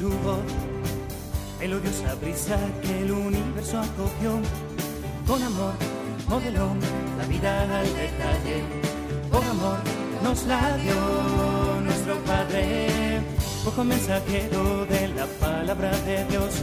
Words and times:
su 0.00 0.08
voz, 0.08 0.40
brisa 2.22 2.58
que 2.82 3.00
el 3.02 3.10
universo 3.12 3.78
acogió. 3.80 4.40
Con 5.26 5.42
amor 5.42 5.74
modeló 6.26 6.68
la 7.18 7.24
vida 7.26 7.80
al 7.80 7.86
detalle, 7.86 8.64
con 9.30 9.44
amor 9.44 9.78
nos 10.24 10.44
la 10.46 10.76
dio 10.78 10.94
nuestro 11.84 12.14
Padre, 12.24 13.20
ojo 13.66 13.84
mensajero 13.84 14.86
de 14.86 15.08
la 15.08 15.26
palabra 15.38 15.90
de 16.06 16.24
Dios. 16.30 16.54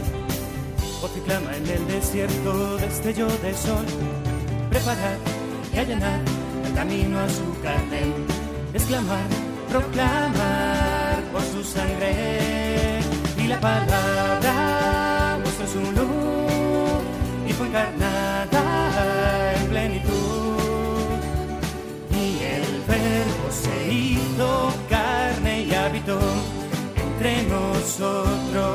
Voz 1.00 1.12
que 1.12 1.20
clama 1.20 1.56
en 1.56 1.66
el 1.68 1.86
desierto, 1.86 2.76
destello 2.78 3.28
de 3.44 3.54
sol, 3.54 3.86
preparar 4.68 5.16
y 5.72 5.78
allanar 5.78 6.20
el 6.66 6.74
camino 6.74 7.20
a 7.20 7.28
su 7.28 7.46
carne, 7.62 8.02
exclamar, 8.74 9.28
proclamar 9.70 11.22
por 11.32 11.42
su 11.42 11.62
sangre 11.62 12.97
y 13.48 13.50
la 13.50 13.60
palabra 13.60 15.38
mostró 15.42 15.66
su 15.66 15.80
luz 15.80 17.02
y 17.48 17.52
fue 17.54 17.66
encarnada 17.68 19.54
en 19.54 19.68
plenitud 19.68 20.98
y 22.10 22.42
el 22.44 22.82
verbo 22.86 23.50
se 23.50 23.92
hizo 23.92 24.72
carne 24.90 25.62
y 25.62 25.72
habitó 25.74 26.20
entre 26.96 27.44
nosotros. 27.44 28.68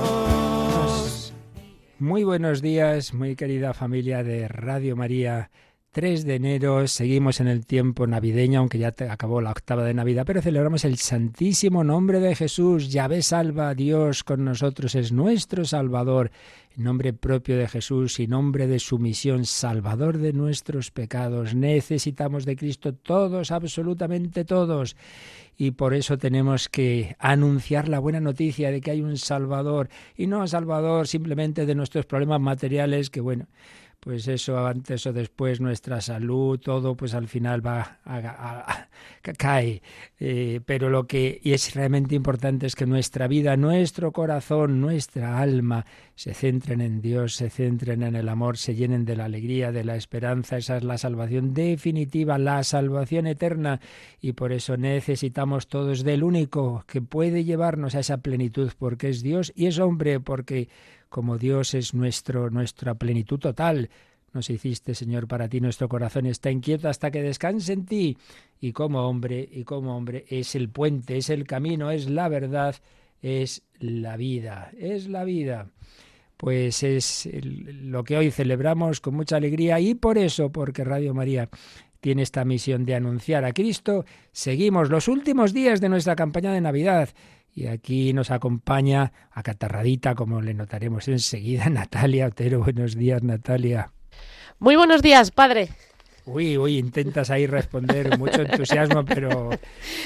Muy 2.00 2.24
buenos 2.24 2.64
días, 2.64 3.14
muy 3.14 3.36
querida 3.36 3.74
familia 3.76 4.24
de 4.24 4.48
Radio 4.48 4.96
María. 4.96 5.52
3 5.94 6.26
de 6.26 6.34
enero, 6.34 6.88
seguimos 6.88 7.40
en 7.40 7.48
el 7.48 7.68
tiempo 7.68 8.08
navideño, 8.08 8.62
aunque 8.62 8.80
ya 8.80 8.96
acabó 9.12 9.42
la 9.42 9.52
octava 9.52 9.84
de 9.84 9.94
Navidad, 9.94 10.24
pero 10.26 10.42
celebramos 10.42 10.86
el 10.86 10.98
santísimo 10.98 11.84
nombre 11.84 12.20
de 12.20 12.36
Jesús. 12.36 12.92
Yahvé 12.92 13.22
salva, 13.22 13.76
Dios 13.76 14.24
con 14.24 14.44
nosotros 14.44 14.96
es 14.96 15.12
nuestro 15.12 15.66
Salvador. 15.66 16.32
En 16.76 16.86
nombre 16.86 17.14
propio 17.14 17.56
de 17.60 17.68
Jesús 17.68 18.20
y 18.20 18.26
nombre 18.26 18.66
de 18.66 18.80
su 18.80 18.98
misión, 18.98 19.46
Salvador 19.46 20.18
de 20.18 20.34
nuestros 20.34 20.90
pecados. 20.90 21.54
Necesitamos 21.54 22.46
de 22.46 22.56
Cristo 22.56 22.96
todos, 22.96 23.52
absolutamente 23.52 24.46
todos. 24.46 24.96
Y 25.56 25.72
por 25.72 25.94
eso 25.94 26.18
tenemos 26.18 26.70
que 26.70 27.16
anunciar 27.20 27.88
la 27.88 28.00
buena 28.00 28.20
noticia 28.20 28.72
de 28.72 28.82
que 28.82 28.90
hay 28.90 29.04
un 29.04 29.18
Salvador. 29.18 29.90
Y 30.18 30.26
no 30.26 30.48
Salvador 30.48 31.08
simplemente 31.08 31.68
de 31.68 31.76
nuestros 31.76 32.08
problemas 32.08 32.42
materiales, 32.42 33.12
que 33.12 33.22
bueno, 33.22 33.46
pues 34.04 34.28
eso 34.28 34.68
antes 34.68 35.06
o 35.08 35.14
después 35.14 35.62
nuestra 35.62 36.02
salud, 36.02 36.60
todo 36.60 36.96
pues 36.96 37.14
al 37.14 37.30
final 37.30 37.66
va 37.66 38.00
a, 38.04 38.18
a- 38.18 38.72
a- 38.72 38.90
ca- 39.22 39.34
cae. 39.34 39.82
Eh, 40.20 40.60
pero 40.66 40.90
lo 40.90 41.08
que 41.08 41.40
es 41.44 41.74
realmente 41.74 42.14
importante 42.14 42.66
es 42.68 42.76
que 42.76 42.86
nuestra 42.86 43.28
vida, 43.28 43.56
nuestro 43.56 44.12
corazón, 44.12 44.82
nuestra 44.82 45.40
alma 45.40 45.86
se 46.16 46.34
centren 46.34 46.82
en 46.82 47.02
Dios, 47.02 47.36
se 47.36 47.50
centren 47.50 48.04
en 48.04 48.16
el 48.16 48.28
amor, 48.28 48.58
se 48.58 48.76
llenen 48.76 49.06
de 49.06 49.16
la 49.16 49.26
alegría, 49.26 49.72
de 49.72 49.86
la 49.86 49.96
esperanza. 49.96 50.58
Esa 50.58 50.76
es 50.78 50.84
la 50.84 50.98
salvación 50.98 51.54
definitiva, 51.54 52.38
la 52.38 52.62
salvación 52.64 53.26
eterna. 53.26 53.80
Y 54.20 54.34
por 54.34 54.52
eso 54.52 54.76
necesitamos 54.76 55.68
todos 55.68 56.04
del 56.04 56.24
único 56.24 56.84
que 56.88 57.02
puede 57.02 57.46
llevarnos 57.46 57.96
a 57.96 58.02
esa 58.02 58.18
plenitud, 58.18 58.72
porque 58.78 59.08
es 59.10 59.24
Dios 59.24 59.54
y 59.56 59.68
es 59.68 59.80
hombre, 59.80 60.20
porque 60.20 60.68
como 61.14 61.38
Dios 61.38 61.76
es 61.76 61.94
nuestro, 61.94 62.50
nuestra 62.50 62.96
plenitud 62.96 63.38
total. 63.38 63.92
Nos 64.34 64.50
hiciste, 64.50 64.96
Señor, 64.96 65.28
para 65.28 65.48
ti 65.48 65.62
nuestro 65.62 65.88
corazón 65.88 66.26
está 66.26 66.50
inquieto 66.50 66.90
hasta 66.90 67.12
que 67.12 67.22
descanse 67.22 67.74
en 67.74 67.86
ti. 67.86 68.18
Y 68.60 68.72
como 68.72 69.08
hombre, 69.08 69.48
y 69.52 69.64
como 69.64 69.96
hombre, 69.96 70.26
es 70.28 70.56
el 70.56 70.70
puente, 70.70 71.18
es 71.18 71.30
el 71.30 71.46
camino, 71.46 71.92
es 71.92 72.10
la 72.10 72.30
verdad, 72.30 72.78
es 73.22 73.62
la 73.78 74.18
vida, 74.18 74.72
es 74.76 75.08
la 75.08 75.24
vida. 75.24 75.68
Pues 76.36 76.82
es 76.82 77.30
lo 77.32 78.04
que 78.04 78.18
hoy 78.18 78.32
celebramos 78.32 79.00
con 79.00 79.14
mucha 79.14 79.36
alegría 79.36 79.80
y 79.80 79.94
por 79.94 80.18
eso, 80.18 80.52
porque 80.52 80.84
Radio 80.84 81.14
María 81.14 81.48
tiene 82.00 82.24
esta 82.24 82.44
misión 82.44 82.86
de 82.86 82.96
anunciar 82.96 83.46
a 83.46 83.54
Cristo, 83.54 84.04
seguimos 84.32 84.90
los 84.90 85.08
últimos 85.08 85.54
días 85.54 85.80
de 85.80 85.90
nuestra 85.90 86.16
campaña 86.16 86.52
de 86.52 86.62
Navidad. 86.62 87.10
Y 87.56 87.68
aquí 87.68 88.14
nos 88.14 88.32
acompaña 88.32 89.12
acatarradita, 89.32 90.16
como 90.16 90.42
le 90.42 90.54
notaremos 90.54 91.08
enseguida, 91.08 91.70
Natalia 91.70 92.28
Otero. 92.28 92.64
Buenos 92.64 92.96
días, 92.96 93.22
Natalia. 93.24 93.92
Muy 94.60 94.76
buenos 94.76 95.02
días, 95.02 95.32
padre. 95.32 95.70
Uy, 96.26 96.58
uy, 96.58 96.78
intentas 96.78 97.30
ahí 97.30 97.48
responder 97.48 98.18
mucho 98.18 98.42
entusiasmo, 98.44 99.04
pero, 99.04 99.50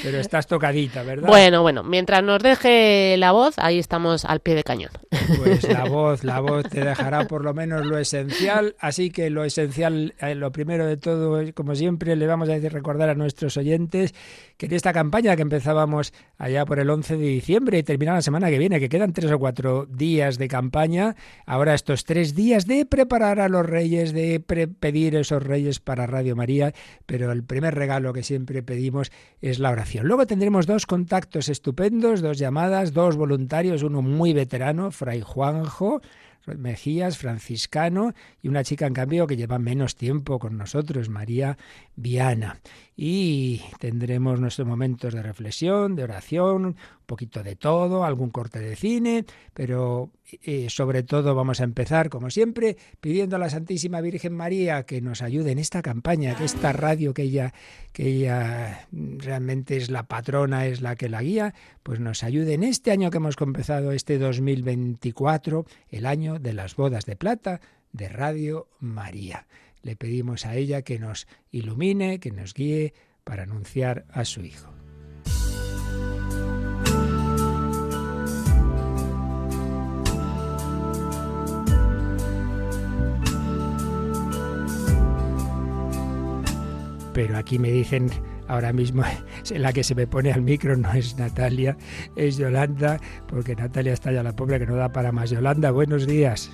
pero 0.03 0.19
estás 0.19 0.47
tocadita, 0.47 1.03
¿verdad? 1.03 1.27
Bueno, 1.27 1.61
bueno, 1.61 1.83
mientras 1.83 2.23
nos 2.23 2.41
deje 2.41 3.15
la 3.17 3.31
voz, 3.31 3.53
ahí 3.57 3.77
estamos 3.77 4.25
al 4.25 4.39
pie 4.39 4.55
de 4.55 4.63
cañón. 4.63 4.89
Pues 5.37 5.63
la 5.69 5.83
voz, 5.89 6.23
la 6.23 6.39
voz 6.39 6.67
te 6.69 6.83
dejará 6.83 7.27
por 7.27 7.43
lo 7.43 7.53
menos 7.53 7.85
lo 7.85 7.99
esencial, 7.99 8.75
así 8.79 9.11
que 9.11 9.29
lo 9.29 9.43
esencial, 9.43 10.15
eh, 10.19 10.33
lo 10.33 10.51
primero 10.51 10.87
de 10.87 10.97
todo, 10.97 11.39
como 11.53 11.75
siempre, 11.75 12.15
le 12.15 12.25
vamos 12.25 12.49
a 12.49 12.53
decir, 12.53 12.73
recordar 12.73 13.09
a 13.09 13.15
nuestros 13.15 13.55
oyentes 13.57 14.15
que 14.57 14.65
en 14.65 14.73
esta 14.73 14.93
campaña 14.93 15.35
que 15.35 15.43
empezábamos 15.43 16.13
allá 16.39 16.65
por 16.65 16.79
el 16.79 16.89
11 16.89 17.15
de 17.17 17.25
diciembre 17.27 17.77
y 17.77 17.83
termina 17.83 18.13
la 18.15 18.23
semana 18.23 18.49
que 18.49 18.57
viene, 18.57 18.79
que 18.79 18.89
quedan 18.89 19.13
tres 19.13 19.31
o 19.31 19.37
cuatro 19.37 19.85
días 19.85 20.39
de 20.39 20.47
campaña, 20.47 21.15
ahora 21.45 21.75
estos 21.75 22.05
tres 22.05 22.33
días 22.33 22.65
de 22.65 22.87
preparar 22.87 23.39
a 23.39 23.49
los 23.49 23.63
reyes, 23.67 24.13
de 24.13 24.39
pre- 24.39 24.67
pedir 24.67 25.15
esos 25.15 25.43
reyes 25.43 25.79
para 25.79 26.06
Radio 26.07 26.35
María, 26.35 26.73
pero 27.05 27.31
el 27.31 27.43
primer 27.43 27.75
regalo 27.75 28.13
que 28.13 28.23
siempre 28.23 28.63
pedimos 28.63 29.11
es 29.41 29.59
la 29.59 29.71
oración. 29.71 30.07
Luego 30.07 30.25
tendremos 30.25 30.65
dos 30.65 30.85
contactos 30.85 31.49
estupendos, 31.49 32.21
dos 32.21 32.37
llamadas, 32.37 32.93
dos 32.93 33.15
voluntarios, 33.15 33.83
uno 33.83 34.01
muy 34.01 34.33
veterano, 34.33 34.91
Fray 34.91 35.21
Juanjo, 35.21 36.01
Mejías, 36.55 37.17
franciscano, 37.17 38.13
y 38.41 38.47
una 38.47 38.63
chica 38.63 38.87
en 38.87 38.93
cambio 38.93 39.27
que 39.27 39.35
lleva 39.35 39.59
menos 39.59 39.95
tiempo 39.95 40.39
con 40.39 40.57
nosotros, 40.57 41.09
María 41.09 41.57
Viana. 41.95 42.59
Y 42.99 43.61
tendremos 43.77 44.39
nuestros 44.39 44.67
momentos 44.67 45.13
de 45.13 45.21
reflexión, 45.21 45.95
de 45.95 46.03
oración, 46.03 46.65
un 46.65 46.75
poquito 47.05 47.43
de 47.43 47.55
todo, 47.55 48.03
algún 48.03 48.31
corte 48.31 48.59
de 48.59 48.75
cine, 48.75 49.23
pero 49.53 50.09
eh, 50.43 50.67
sobre 50.71 51.03
todo 51.03 51.35
vamos 51.35 51.61
a 51.61 51.63
empezar, 51.63 52.09
como 52.09 52.31
siempre, 52.31 52.75
pidiendo 52.99 53.35
a 53.35 53.39
la 53.39 53.51
Santísima 53.51 54.01
Virgen 54.01 54.33
María 54.33 54.81
que 54.87 54.99
nos 54.99 55.21
ayude 55.21 55.51
en 55.51 55.59
esta 55.59 55.83
campaña, 55.83 56.35
que 56.35 56.45
esta 56.45 56.73
radio 56.73 57.13
que 57.13 57.21
ella, 57.21 57.53
que 57.93 58.07
ella 58.07 58.87
realmente 58.91 59.77
es 59.77 59.91
la 59.91 60.07
patrona, 60.07 60.65
es 60.65 60.81
la 60.81 60.95
que 60.95 61.07
la 61.07 61.21
guía, 61.21 61.53
pues 61.83 61.99
nos 61.99 62.23
ayude 62.23 62.55
en 62.55 62.63
este 62.63 62.89
año 62.89 63.11
que 63.11 63.17
hemos 63.17 63.35
empezado, 63.39 63.91
este 63.91 64.17
2024, 64.17 65.67
el 65.89 66.07
año 66.07 66.39
de 66.39 66.53
las 66.53 66.75
bodas 66.75 67.05
de 67.05 67.15
plata 67.15 67.61
de 67.91 68.09
Radio 68.09 68.67
María. 68.79 69.45
Le 69.87 69.95
pedimos 69.95 70.45
a 70.45 70.53
ella 70.53 70.81
que 70.81 70.99
nos 70.99 71.27
ilumine, 71.49 72.19
que 72.19 72.29
nos 72.29 72.53
guíe 72.53 72.93
para 73.23 73.43
anunciar 73.43 74.03
a 74.09 74.25
su 74.25 74.41
Hijo. 74.43 74.69
Pero 87.13 87.37
aquí 87.37 87.57
me 87.57 87.71
dicen 87.71 88.09
ahora 88.49 88.73
mismo 88.73 89.03
la 89.55 89.71
que 89.71 89.85
se 89.85 89.95
me 89.95 90.05
pone 90.05 90.33
al 90.33 90.41
micro 90.41 90.75
no 90.75 90.91
es 90.91 91.17
Natalia, 91.17 91.77
es 92.17 92.35
Yolanda, 92.35 92.99
porque 93.29 93.55
Natalia 93.55 93.93
está 93.93 94.11
ya 94.11 94.21
la 94.21 94.35
pobre 94.35 94.59
que 94.59 94.65
no 94.65 94.75
da 94.75 94.91
para 94.91 95.13
más. 95.13 95.29
Yolanda, 95.29 95.71
buenos 95.71 96.05
días. 96.05 96.51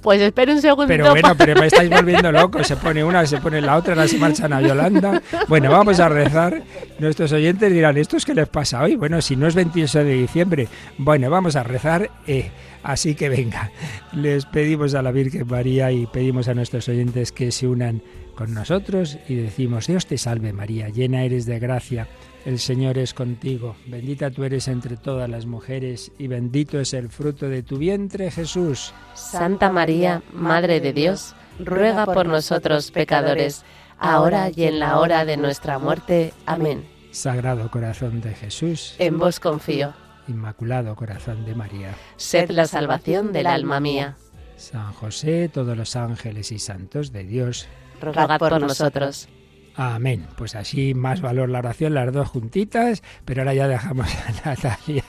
Pues 0.00 0.20
espere 0.20 0.52
un 0.52 0.60
segundo. 0.60 0.86
Pero 0.86 1.10
bueno, 1.10 1.34
pero 1.36 1.58
me 1.58 1.66
estáis 1.66 1.88
volviendo 1.88 2.30
loco. 2.32 2.62
Se 2.64 2.76
pone 2.76 3.02
una, 3.02 3.24
se 3.26 3.38
pone 3.38 3.60
la 3.60 3.76
otra, 3.76 3.94
ahora 3.94 4.08
se 4.08 4.18
marchan 4.18 4.52
a 4.52 4.60
Yolanda. 4.60 5.22
Bueno, 5.48 5.70
vamos 5.70 6.00
a 6.00 6.08
rezar. 6.08 6.62
Nuestros 6.98 7.32
oyentes 7.32 7.72
dirán, 7.72 7.96
¿esto 7.96 8.16
es 8.16 8.24
qué 8.24 8.34
les 8.34 8.48
pasa 8.48 8.82
hoy? 8.82 8.96
Bueno, 8.96 9.22
si 9.22 9.36
no 9.36 9.46
es 9.46 9.54
28 9.54 10.04
de 10.04 10.14
diciembre. 10.14 10.68
Bueno, 10.98 11.30
vamos 11.30 11.56
a 11.56 11.62
rezar. 11.62 12.10
eh, 12.26 12.50
así 12.82 13.14
que 13.14 13.28
venga, 13.28 13.70
les 14.12 14.44
pedimos 14.46 14.94
a 14.94 15.02
la 15.02 15.12
Virgen 15.12 15.46
María 15.46 15.92
y 15.92 16.06
pedimos 16.06 16.48
a 16.48 16.54
nuestros 16.54 16.88
oyentes 16.88 17.32
que 17.32 17.52
se 17.52 17.66
unan 17.66 18.02
con 18.34 18.54
nosotros 18.54 19.18
y 19.28 19.36
decimos, 19.36 19.86
Dios 19.86 20.06
te 20.06 20.18
salve 20.18 20.52
María, 20.52 20.88
llena 20.88 21.22
eres 21.24 21.46
de 21.46 21.58
gracia. 21.58 22.08
El 22.44 22.58
Señor 22.58 22.98
es 22.98 23.14
contigo, 23.14 23.76
bendita 23.86 24.30
tú 24.30 24.42
eres 24.42 24.66
entre 24.66 24.96
todas 24.96 25.30
las 25.30 25.46
mujeres 25.46 26.10
y 26.18 26.26
bendito 26.26 26.80
es 26.80 26.92
el 26.92 27.08
fruto 27.08 27.48
de 27.48 27.62
tu 27.62 27.78
vientre 27.78 28.32
Jesús. 28.32 28.92
Santa 29.14 29.70
María, 29.70 30.22
Madre 30.32 30.80
de 30.80 30.92
Dios, 30.92 31.36
ruega 31.60 32.04
por 32.04 32.26
nosotros 32.26 32.90
pecadores, 32.90 33.64
ahora 33.96 34.50
y 34.54 34.64
en 34.64 34.80
la 34.80 34.98
hora 34.98 35.24
de 35.24 35.36
nuestra 35.36 35.78
muerte. 35.78 36.34
Amén. 36.44 36.84
Sagrado 37.12 37.70
corazón 37.70 38.20
de 38.20 38.34
Jesús, 38.34 38.96
En 38.98 39.18
vos 39.18 39.38
confío. 39.38 39.92
Inmaculado 40.26 40.96
corazón 40.96 41.44
de 41.44 41.54
María, 41.54 41.94
Sed 42.16 42.50
la 42.50 42.66
salvación 42.66 43.32
del 43.32 43.46
alma 43.46 43.78
mía. 43.78 44.16
San 44.56 44.92
José, 44.94 45.48
todos 45.48 45.76
los 45.76 45.94
ángeles 45.94 46.50
y 46.50 46.58
santos 46.58 47.12
de 47.12 47.24
Dios, 47.24 47.68
Rogad 48.00 48.38
por 48.38 48.60
nosotros. 48.60 49.28
Amén. 49.74 50.26
Pues 50.36 50.54
así 50.54 50.94
más 50.94 51.20
valor 51.20 51.48
la 51.48 51.60
oración, 51.60 51.94
las 51.94 52.12
dos 52.12 52.28
juntitas, 52.28 53.02
pero 53.24 53.42
ahora 53.42 53.54
ya 53.54 53.68
dejamos 53.68 54.06
a 54.06 54.32
Natalia 54.50 55.04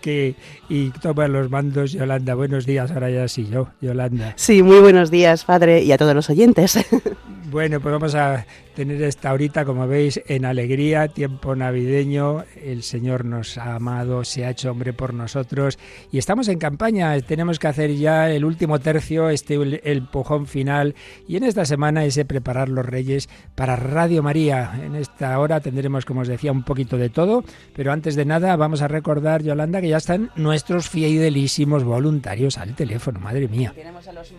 que 0.00 0.34
y 0.68 0.90
toma 0.90 1.28
los 1.28 1.50
mandos. 1.50 1.92
Yolanda, 1.92 2.34
buenos 2.34 2.66
días, 2.66 2.90
ahora 2.90 3.10
ya 3.10 3.26
sí 3.28 3.48
yo, 3.50 3.68
Yolanda. 3.80 4.34
Sí, 4.36 4.62
muy 4.62 4.80
buenos 4.80 5.10
días, 5.10 5.44
padre, 5.44 5.82
y 5.82 5.92
a 5.92 5.98
todos 5.98 6.14
los 6.14 6.30
oyentes. 6.30 6.78
Bueno, 7.50 7.78
pues 7.78 7.92
vamos 7.92 8.14
a 8.14 8.46
tener 8.74 9.02
esta 9.02 9.32
horita, 9.34 9.66
como 9.66 9.86
veis, 9.86 10.18
en 10.26 10.46
alegría, 10.46 11.08
tiempo 11.08 11.54
navideño. 11.54 12.44
El 12.62 12.82
Señor 12.82 13.26
nos 13.26 13.58
ha 13.58 13.74
amado, 13.74 14.24
se 14.24 14.46
ha 14.46 14.50
hecho 14.50 14.70
hombre 14.70 14.94
por 14.94 15.12
nosotros 15.12 15.78
y 16.10 16.16
estamos 16.16 16.48
en 16.48 16.58
campaña. 16.58 17.20
Tenemos 17.20 17.58
que 17.58 17.68
hacer 17.68 17.94
ya 17.96 18.30
el 18.30 18.46
último 18.46 18.78
tercio, 18.80 19.28
este 19.28 19.54
el 19.54 20.08
pujón 20.08 20.46
final 20.46 20.94
y 21.28 21.36
en 21.36 21.44
esta 21.44 21.66
semana 21.66 22.06
ese 22.06 22.24
preparar 22.24 22.70
los 22.70 22.86
Reyes 22.86 23.28
para 23.54 23.76
Radio 23.76 24.22
María. 24.22 24.80
En 24.82 24.94
esta 24.94 25.38
hora 25.38 25.60
tendremos, 25.60 26.06
como 26.06 26.22
os 26.22 26.28
decía, 26.28 26.50
un 26.50 26.62
poquito 26.62 26.96
de 26.96 27.10
todo, 27.10 27.44
pero 27.76 27.92
antes 27.92 28.16
de 28.16 28.24
nada 28.24 28.56
vamos 28.56 28.80
a 28.80 28.88
recordar, 28.88 29.42
Yolanda, 29.42 29.82
que 29.82 29.88
ya 29.88 29.98
están 29.98 30.30
nuestros 30.34 30.88
fidelísimos 30.88 31.84
voluntarios 31.84 32.56
al 32.56 32.74
teléfono. 32.74 33.20
Madre 33.20 33.48
mía. 33.48 33.72
Tenemos 33.74 34.08
a 34.08 34.12
los 34.14 34.32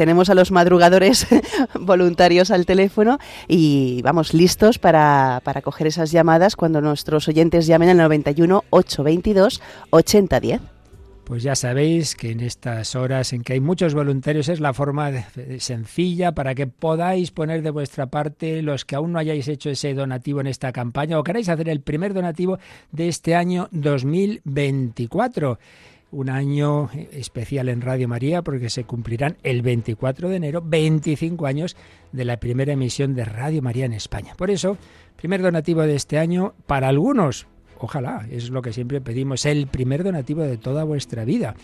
tenemos 0.00 0.30
a 0.30 0.34
los 0.34 0.50
madrugadores 0.50 1.26
voluntarios 1.78 2.50
al 2.50 2.64
teléfono 2.64 3.18
y 3.48 4.00
vamos 4.00 4.32
listos 4.32 4.78
para, 4.78 5.42
para 5.44 5.60
coger 5.60 5.88
esas 5.88 6.10
llamadas 6.10 6.56
cuando 6.56 6.80
nuestros 6.80 7.28
oyentes 7.28 7.66
llamen 7.66 7.90
al 7.90 7.98
91 7.98 8.64
822 8.70 9.60
8010. 9.90 10.62
Pues 11.24 11.42
ya 11.42 11.54
sabéis 11.54 12.16
que 12.16 12.30
en 12.30 12.40
estas 12.40 12.96
horas 12.96 13.34
en 13.34 13.42
que 13.42 13.52
hay 13.52 13.60
muchos 13.60 13.92
voluntarios 13.92 14.48
es 14.48 14.58
la 14.58 14.72
forma 14.72 15.12
sencilla 15.58 16.32
para 16.32 16.54
que 16.54 16.66
podáis 16.66 17.30
poner 17.30 17.60
de 17.60 17.68
vuestra 17.68 18.06
parte 18.06 18.62
los 18.62 18.86
que 18.86 18.96
aún 18.96 19.12
no 19.12 19.18
hayáis 19.18 19.48
hecho 19.48 19.68
ese 19.68 19.92
donativo 19.92 20.40
en 20.40 20.46
esta 20.46 20.72
campaña 20.72 21.18
o 21.18 21.22
queráis 21.22 21.50
hacer 21.50 21.68
el 21.68 21.82
primer 21.82 22.14
donativo 22.14 22.58
de 22.90 23.08
este 23.08 23.34
año 23.34 23.68
2024 23.72 25.58
un 26.12 26.28
año 26.28 26.90
especial 27.12 27.68
en 27.68 27.80
Radio 27.80 28.08
María 28.08 28.42
porque 28.42 28.70
se 28.70 28.84
cumplirán 28.84 29.36
el 29.42 29.62
24 29.62 30.28
de 30.28 30.36
enero 30.36 30.62
25 30.64 31.46
años 31.46 31.76
de 32.12 32.24
la 32.24 32.38
primera 32.38 32.72
emisión 32.72 33.14
de 33.14 33.24
Radio 33.24 33.62
María 33.62 33.84
en 33.84 33.92
España. 33.92 34.34
Por 34.36 34.50
eso, 34.50 34.76
primer 35.16 35.42
donativo 35.42 35.82
de 35.82 35.94
este 35.94 36.18
año 36.18 36.54
para 36.66 36.88
algunos, 36.88 37.46
ojalá, 37.78 38.26
es 38.30 38.50
lo 38.50 38.62
que 38.62 38.72
siempre 38.72 39.00
pedimos, 39.00 39.46
el 39.46 39.66
primer 39.66 40.02
donativo 40.02 40.42
de 40.42 40.58
toda 40.58 40.84
vuestra 40.84 41.24
vida. 41.24 41.54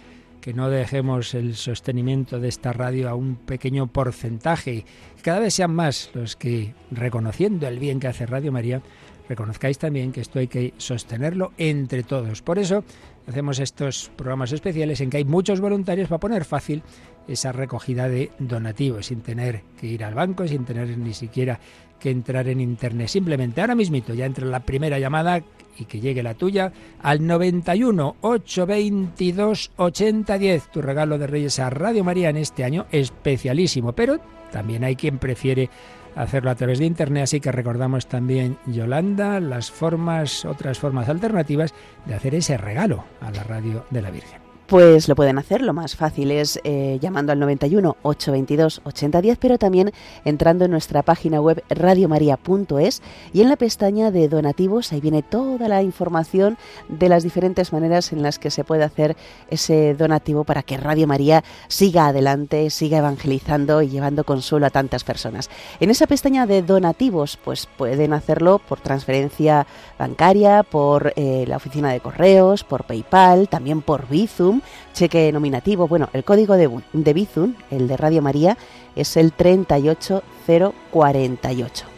Que 0.41 0.55
no 0.55 0.71
dejemos 0.71 1.35
el 1.35 1.57
sostenimiento 1.57 2.39
de 2.39 2.49
esta 2.49 2.73
radio 2.73 3.09
a 3.09 3.15
un 3.15 3.35
pequeño 3.35 3.89
porcentaje. 3.89 4.85
Cada 5.23 5.41
vez 5.41 5.55
sean 5.55 5.75
más 5.75 6.11
los 6.15 6.37
que, 6.37 6.73
reconociendo 6.93 7.67
el 7.67 7.81
bien 7.81 7.99
que 7.99 8.07
hace 8.07 8.27
Radio 8.27 8.53
María, 8.53 8.81
reconozcáis 9.29 9.79
también 9.79 10.13
que 10.13 10.21
esto 10.21 10.39
hay 10.39 10.47
que 10.47 10.73
sostenerlo 10.77 11.53
entre 11.59 12.05
todos. 12.05 12.43
Por 12.43 12.61
eso 12.61 12.85
hacemos 13.27 13.59
estos 13.59 14.11
programas 14.17 14.53
especiales 14.53 15.01
en 15.01 15.11
que 15.11 15.19
hay 15.19 15.25
muchos 15.25 15.61
voluntarios 15.61 16.09
para 16.09 16.21
poner 16.21 16.45
fácil 16.45 16.83
esa 17.29 17.53
recogida 17.53 18.09
de 18.09 18.31
donativos, 18.39 19.07
sin 19.07 19.21
tener 19.21 19.63
que 19.81 19.87
ir 19.87 20.05
al 20.05 20.15
banco, 20.15 20.47
sin 20.47 20.65
tener 20.65 20.97
ni 20.97 21.13
siquiera 21.13 21.59
que 21.99 22.11
entrar 22.11 22.49
en 22.49 22.61
internet. 22.61 23.09
Simplemente 23.09 23.61
ahora 23.61 23.75
mismito 23.75 24.15
ya 24.15 24.27
entra 24.27 24.47
la 24.47 24.61
primera 24.61 24.99
llamada 24.99 25.43
y 25.79 25.85
que 25.85 26.01
llegue 26.01 26.23
la 26.23 26.35
tuya 26.35 26.73
al 27.03 27.27
91 27.27 28.17
822 28.21 29.73
8010. 29.77 30.71
Tu 30.71 30.83
regalo 30.83 31.19
de 31.19 31.27
Reyes 31.27 31.59
a 31.59 31.71
Radio 31.71 32.05
María 32.05 32.31
en 32.31 32.37
este 32.37 32.65
año 32.65 32.87
especialísimo, 32.91 33.93
pero 33.93 34.19
también 34.53 34.85
hay 34.85 34.97
quien 34.97 35.19
prefiere 35.19 35.69
hacerlo 36.17 36.51
a 36.51 36.55
través 36.57 36.79
de 36.79 36.87
internet, 36.87 37.25
así 37.25 37.41
que 37.41 37.53
recordamos 37.53 38.07
también, 38.07 38.59
Yolanda, 38.67 39.39
las 39.39 39.71
formas, 39.71 40.45
otras 40.45 40.79
formas 40.79 41.09
alternativas 41.09 41.75
de 42.07 42.15
hacer 42.15 42.35
ese 42.35 42.57
regalo 42.57 43.05
a 43.21 43.31
la 43.31 43.45
radio 43.45 43.85
de 43.91 44.03
la 44.03 44.11
Virgen. 44.11 44.46
Pues 44.67 45.07
lo 45.07 45.15
pueden 45.15 45.39
hacer, 45.39 45.63
lo 45.63 45.73
más 45.73 45.95
fácil 45.95 46.33
es 46.33 46.59
eh, 46.65 46.99
llamando 47.01 47.31
al 47.31 47.39
91 47.39 47.99
822 48.03 48.81
8010, 48.83 49.39
pero 49.39 49.59
también 49.59 49.93
entrando 50.25 50.65
en 50.65 50.73
nuestra 50.73 51.05
página 51.05 51.41
web 51.41 51.63
radiomaria.es 51.69 53.01
y 53.33 53.43
en 53.43 53.49
la 53.49 53.55
pestaña 53.55 54.11
de 54.11 54.29
donativos, 54.29 54.93
ahí 54.93 55.01
viene 55.01 55.23
toda 55.23 55.69
la 55.69 55.83
información 55.83 56.59
de 56.89 57.09
las 57.09 57.23
diferentes 57.23 57.73
maneras 57.73 58.13
en 58.13 58.25
las 58.25 58.41
que 58.41 58.51
se 58.51 58.65
puede 58.65 58.83
hacer 58.83 59.17
ese 59.51 59.95
donativo 59.95 60.43
para 60.43 60.65
que 60.65 60.77
Radio 60.79 61.07
María 61.07 61.45
siga 61.69 62.09
adelante, 62.09 62.69
siga 62.71 62.99
evangelizando 62.99 63.83
y 63.83 63.89
llevando 63.89 64.25
consuelo 64.25 64.67
a 64.67 64.71
tantas 64.71 65.05
personas. 65.05 65.49
En 65.79 65.91
esa 65.91 66.09
pestaña 66.09 66.45
de 66.45 66.63
donativos, 66.63 67.39
pues 67.45 67.69
pueden 67.77 68.13
hacerlo 68.13 68.59
por 68.59 68.81
transferencia 68.81 69.65
bancaria, 69.97 70.65
por 70.65 71.13
eh, 71.15 71.45
la 71.47 71.59
oficina 71.59 71.93
de 71.93 72.01
correos, 72.01 72.65
por 72.65 72.83
PayPal, 72.83 73.49
también 73.49 73.81
por 73.81 74.09
Bizum 74.09 74.56
cheque 74.93 75.33
nominativo. 75.33 75.89
Bueno, 75.89 76.11
el 76.13 76.25
código 76.25 76.57
de, 76.57 76.69
de 76.93 77.27
el 77.71 77.89
de 77.89 77.97
Radio 77.97 78.21
María, 78.23 78.57
es 78.95 79.17
el 79.17 79.33
38048. 79.33 81.97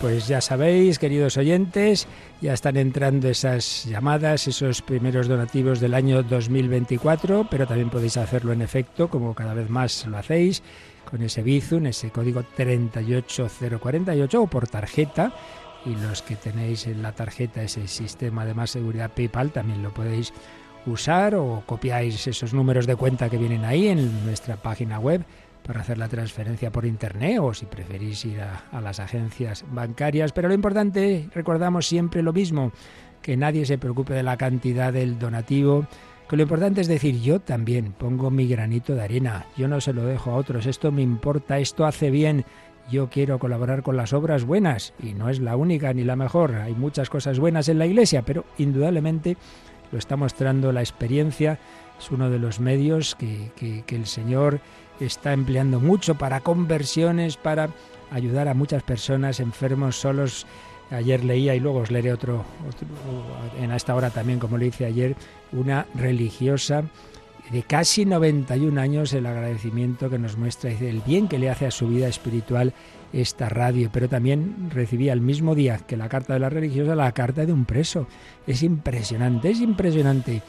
Pues 0.00 0.26
ya 0.28 0.40
sabéis, 0.40 0.98
queridos 0.98 1.36
oyentes, 1.38 2.08
ya 2.40 2.52
están 2.52 2.76
entrando 2.76 3.28
esas 3.28 3.84
llamadas, 3.86 4.48
esos 4.48 4.82
primeros 4.82 5.28
donativos 5.28 5.78
del 5.80 5.94
año 5.94 6.22
2024, 6.22 7.46
pero 7.50 7.66
también 7.66 7.88
podéis 7.88 8.18
hacerlo 8.18 8.52
en 8.52 8.60
efecto, 8.60 9.08
como 9.08 9.34
cada 9.34 9.54
vez 9.54 9.70
más 9.70 10.04
lo 10.06 10.18
hacéis, 10.18 10.62
con 11.10 11.22
ese 11.22 11.42
Bizum, 11.42 11.86
ese 11.86 12.10
código 12.10 12.42
38048 12.42 14.42
o 14.42 14.46
por 14.46 14.68
tarjeta 14.68 15.32
y 15.86 15.94
los 15.96 16.22
que 16.22 16.36
tenéis 16.36 16.86
en 16.86 17.02
la 17.02 17.12
tarjeta 17.12 17.62
ese 17.62 17.86
sistema 17.88 18.44
de 18.44 18.54
más 18.54 18.70
seguridad 18.70 19.10
PayPal 19.10 19.50
también 19.50 19.82
lo 19.82 19.92
podéis 19.92 20.32
usar 20.86 21.34
o 21.34 21.62
copiáis 21.66 22.26
esos 22.26 22.52
números 22.52 22.86
de 22.86 22.96
cuenta 22.96 23.30
que 23.30 23.38
vienen 23.38 23.64
ahí 23.64 23.88
en 23.88 24.24
nuestra 24.24 24.56
página 24.56 24.98
web 24.98 25.24
para 25.66 25.80
hacer 25.80 25.98
la 25.98 26.08
transferencia 26.08 26.70
por 26.70 26.84
internet 26.84 27.38
o 27.40 27.54
si 27.54 27.66
preferís 27.66 28.24
ir 28.26 28.40
a, 28.40 28.80
las 28.80 29.00
agencias 29.00 29.64
bancarias. 29.70 30.32
Pero 30.32 30.48
lo 30.48 30.54
importante, 30.54 31.28
recordamos 31.34 31.86
siempre 31.86 32.22
lo 32.22 32.32
mismo, 32.32 32.72
que 33.22 33.36
nadie 33.36 33.64
se 33.64 33.78
preocupe 33.78 34.12
de 34.12 34.22
la 34.22 34.36
cantidad 34.36 34.92
del 34.92 35.18
donativo, 35.18 35.86
que 36.28 36.36
lo 36.36 36.42
importante 36.42 36.82
es 36.82 36.88
decir, 36.88 37.20
yo 37.20 37.40
también 37.40 37.92
pongo 37.92 38.30
mi 38.30 38.46
granito 38.46 38.94
de 38.94 39.02
arena, 39.02 39.46
yo 39.56 39.66
no 39.68 39.80
se 39.80 39.94
lo 39.94 40.04
dejo 40.04 40.30
a 40.30 40.36
otros, 40.36 40.66
esto 40.66 40.92
me 40.92 41.02
importa, 41.02 41.58
esto 41.58 41.86
hace 41.86 42.10
bien, 42.10 42.44
yo 42.90 43.08
quiero 43.08 43.38
colaborar 43.38 43.82
con 43.82 43.96
las 43.96 44.12
obras 44.12 44.44
buenas 44.44 44.92
y 45.02 45.14
no 45.14 45.28
es 45.28 45.40
la 45.40 45.56
única 45.56 45.92
ni 45.92 46.04
la 46.04 46.16
mejor. 46.16 46.54
Hay 46.56 46.74
muchas 46.74 47.10
cosas 47.10 47.38
buenas 47.38 47.68
en 47.68 47.78
la 47.78 47.86
Iglesia, 47.86 48.22
pero 48.22 48.44
indudablemente 48.58 49.36
lo 49.90 49.98
está 49.98 50.16
mostrando 50.16 50.72
la 50.72 50.80
experiencia. 50.80 51.58
Es 51.98 52.10
uno 52.10 52.30
de 52.30 52.38
los 52.38 52.60
medios 52.60 53.14
que, 53.14 53.84
el 53.88 54.06
Señor 54.06 54.60
está 55.00 55.32
empleando 55.32 55.80
mucho 55.80 56.16
para 56.16 56.40
conversiones, 56.40 57.36
para 57.36 57.70
ayudar 58.10 58.48
a 58.48 58.54
muchas 58.54 58.82
personas 58.82 59.40
enfermos, 59.40 59.96
solos. 59.96 60.46
Ayer 60.90 61.24
leía 61.24 61.54
y 61.54 61.60
luego 61.60 61.78
os 61.78 61.90
leeré 61.90 62.12
otro, 62.12 62.44
otro 62.68 62.86
en 63.58 63.72
esta 63.72 63.94
hora 63.94 64.10
también, 64.10 64.38
como 64.38 64.58
le 64.58 64.66
hice 64.66 64.84
ayer, 64.84 65.16
una 65.52 65.86
religiosa 65.94 66.84
de 67.50 67.62
casi 67.62 68.04
91 68.04 68.80
años 68.80 69.12
el 69.12 69.26
agradecimiento 69.26 70.08
que 70.08 70.18
nos 70.18 70.36
muestra 70.36 70.70
el 70.70 71.00
bien 71.00 71.28
que 71.28 71.38
le 71.38 71.50
hace 71.50 71.66
a 71.66 71.70
su 71.70 71.88
vida 71.88 72.08
espiritual 72.08 72.72
esta 73.12 73.48
radio, 73.48 73.90
pero 73.92 74.08
también 74.08 74.70
recibía 74.70 75.12
el 75.12 75.20
mismo 75.20 75.54
día 75.54 75.78
que 75.78 75.96
la 75.96 76.08
carta 76.08 76.32
de 76.34 76.40
la 76.40 76.50
religiosa 76.50 76.94
la 76.94 77.12
carta 77.12 77.46
de 77.46 77.52
un 77.52 77.64
preso. 77.64 78.06
Es 78.46 78.62
impresionante, 78.62 79.50
es 79.50 79.60
impresionante 79.60 80.42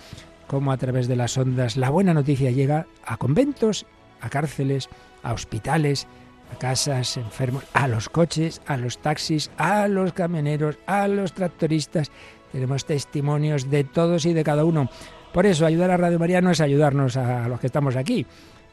cómo 0.47 0.71
a 0.71 0.77
través 0.77 1.07
de 1.07 1.15
las 1.15 1.37
ondas 1.37 1.77
la 1.77 1.89
buena 1.89 2.13
noticia 2.13 2.51
llega 2.51 2.87
a 3.05 3.17
conventos, 3.17 3.85
a 4.21 4.29
cárceles, 4.29 4.89
a 5.21 5.33
hospitales, 5.33 6.07
a 6.51 6.57
casas, 6.57 7.17
enfermos, 7.17 7.63
a 7.73 7.87
los 7.87 8.09
coches, 8.09 8.61
a 8.65 8.77
los 8.77 8.97
taxis, 8.99 9.51
a 9.57 9.87
los 9.87 10.13
camioneros, 10.13 10.77
a 10.87 11.07
los 11.07 11.33
tractoristas. 11.33 12.11
Tenemos 12.51 12.85
testimonios 12.85 13.69
de 13.69 13.83
todos 13.83 14.25
y 14.25 14.33
de 14.33 14.43
cada 14.43 14.65
uno. 14.65 14.89
Por 15.35 15.45
eso 15.45 15.65
ayudar 15.65 15.91
a 15.91 15.97
Radio 15.97 16.17
María 16.17 16.39
no 16.39 16.49
es 16.49 16.61
ayudarnos 16.61 17.17
a 17.17 17.49
los 17.49 17.59
que 17.59 17.67
estamos 17.67 17.97
aquí, 17.97 18.25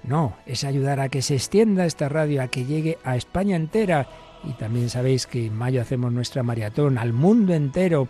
no, 0.04 0.36
es 0.46 0.62
ayudar 0.62 1.00
a 1.00 1.08
que 1.08 1.20
se 1.20 1.34
extienda 1.34 1.86
esta 1.86 2.08
radio, 2.08 2.40
a 2.40 2.46
que 2.46 2.64
llegue 2.64 2.98
a 3.02 3.16
España 3.16 3.56
entera. 3.56 4.06
Y 4.44 4.52
también 4.52 4.88
sabéis 4.88 5.26
que 5.26 5.46
en 5.46 5.56
mayo 5.56 5.82
hacemos 5.82 6.12
nuestra 6.12 6.44
maratón 6.44 6.98
al 6.98 7.12
mundo 7.12 7.52
entero. 7.52 8.06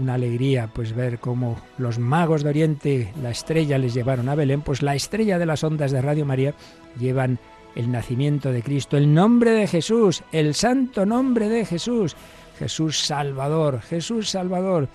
Una 0.00 0.14
alegría 0.14 0.68
pues 0.74 0.96
ver 0.96 1.20
cómo 1.20 1.60
los 1.78 2.00
magos 2.00 2.42
de 2.42 2.48
Oriente, 2.48 3.12
la 3.22 3.30
estrella 3.30 3.78
les 3.78 3.94
llevaron 3.94 4.28
a 4.28 4.34
Belén, 4.34 4.62
pues 4.62 4.82
la 4.82 4.96
estrella 4.96 5.38
de 5.38 5.46
las 5.46 5.62
ondas 5.62 5.92
de 5.92 6.02
Radio 6.02 6.26
María 6.26 6.54
llevan 6.98 7.38
el 7.76 7.92
nacimiento 7.92 8.50
de 8.50 8.64
Cristo, 8.64 8.96
el 8.96 9.14
nombre 9.14 9.52
de 9.52 9.68
Jesús, 9.68 10.24
el 10.32 10.54
santo 10.54 11.06
nombre 11.06 11.48
de 11.48 11.64
Jesús, 11.64 12.16
Jesús 12.58 12.98
Salvador, 12.98 13.80
Jesús 13.80 14.28
Salvador. 14.30 14.88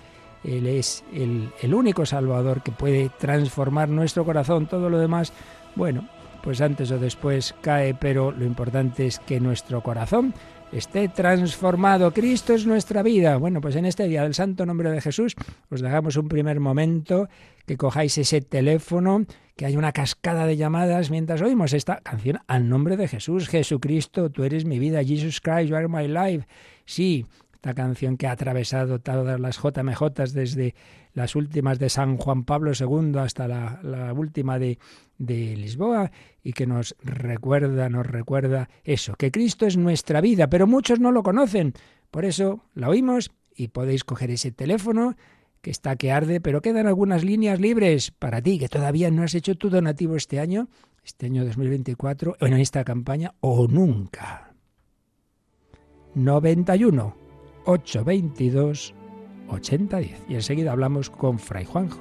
Él 0.44 0.66
es 0.66 1.04
el, 1.12 1.74
único 1.74 2.06
Salvador 2.06 2.62
que 2.62 2.72
puede 2.72 3.10
transformar 3.18 3.88
nuestro 3.88 4.24
corazón. 4.24 4.66
Todo 4.66 4.88
lo 4.88 4.98
demás, 4.98 5.32
bueno, 5.74 6.08
pues 6.42 6.60
antes 6.60 6.90
o 6.90 6.98
después 6.98 7.54
cae, 7.60 7.94
pero 7.94 8.32
lo 8.32 8.44
importante 8.44 9.06
es 9.06 9.18
que 9.18 9.40
nuestro 9.40 9.82
corazón 9.82 10.34
esté 10.72 11.08
transformado. 11.08 12.12
Cristo 12.12 12.54
es 12.54 12.66
nuestra 12.66 13.02
vida. 13.02 13.36
Bueno, 13.36 13.60
pues 13.60 13.76
en 13.76 13.84
este 13.84 14.06
día 14.06 14.22
del 14.22 14.34
santo 14.34 14.66
nombre 14.66 14.90
de 14.90 15.00
Jesús 15.00 15.34
os 15.70 15.80
dejamos 15.80 16.16
un 16.16 16.28
primer 16.28 16.60
momento, 16.60 17.28
que 17.66 17.76
cojáis 17.76 18.16
ese 18.18 18.40
teléfono, 18.40 19.24
que 19.56 19.66
hay 19.66 19.76
una 19.76 19.92
cascada 19.92 20.46
de 20.46 20.56
llamadas 20.56 21.10
mientras 21.10 21.42
oímos 21.42 21.72
esta 21.72 21.96
canción 21.96 22.40
al 22.46 22.68
nombre 22.68 22.96
de 22.96 23.08
Jesús. 23.08 23.48
Jesucristo, 23.48 24.30
tú 24.30 24.44
eres 24.44 24.64
mi 24.64 24.78
vida. 24.78 25.02
Jesus 25.02 25.40
Christ, 25.40 25.68
you 25.68 25.76
are 25.76 25.88
my 25.88 26.06
life. 26.06 26.46
Sí, 26.84 27.26
esta 27.68 27.82
canción 27.82 28.16
que 28.16 28.26
ha 28.26 28.32
atravesado 28.32 28.98
todas 28.98 29.38
las 29.38 29.58
JMJ 29.58 30.32
desde 30.32 30.74
las 31.12 31.36
últimas 31.36 31.78
de 31.78 31.90
San 31.90 32.16
Juan 32.16 32.44
Pablo 32.44 32.72
II 32.72 33.18
hasta 33.18 33.46
la, 33.46 34.12
última 34.14 34.58
de, 34.58 34.78
de 35.18 35.54
Lisboa 35.54 36.10
y 36.42 36.54
que 36.54 36.66
nos 36.66 36.96
recuerda, 37.02 37.90
nos 37.90 38.06
recuerda 38.06 38.70
eso, 38.84 39.16
que 39.16 39.30
Cristo 39.30 39.66
es 39.66 39.76
nuestra 39.76 40.22
vida, 40.22 40.48
pero 40.48 40.66
muchos 40.66 40.98
no 40.98 41.12
lo 41.12 41.22
conocen. 41.22 41.74
Por 42.10 42.24
eso 42.24 42.64
la 42.72 42.88
oímos 42.88 43.32
y 43.54 43.68
podéis 43.68 44.02
coger 44.02 44.30
ese 44.30 44.50
teléfono 44.50 45.14
que 45.60 45.70
está 45.70 45.96
que 45.96 46.10
arde, 46.10 46.40
pero 46.40 46.62
quedan 46.62 46.86
algunas 46.86 47.22
líneas 47.22 47.60
libres 47.60 48.12
para 48.12 48.40
ti, 48.40 48.58
que 48.58 48.70
todavía 48.70 49.10
no 49.10 49.24
has 49.24 49.34
hecho 49.34 49.56
tu 49.56 49.68
donativo 49.68 50.16
este 50.16 50.40
año, 50.40 50.68
este 51.04 51.26
año 51.26 51.44
2024, 51.44 52.38
en 52.40 52.54
esta 52.54 52.82
campaña, 52.82 53.34
o 53.40 53.68
nunca. 53.68 54.54
91 56.14 57.27
822 57.68 58.94
8010. 59.48 60.24
Y 60.28 60.34
enseguida 60.34 60.72
hablamos 60.72 61.10
con 61.10 61.38
Fray 61.38 61.66
Juanjo. 61.66 62.00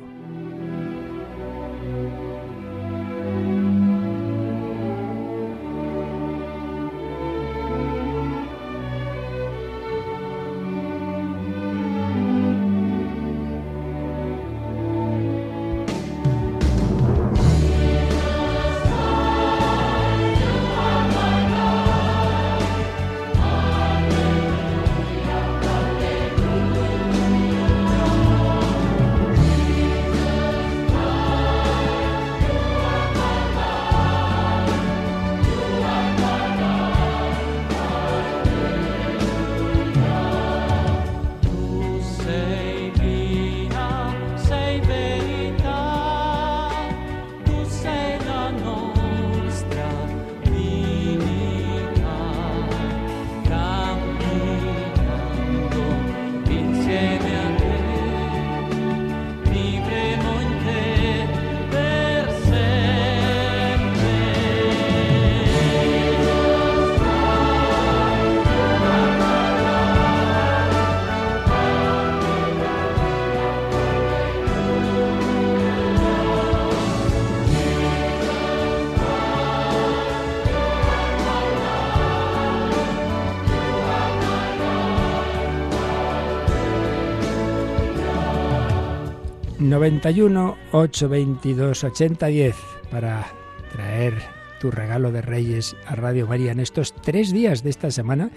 91 89.70 90.58
822 90.72 91.84
8010 91.84 92.56
para 92.90 93.28
traer 93.72 94.14
tu 94.60 94.72
regalo 94.72 95.12
de 95.12 95.22
Reyes 95.22 95.76
a 95.86 95.96
Radio 95.96 96.28
María 96.28 96.52
en 96.52 96.60
estos 96.60 96.94
tres 96.94 97.32
días 97.32 97.64
de 97.64 97.70
esta 97.70 97.92
semana, 97.92 98.32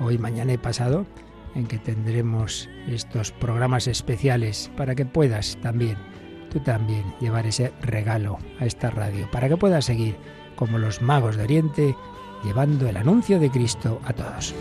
hoy, 0.00 0.18
mañana 0.18 0.52
y 0.52 0.58
pasado, 0.58 1.06
en 1.54 1.66
que 1.66 1.78
tendremos 1.78 2.68
estos 2.88 3.32
programas 3.32 3.86
especiales 3.86 4.70
para 4.76 4.94
que 4.94 5.06
puedas 5.06 5.56
también, 5.62 5.96
tú 6.50 6.60
también, 6.60 7.04
llevar 7.20 7.46
ese 7.46 7.72
regalo 7.80 8.38
a 8.60 8.66
esta 8.66 8.90
radio, 8.90 9.30
para 9.30 9.48
que 9.48 9.56
puedas 9.56 9.86
seguir 9.86 10.16
como 10.56 10.78
los 10.78 11.00
magos 11.02 11.36
de 11.36 11.44
Oriente 11.44 11.96
llevando 12.44 12.88
el 12.88 12.96
anuncio 12.96 13.38
de 13.38 13.50
Cristo 13.50 14.00
a 14.04 14.12
todos. 14.12 14.54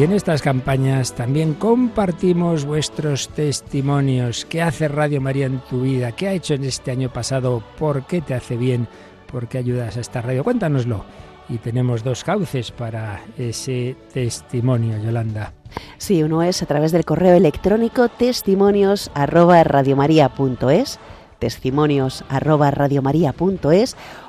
Y 0.00 0.04
en 0.04 0.12
estas 0.12 0.40
campañas 0.40 1.12
también 1.12 1.52
compartimos 1.52 2.64
vuestros 2.64 3.28
testimonios. 3.28 4.46
¿Qué 4.46 4.62
hace 4.62 4.88
Radio 4.88 5.20
María 5.20 5.44
en 5.44 5.58
tu 5.58 5.82
vida? 5.82 6.12
¿Qué 6.12 6.26
ha 6.26 6.32
hecho 6.32 6.54
en 6.54 6.64
este 6.64 6.90
año 6.90 7.12
pasado? 7.12 7.62
¿Por 7.78 8.06
qué 8.06 8.22
te 8.22 8.32
hace 8.32 8.56
bien? 8.56 8.88
¿Por 9.30 9.46
qué 9.46 9.58
ayudas 9.58 9.98
a 9.98 10.00
esta 10.00 10.22
radio? 10.22 10.42
Cuéntanoslo. 10.42 11.04
Y 11.50 11.58
tenemos 11.58 12.02
dos 12.02 12.24
cauces 12.24 12.70
para 12.70 13.20
ese 13.36 13.94
testimonio, 14.14 14.96
Yolanda. 15.04 15.52
Sí, 15.98 16.22
uno 16.22 16.42
es 16.42 16.62
a 16.62 16.66
través 16.66 16.92
del 16.92 17.04
correo 17.04 17.34
electrónico 17.34 18.08
testimonios 18.08 19.10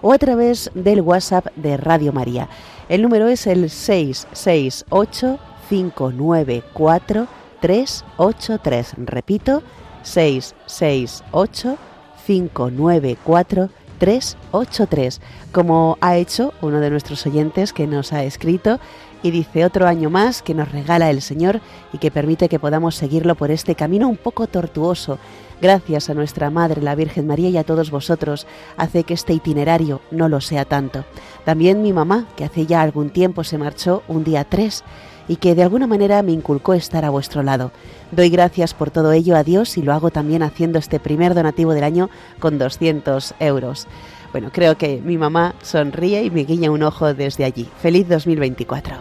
o 0.01 0.11
a 0.11 0.17
través 0.17 0.69
del 0.73 0.99
WhatsApp 0.99 1.47
de 1.55 1.77
Radio 1.77 2.11
María. 2.11 2.49
El 2.89 3.03
número 3.03 3.29
es 3.29 3.47
el 3.47 3.69
668 3.69 5.39
594 5.71 7.27
383. 7.61 8.93
Repito, 9.05 9.63
668 10.03 11.77
594 12.25 13.69
383, 13.97 15.21
como 15.53 15.97
ha 16.01 16.17
hecho 16.17 16.53
uno 16.61 16.79
de 16.81 16.89
nuestros 16.89 17.25
oyentes 17.25 17.71
que 17.71 17.87
nos 17.87 18.11
ha 18.11 18.23
escrito 18.23 18.79
y 19.23 19.31
dice 19.31 19.63
otro 19.63 19.87
año 19.87 20.09
más 20.09 20.41
que 20.41 20.55
nos 20.55 20.71
regala 20.71 21.09
el 21.09 21.21
Señor 21.21 21.61
y 21.93 21.99
que 21.99 22.11
permite 22.11 22.49
que 22.49 22.59
podamos 22.59 22.95
seguirlo 22.95 23.35
por 23.35 23.51
este 23.51 23.75
camino 23.75 24.09
un 24.09 24.17
poco 24.17 24.47
tortuoso. 24.47 25.19
Gracias 25.61 26.09
a 26.09 26.15
nuestra 26.15 26.49
Madre, 26.49 26.81
la 26.81 26.95
Virgen 26.95 27.27
María 27.27 27.49
y 27.49 27.57
a 27.57 27.63
todos 27.63 27.91
vosotros, 27.91 28.47
hace 28.75 29.03
que 29.03 29.13
este 29.13 29.33
itinerario 29.33 30.01
no 30.09 30.27
lo 30.27 30.41
sea 30.41 30.65
tanto. 30.65 31.05
También 31.45 31.83
mi 31.83 31.93
mamá, 31.93 32.27
que 32.35 32.43
hace 32.43 32.65
ya 32.65 32.81
algún 32.81 33.11
tiempo 33.11 33.43
se 33.43 33.59
marchó 33.59 34.01
un 34.07 34.23
día 34.23 34.43
3 34.43 34.83
y 35.31 35.37
que 35.37 35.55
de 35.55 35.63
alguna 35.63 35.87
manera 35.87 36.21
me 36.23 36.33
inculcó 36.33 36.73
estar 36.73 37.05
a 37.05 37.09
vuestro 37.09 37.41
lado. 37.41 37.71
Doy 38.11 38.29
gracias 38.29 38.73
por 38.73 38.91
todo 38.91 39.13
ello 39.13 39.37
a 39.37 39.45
Dios 39.45 39.77
y 39.77 39.81
lo 39.81 39.93
hago 39.93 40.09
también 40.09 40.43
haciendo 40.43 40.77
este 40.77 40.99
primer 40.99 41.33
donativo 41.33 41.73
del 41.73 41.85
año 41.85 42.09
con 42.39 42.57
200 42.57 43.35
euros. 43.39 43.87
Bueno, 44.33 44.49
creo 44.51 44.77
que 44.77 45.01
mi 45.01 45.17
mamá 45.17 45.55
sonríe 45.61 46.25
y 46.25 46.31
me 46.31 46.43
guiña 46.43 46.69
un 46.69 46.83
ojo 46.83 47.13
desde 47.13 47.45
allí. 47.45 47.69
Feliz 47.81 48.09
2024. 48.09 48.95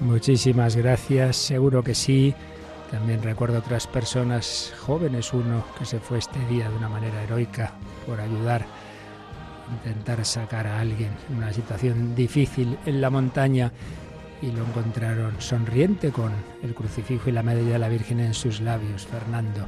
Muchísimas 0.00 0.76
gracias, 0.76 1.36
seguro 1.36 1.84
que 1.84 1.94
sí. 1.94 2.34
También 2.90 3.22
recuerdo 3.22 3.58
otras 3.58 3.86
personas 3.86 4.72
jóvenes, 4.80 5.34
uno 5.34 5.62
que 5.78 5.84
se 5.84 6.00
fue 6.00 6.16
este 6.16 6.38
día 6.48 6.70
de 6.70 6.76
una 6.76 6.88
manera 6.88 7.22
heroica 7.22 7.74
por 8.06 8.18
ayudar, 8.18 8.64
intentar 9.84 10.24
sacar 10.24 10.66
a 10.68 10.80
alguien 10.80 11.10
en 11.28 11.36
una 11.36 11.52
situación 11.52 12.14
difícil 12.14 12.78
en 12.86 13.02
la 13.02 13.10
montaña 13.10 13.72
y 14.42 14.50
lo 14.50 14.64
encontraron 14.64 15.34
sonriente 15.40 16.10
con 16.10 16.32
el 16.62 16.74
crucifijo 16.74 17.28
y 17.28 17.32
la 17.32 17.42
medalla 17.42 17.72
de 17.72 17.78
la 17.78 17.88
Virgen 17.88 18.20
en 18.20 18.34
sus 18.34 18.60
labios, 18.60 19.06
Fernando. 19.06 19.66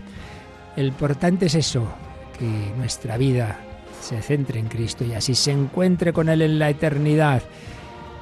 El 0.76 0.88
importante 0.88 1.46
es 1.46 1.54
eso, 1.54 1.87
que 2.38 2.72
nuestra 2.76 3.16
vida 3.16 3.58
se 4.00 4.22
centre 4.22 4.60
en 4.60 4.68
Cristo 4.68 5.04
y 5.04 5.12
así 5.12 5.34
se 5.34 5.50
encuentre 5.50 6.12
con 6.12 6.28
Él 6.28 6.42
en 6.42 6.58
la 6.58 6.70
eternidad. 6.70 7.42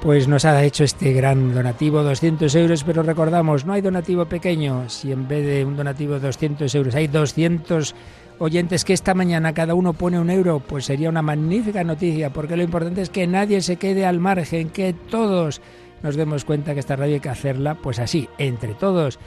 Pues 0.00 0.28
nos 0.28 0.44
ha 0.44 0.62
hecho 0.62 0.84
este 0.84 1.12
gran 1.12 1.54
donativo, 1.54 2.02
200 2.02 2.54
euros, 2.54 2.84
pero 2.84 3.02
recordamos, 3.02 3.64
no 3.64 3.72
hay 3.72 3.80
donativo 3.80 4.26
pequeño. 4.26 4.88
Si 4.88 5.10
en 5.10 5.26
vez 5.26 5.44
de 5.44 5.64
un 5.64 5.76
donativo 5.76 6.14
de 6.14 6.20
200 6.20 6.74
euros 6.74 6.94
hay 6.94 7.08
200 7.08 7.94
oyentes 8.38 8.84
que 8.84 8.92
esta 8.92 9.14
mañana 9.14 9.54
cada 9.54 9.74
uno 9.74 9.94
pone 9.94 10.20
un 10.20 10.30
euro, 10.30 10.60
pues 10.60 10.84
sería 10.84 11.08
una 11.08 11.22
magnífica 11.22 11.82
noticia, 11.82 12.30
porque 12.30 12.56
lo 12.56 12.62
importante 12.62 13.02
es 13.02 13.10
que 13.10 13.26
nadie 13.26 13.62
se 13.62 13.76
quede 13.76 14.04
al 14.04 14.20
margen, 14.20 14.68
que 14.68 14.92
todos 14.92 15.60
nos 16.02 16.16
demos 16.16 16.44
cuenta 16.44 16.74
que 16.74 16.80
esta 16.80 16.96
radio 16.96 17.14
hay 17.14 17.20
que 17.20 17.28
hacerla, 17.28 17.76
pues 17.76 17.98
así, 17.98 18.28
entre 18.38 18.74
todos, 18.74 19.18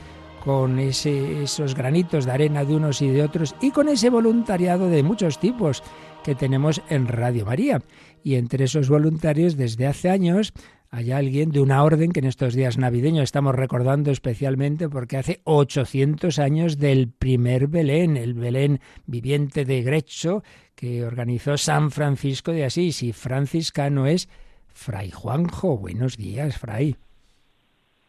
con 0.43 0.79
esos 0.79 1.75
granitos 1.75 2.25
de 2.25 2.31
arena 2.31 2.63
de 2.63 2.75
unos 2.75 3.01
y 3.01 3.09
de 3.09 3.23
otros, 3.23 3.55
y 3.61 3.71
con 3.71 3.89
ese 3.89 4.09
voluntariado 4.09 4.89
de 4.89 5.03
muchos 5.03 5.39
tipos 5.39 5.83
que 6.23 6.35
tenemos 6.35 6.81
en 6.89 7.07
Radio 7.07 7.45
María. 7.45 7.81
Y 8.23 8.35
entre 8.35 8.65
esos 8.65 8.89
voluntarios, 8.89 9.57
desde 9.57 9.87
hace 9.87 10.09
años, 10.09 10.53
hay 10.91 11.11
alguien 11.11 11.51
de 11.51 11.61
una 11.61 11.83
orden 11.83 12.11
que 12.11 12.19
en 12.19 12.25
estos 12.25 12.55
días 12.55 12.77
navideños 12.77 13.23
estamos 13.23 13.53
recordando 13.53 14.09
especialmente 14.09 14.89
porque 14.89 15.17
hace 15.17 15.39
800 15.43 16.39
años 16.39 16.77
del 16.79 17.09
primer 17.09 17.67
Belén, 17.67 18.17
el 18.17 18.33
Belén 18.33 18.79
viviente 19.05 19.65
de 19.65 19.83
Grecho 19.83 20.43
que 20.73 21.03
organizó 21.05 21.57
San 21.57 21.91
Francisco 21.91 22.51
de 22.51 22.65
Asís 22.65 23.03
y 23.03 23.13
franciscano 23.13 24.07
es 24.07 24.29
Fray 24.73 25.11
Juanjo. 25.11 25.77
Buenos 25.77 26.17
días, 26.17 26.57
Fray. 26.57 26.95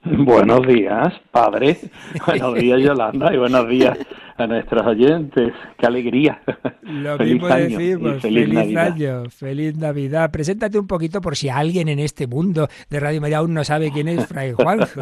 Buenos 0.02 0.66
días, 0.66 1.12
padre. 1.30 1.76
Buenos 2.26 2.54
días, 2.54 2.80
Yolanda, 2.80 3.34
y 3.34 3.36
buenos 3.36 3.68
días 3.68 3.98
a 4.38 4.46
nuestros 4.46 4.86
oyentes. 4.86 5.52
¡Qué 5.76 5.86
alegría! 5.86 6.40
Lo 6.82 7.18
mismo 7.18 7.48
decimos. 7.48 8.22
Feliz, 8.22 8.48
Navidad. 8.48 8.86
año, 8.86 9.24
feliz 9.28 9.76
Navidad. 9.76 10.30
Preséntate 10.30 10.78
un 10.78 10.86
poquito 10.86 11.20
por 11.20 11.36
si 11.36 11.50
alguien 11.50 11.88
en 11.88 11.98
este 11.98 12.26
mundo 12.26 12.68
de 12.88 12.98
Radio 12.98 13.20
María 13.20 13.38
aún 13.38 13.52
no 13.52 13.62
sabe 13.62 13.90
quién 13.92 14.08
es 14.08 14.26
Fray 14.26 14.52
Juanjo. 14.52 15.00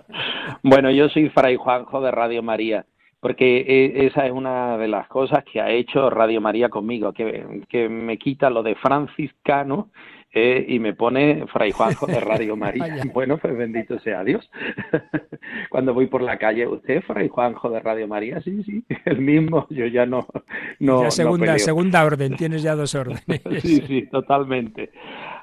bueno, 0.62 0.92
yo 0.92 1.08
soy 1.08 1.28
Fray 1.30 1.56
Juanjo 1.56 2.00
de 2.00 2.12
Radio 2.12 2.42
María 2.42 2.86
porque 3.18 3.60
e, 3.60 4.06
esa 4.06 4.26
es 4.26 4.32
una 4.32 4.78
de 4.78 4.88
las 4.88 5.06
cosas 5.08 5.44
que 5.44 5.60
ha 5.60 5.70
hecho 5.70 6.08
Radio 6.08 6.40
María 6.40 6.68
conmigo, 6.68 7.12
que, 7.12 7.62
que 7.68 7.88
me 7.88 8.16
quita 8.16 8.48
lo 8.48 8.62
de 8.62 8.74
franciscano 8.76 9.90
eh, 10.32 10.64
y 10.68 10.78
me 10.78 10.94
pone 10.94 11.46
Fray 11.48 11.72
Juanjo 11.72 12.06
de 12.06 12.20
Radio 12.20 12.56
María. 12.56 13.02
bueno, 13.12 13.38
pues 13.38 13.56
bendito 13.56 13.98
sea 14.00 14.22
Dios. 14.22 14.48
Cuando 15.70 15.92
voy 15.92 16.06
por 16.06 16.22
la 16.22 16.38
calle, 16.38 16.66
¿usted 16.66 17.02
Fray 17.02 17.28
Juanjo 17.28 17.70
de 17.70 17.80
Radio 17.80 18.06
María? 18.06 18.40
Sí, 18.40 18.62
sí, 18.62 18.84
el 19.04 19.20
mismo, 19.20 19.66
yo 19.70 19.86
ya 19.86 20.06
no... 20.06 20.26
no 20.78 21.10
segunda, 21.10 21.58
segunda 21.58 22.04
orden, 22.04 22.36
tienes 22.36 22.62
ya 22.62 22.74
dos 22.74 22.94
órdenes. 22.94 23.42
sí, 23.62 23.82
sí, 23.86 24.06
totalmente. 24.10 24.90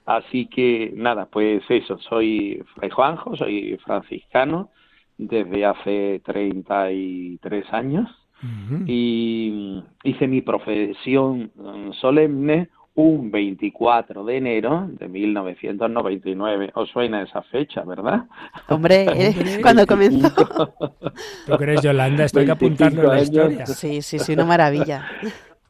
Así 0.05 0.45
que 0.45 0.93
nada, 0.95 1.25
pues 1.25 1.63
eso, 1.67 1.97
soy 1.99 2.63
Fray 2.75 2.89
Juanjo, 2.89 3.35
soy 3.35 3.77
franciscano 3.83 4.71
desde 5.17 5.65
hace 5.65 6.21
33 6.23 7.73
años 7.73 8.09
y 8.85 9.83
hice 10.03 10.27
mi 10.27 10.41
profesión 10.41 11.51
solemne 11.99 12.69
un 12.97 13.29
24 13.29 14.25
de 14.25 14.37
enero 14.37 14.87
de 14.89 15.07
1999. 15.07 16.71
¿Os 16.73 16.89
suena 16.89 17.21
esa 17.21 17.43
fecha, 17.43 17.83
verdad? 17.83 18.25
Hombre, 18.69 19.05
eh, 19.15 19.59
cuando 19.61 19.85
comenzó. 19.85 20.29
¿Tú 21.45 21.57
crees, 21.57 21.83
Yolanda? 21.83 22.25
Estoy 22.25 22.45
que 22.45 22.65
en 22.65 23.07
la 23.07 23.21
historia. 23.21 23.65
Sí, 23.67 24.01
sí, 24.01 24.17
sí, 24.17 24.33
una 24.33 24.45
maravilla. 24.45 25.05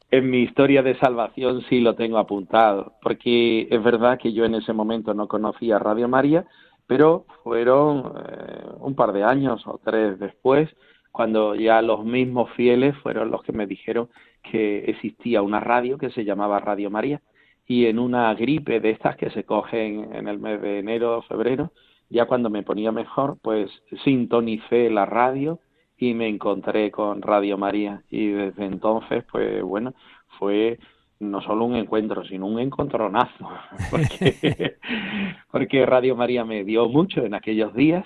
En 0.10 0.30
mi 0.30 0.44
historia 0.44 0.82
de 0.82 0.98
salvación 1.00 1.64
sí 1.68 1.82
lo 1.82 1.96
tengo 1.96 2.18
apuntado, 2.18 2.94
porque 3.02 3.68
es 3.70 3.84
verdad 3.84 4.18
que 4.18 4.32
yo 4.32 4.46
en 4.46 4.56
ese 4.56 4.72
momento 4.72 5.14
no 5.14 5.28
conocía 5.28 5.80
Radio 5.80 6.08
María, 6.08 6.46
pero 6.88 7.26
fueron 7.44 8.14
eh, 8.26 8.64
un 8.80 8.96
par 8.96 9.12
de 9.12 9.26
años 9.26 9.62
o 9.68 9.82
tres 9.84 10.18
después 10.18 10.70
cuando 11.12 11.56
ya 11.56 11.82
los 11.82 12.06
mismos 12.06 12.52
fieles 12.52 12.96
fueron 13.04 13.32
los 13.32 13.44
que 13.44 13.52
me 13.52 13.66
dijeron 13.66 14.08
que 14.44 14.86
existía 14.86 15.42
una 15.42 15.60
radio 15.60 15.98
que 15.98 16.10
se 16.10 16.26
llamaba 16.26 16.60
Radio 16.60 16.90
María 16.90 17.22
y 17.66 17.86
en 17.86 18.00
una 18.00 18.34
gripe 18.34 18.80
de 18.80 18.92
estas 18.92 19.18
que 19.18 19.30
se 19.30 19.44
cogen 19.44 20.14
en 20.14 20.28
el 20.28 20.40
mes 20.40 20.62
de 20.62 20.80
enero 20.80 21.18
o 21.18 21.22
febrero, 21.24 21.72
ya 22.10 22.26
cuando 22.26 22.50
me 22.50 22.64
ponía 22.64 22.92
mejor, 22.92 23.38
pues 23.42 23.70
sintonicé 24.04 24.90
la 24.90 25.06
radio 25.06 25.60
y 25.98 26.14
me 26.14 26.30
encontré 26.30 26.92
con 26.92 27.22
Radio 27.22 27.58
María 27.58 28.04
y 28.10 28.28
desde 28.28 28.66
entonces, 28.66 29.26
pues 29.30 29.62
bueno, 29.64 29.94
fue 30.40 30.80
no 31.20 31.42
solo 31.42 31.66
un 31.66 31.76
encuentro, 31.76 32.24
sino 32.26 32.46
un 32.46 32.60
encontronazo, 32.60 33.50
porque, 33.92 34.78
porque 35.52 35.86
Radio 35.86 36.16
María 36.16 36.46
me 36.46 36.64
dio 36.64 36.88
mucho 36.88 37.26
en 37.26 37.34
aquellos 37.34 37.74
días 37.74 38.06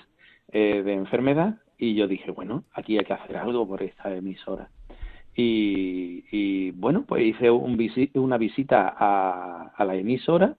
eh, 0.50 0.82
de 0.82 0.94
enfermedad 0.94 1.56
y 1.78 1.94
yo 1.94 2.06
dije, 2.06 2.30
bueno, 2.30 2.64
aquí 2.72 2.98
hay 2.98 3.04
que 3.04 3.12
hacer 3.12 3.36
algo 3.36 3.66
por 3.66 3.82
esta 3.82 4.14
emisora. 4.14 4.68
Y, 5.34 6.70
bueno, 6.72 7.04
pues 7.06 7.24
hice 7.24 7.50
un 7.50 7.78
una 8.14 8.38
visita 8.38 8.94
a, 8.98 9.84
la 9.84 9.94
emisora 9.94 10.54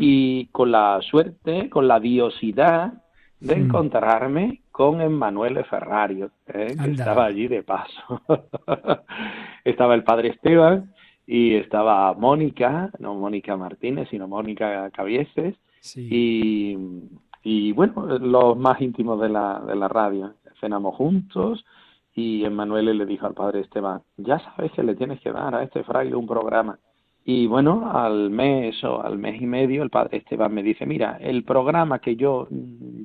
y 0.00 0.46
con 0.46 0.72
la 0.72 1.00
suerte, 1.00 1.70
con 1.70 1.86
la 1.86 2.00
diosidad 2.00 2.92
de 3.38 3.54
encontrarme 3.54 4.62
con 4.70 5.00
Emmanuel 5.00 5.64
Ferrario, 5.64 6.30
¿eh? 6.46 6.74
que 6.82 6.90
estaba 6.90 7.26
allí 7.26 7.48
de 7.48 7.62
paso. 7.62 8.22
estaba 9.64 9.94
el 9.94 10.02
padre 10.02 10.30
Esteban 10.30 10.92
y 11.26 11.54
estaba 11.54 12.12
Mónica, 12.14 12.90
no 12.98 13.14
Mónica 13.14 13.56
Martínez, 13.56 14.08
sino 14.10 14.26
Mónica 14.26 14.90
Cabieses, 14.90 15.54
y, 15.96 16.76
y 17.42 17.72
bueno, 17.72 18.18
los 18.18 18.56
más 18.56 18.80
íntimos 18.80 19.20
de 19.20 19.28
la, 19.28 19.60
de 19.60 19.76
la 19.76 19.88
radio. 19.88 20.34
Cenamos 20.60 20.94
juntos, 20.96 21.64
y 22.14 22.44
Emmanuel 22.44 22.96
le 22.96 23.06
dijo 23.06 23.26
al 23.26 23.34
padre 23.34 23.60
Esteban, 23.60 24.02
ya 24.16 24.38
sabes 24.38 24.72
que 24.72 24.82
le 24.82 24.94
tienes 24.94 25.20
que 25.20 25.32
dar 25.32 25.54
a 25.54 25.62
este 25.62 25.84
fraile 25.84 26.16
un 26.16 26.26
programa. 26.26 26.78
Y 27.24 27.46
bueno, 27.46 27.90
al 27.92 28.30
mes 28.30 28.82
o 28.82 29.02
al 29.02 29.18
mes 29.18 29.40
y 29.40 29.46
medio 29.46 29.82
el 29.82 29.90
padre 29.90 30.18
Esteban 30.18 30.52
me 30.52 30.62
dice, 30.62 30.86
mira, 30.86 31.18
el 31.20 31.44
programa 31.44 31.98
que 31.98 32.16
yo 32.16 32.48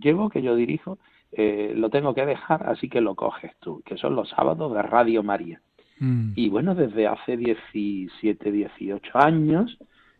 llevo, 0.01 0.29
que 0.29 0.41
yo 0.41 0.55
dirijo, 0.55 0.97
eh, 1.31 1.73
lo 1.75 1.89
tengo 1.89 2.13
que 2.13 2.25
dejar, 2.25 2.67
así 2.67 2.89
que 2.89 3.01
lo 3.01 3.15
coges 3.15 3.51
tú, 3.59 3.81
que 3.85 3.97
son 3.97 4.15
los 4.15 4.29
sábados 4.29 4.73
de 4.73 4.81
Radio 4.81 5.21
María. 5.21 5.61
Mm. 5.99 6.31
Y 6.35 6.49
bueno, 6.49 6.75
desde 6.75 7.07
hace 7.07 7.37
17, 7.37 8.51
18 8.51 9.17
años, 9.17 9.77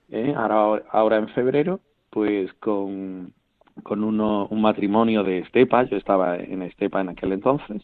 eh, 0.09 0.33
ahora, 0.35 0.83
ahora 0.91 1.17
en 1.17 1.29
febrero, 1.29 1.79
pues 2.09 2.53
con, 2.55 3.33
con 3.83 4.03
uno, 4.03 4.47
un 4.49 4.61
matrimonio 4.61 5.23
de 5.23 5.39
Estepa, 5.39 5.83
yo 5.83 5.97
estaba 5.97 6.37
en 6.37 6.61
Estepa 6.61 7.01
en 7.01 7.09
aquel 7.09 7.33
entonces, 7.33 7.81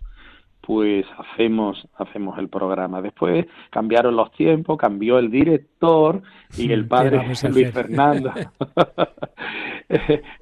pues 0.61 1.05
hacemos 1.17 1.87
hacemos 1.95 2.37
el 2.37 2.47
programa. 2.47 3.01
Después 3.01 3.45
cambiaron 3.69 4.15
los 4.15 4.31
tiempos, 4.31 4.77
cambió 4.77 5.17
el 5.17 5.31
director 5.31 6.21
y 6.57 6.71
el 6.71 6.87
padre 6.87 7.25
Luis 7.49 7.71
Fernando, 7.71 8.31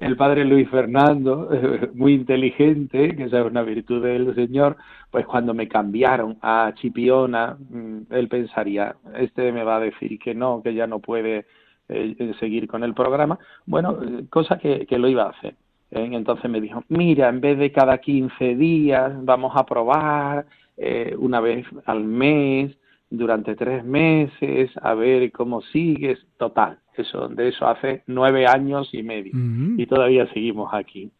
el 0.00 0.16
padre 0.16 0.44
Luis 0.44 0.68
Fernando, 0.68 1.48
muy 1.94 2.14
inteligente, 2.14 3.16
que 3.16 3.24
esa 3.24 3.40
es 3.40 3.46
una 3.46 3.62
virtud 3.62 4.02
del 4.02 4.34
Señor, 4.34 4.76
pues 5.10 5.26
cuando 5.26 5.54
me 5.54 5.68
cambiaron 5.68 6.38
a 6.42 6.72
Chipiona, 6.74 7.56
mm, 7.58 8.00
él 8.10 8.28
pensaría, 8.28 8.94
este 9.16 9.52
me 9.52 9.64
va 9.64 9.76
a 9.76 9.80
decir 9.80 10.18
que 10.18 10.34
no, 10.34 10.62
que 10.62 10.74
ya 10.74 10.86
no 10.86 10.98
puede 10.98 11.46
eh, 11.88 12.34
seguir 12.38 12.68
con 12.68 12.84
el 12.84 12.94
programa. 12.94 13.38
Bueno, 13.64 13.98
eh, 14.02 14.24
cosa 14.28 14.58
que, 14.58 14.86
que 14.86 14.98
lo 14.98 15.08
iba 15.08 15.24
a 15.24 15.30
hacer 15.30 15.54
¿eh? 15.90 16.08
Entonces 16.12 16.50
me 16.50 16.60
dijo, 16.60 16.84
mira, 16.88 17.28
en 17.28 17.40
vez 17.40 17.58
de 17.58 17.72
cada 17.72 17.98
15 17.98 18.56
días, 18.56 19.12
vamos 19.24 19.52
a 19.56 19.64
probar 19.64 20.46
eh, 20.76 21.14
una 21.18 21.40
vez 21.40 21.66
al 21.86 22.04
mes, 22.04 22.76
durante 23.10 23.56
tres 23.56 23.84
meses, 23.84 24.70
a 24.80 24.94
ver 24.94 25.30
cómo 25.32 25.60
sigues. 25.62 26.18
Total, 26.38 26.78
eso, 26.96 27.28
de 27.28 27.48
eso 27.48 27.66
hace 27.66 28.02
nueve 28.06 28.46
años 28.46 28.88
y 28.92 29.02
medio. 29.02 29.32
Y 29.76 29.86
todavía 29.86 30.32
seguimos 30.32 30.72
aquí. 30.72 31.10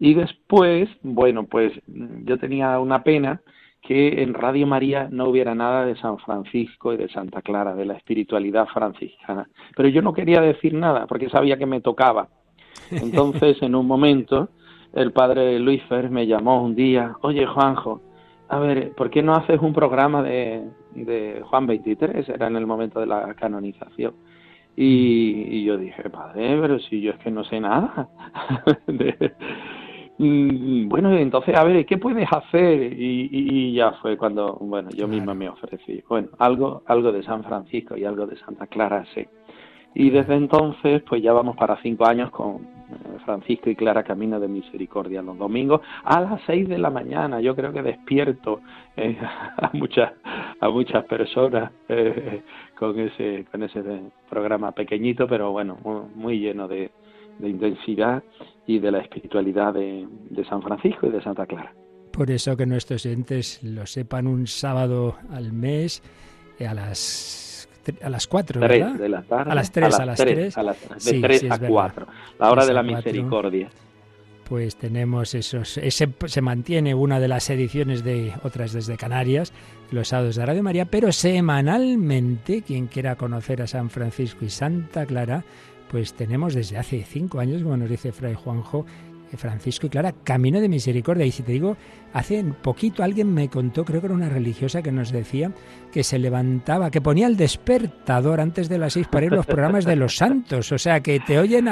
Y 0.00 0.14
después, 0.14 0.88
bueno, 1.02 1.44
pues 1.46 1.72
yo 1.86 2.38
tenía 2.38 2.78
una 2.80 3.02
pena 3.02 3.40
que 3.80 4.22
en 4.22 4.34
Radio 4.34 4.66
María 4.66 5.08
no 5.10 5.28
hubiera 5.28 5.54
nada 5.54 5.86
de 5.86 5.96
San 5.96 6.18
Francisco 6.18 6.92
y 6.92 6.96
de 6.96 7.08
Santa 7.08 7.40
Clara, 7.42 7.74
de 7.74 7.86
la 7.86 7.94
espiritualidad 7.94 8.66
franciscana. 8.66 9.48
Pero 9.76 9.88
yo 9.88 10.02
no 10.02 10.12
quería 10.12 10.40
decir 10.40 10.74
nada 10.74 11.06
porque 11.06 11.30
sabía 11.30 11.56
que 11.56 11.66
me 11.66 11.80
tocaba. 11.80 12.28
Entonces, 12.90 13.60
en 13.62 13.74
un 13.74 13.86
momento, 13.86 14.48
el 14.92 15.12
padre 15.12 15.58
Luis 15.58 15.82
Fer 15.84 16.10
me 16.10 16.26
llamó 16.26 16.62
un 16.62 16.74
día, 16.74 17.16
oye 17.22 17.46
Juanjo, 17.46 18.00
a 18.48 18.58
ver, 18.58 18.92
¿por 18.94 19.10
qué 19.10 19.22
no 19.22 19.34
haces 19.34 19.60
un 19.60 19.72
programa 19.72 20.22
de, 20.22 20.64
de 20.94 21.42
Juan 21.44 21.66
23? 21.66 22.28
Era 22.28 22.46
en 22.46 22.56
el 22.56 22.66
momento 22.66 23.00
de 23.00 23.06
la 23.06 23.34
canonización. 23.34 24.14
Y, 24.80 25.64
yo 25.64 25.76
dije, 25.76 26.08
padre, 26.08 26.56
pero 26.60 26.78
si 26.78 27.00
yo 27.00 27.10
es 27.10 27.18
que 27.18 27.30
no 27.30 27.44
sé 27.44 27.60
nada. 27.60 28.08
Mm, 30.20 30.88
bueno, 30.88 31.16
entonces, 31.16 31.54
a 31.54 31.62
ver, 31.62 31.86
¿qué 31.86 31.96
puedes 31.96 32.26
hacer? 32.32 32.92
Y, 32.92 33.72
ya 33.72 33.92
fue 34.02 34.16
cuando, 34.16 34.54
bueno, 34.60 34.90
yo 34.90 35.06
misma 35.06 35.32
me 35.32 35.48
ofrecí. 35.48 36.02
Bueno, 36.08 36.30
algo, 36.40 36.82
algo 36.86 37.12
de 37.12 37.22
San 37.22 37.44
Francisco 37.44 37.96
y 37.96 38.04
algo 38.04 38.26
de 38.26 38.36
Santa 38.38 38.66
Clara, 38.66 39.04
sí. 39.14 39.24
Y 39.94 40.10
desde 40.10 40.34
entonces, 40.34 41.02
pues 41.08 41.22
ya 41.22 41.32
vamos 41.32 41.56
para 41.56 41.80
cinco 41.82 42.04
años 42.04 42.32
con 42.32 42.77
Francisco 43.28 43.68
y 43.68 43.76
Clara 43.76 44.04
Camino 44.04 44.40
de 44.40 44.48
Misericordia 44.48 45.20
los 45.20 45.36
domingos 45.36 45.82
a 46.02 46.18
las 46.18 46.40
seis 46.46 46.66
de 46.66 46.78
la 46.78 46.88
mañana. 46.88 47.42
Yo 47.42 47.54
creo 47.54 47.74
que 47.74 47.82
despierto 47.82 48.62
eh, 48.96 49.18
a 49.58 49.70
muchas 49.74 50.12
a 50.60 50.70
muchas 50.70 51.04
personas 51.04 51.70
eh, 51.90 52.40
con 52.78 52.98
ese 52.98 53.44
con 53.50 53.62
ese 53.64 53.82
programa 54.30 54.72
pequeñito, 54.72 55.26
pero 55.28 55.52
bueno, 55.52 55.76
muy, 56.14 56.38
lleno 56.40 56.66
de, 56.68 56.90
intensidad 57.42 58.22
y 58.66 58.78
de 58.78 58.90
la 58.92 59.00
espiritualidad 59.00 59.74
de, 59.74 60.08
de 60.30 60.44
San 60.46 60.62
Francisco 60.62 61.06
y 61.06 61.10
de 61.10 61.22
Santa 61.22 61.44
Clara. 61.44 61.74
Por 62.10 62.30
eso 62.30 62.56
que 62.56 62.64
nuestros 62.64 63.04
oyentes 63.04 63.62
lo 63.62 63.84
sepan 63.84 64.26
un 64.26 64.46
sábado 64.46 65.16
al 65.30 65.52
mes 65.52 66.02
a 66.66 66.72
las 66.72 67.47
a 68.02 68.08
las 68.10 68.26
4, 68.26 68.60
¿verdad? 68.60 68.94
de 68.94 69.08
la 69.08 69.22
tarde. 69.22 69.50
A 69.50 69.54
las 69.54 69.72
3, 69.72 69.98
a 69.98 70.06
las 70.06 70.18
3. 70.18 70.54
de 71.04 71.20
3 71.20 71.50
a 71.50 71.58
4, 71.58 72.06
la 72.38 72.50
hora 72.50 72.66
de 72.66 72.74
la 72.74 72.82
misericordia. 72.82 73.68
Pues 74.48 74.76
tenemos 74.76 75.34
esos, 75.34 75.76
ese, 75.76 76.08
se 76.24 76.40
mantiene 76.40 76.94
una 76.94 77.20
de 77.20 77.28
las 77.28 77.50
ediciones 77.50 78.02
de 78.02 78.32
otras 78.42 78.72
desde 78.72 78.96
Canarias, 78.96 79.52
los 79.90 80.08
sábados 80.08 80.36
de 80.36 80.46
Radio 80.46 80.62
María, 80.62 80.86
pero 80.86 81.12
semanalmente, 81.12 82.62
quien 82.62 82.86
quiera 82.86 83.16
conocer 83.16 83.60
a 83.60 83.66
San 83.66 83.90
Francisco 83.90 84.46
y 84.46 84.48
Santa 84.48 85.04
Clara, 85.04 85.44
pues 85.90 86.14
tenemos 86.14 86.54
desde 86.54 86.78
hace 86.78 87.04
cinco 87.04 87.40
años, 87.40 87.62
como 87.62 87.76
nos 87.76 87.90
dice 87.90 88.12
Fray 88.12 88.34
Juanjo, 88.34 88.86
Francisco 89.36 89.86
y 89.86 89.90
Clara, 89.90 90.12
camino 90.24 90.60
de 90.60 90.68
misericordia. 90.68 91.26
Y 91.26 91.30
si 91.30 91.42
te 91.42 91.52
digo, 91.52 91.76
hace 92.12 92.42
poquito 92.62 93.02
alguien 93.02 93.32
me 93.32 93.48
contó, 93.48 93.84
creo 93.84 94.00
que 94.00 94.06
era 94.06 94.14
una 94.14 94.28
religiosa 94.28 94.82
que 94.82 94.92
nos 94.92 95.12
decía 95.12 95.52
que 95.92 96.02
se 96.02 96.18
levantaba, 96.18 96.90
que 96.90 97.00
ponía 97.00 97.26
el 97.26 97.36
despertador 97.36 98.40
antes 98.40 98.68
de 98.68 98.78
las 98.78 98.92
seis 98.92 99.08
para 99.08 99.26
ir 99.26 99.32
a 99.32 99.36
los 99.36 99.46
programas 99.46 99.84
de 99.84 99.96
los 99.96 100.16
santos. 100.16 100.72
O 100.72 100.78
sea, 100.78 101.00
que 101.00 101.20
te 101.20 101.38
oyen. 101.38 101.68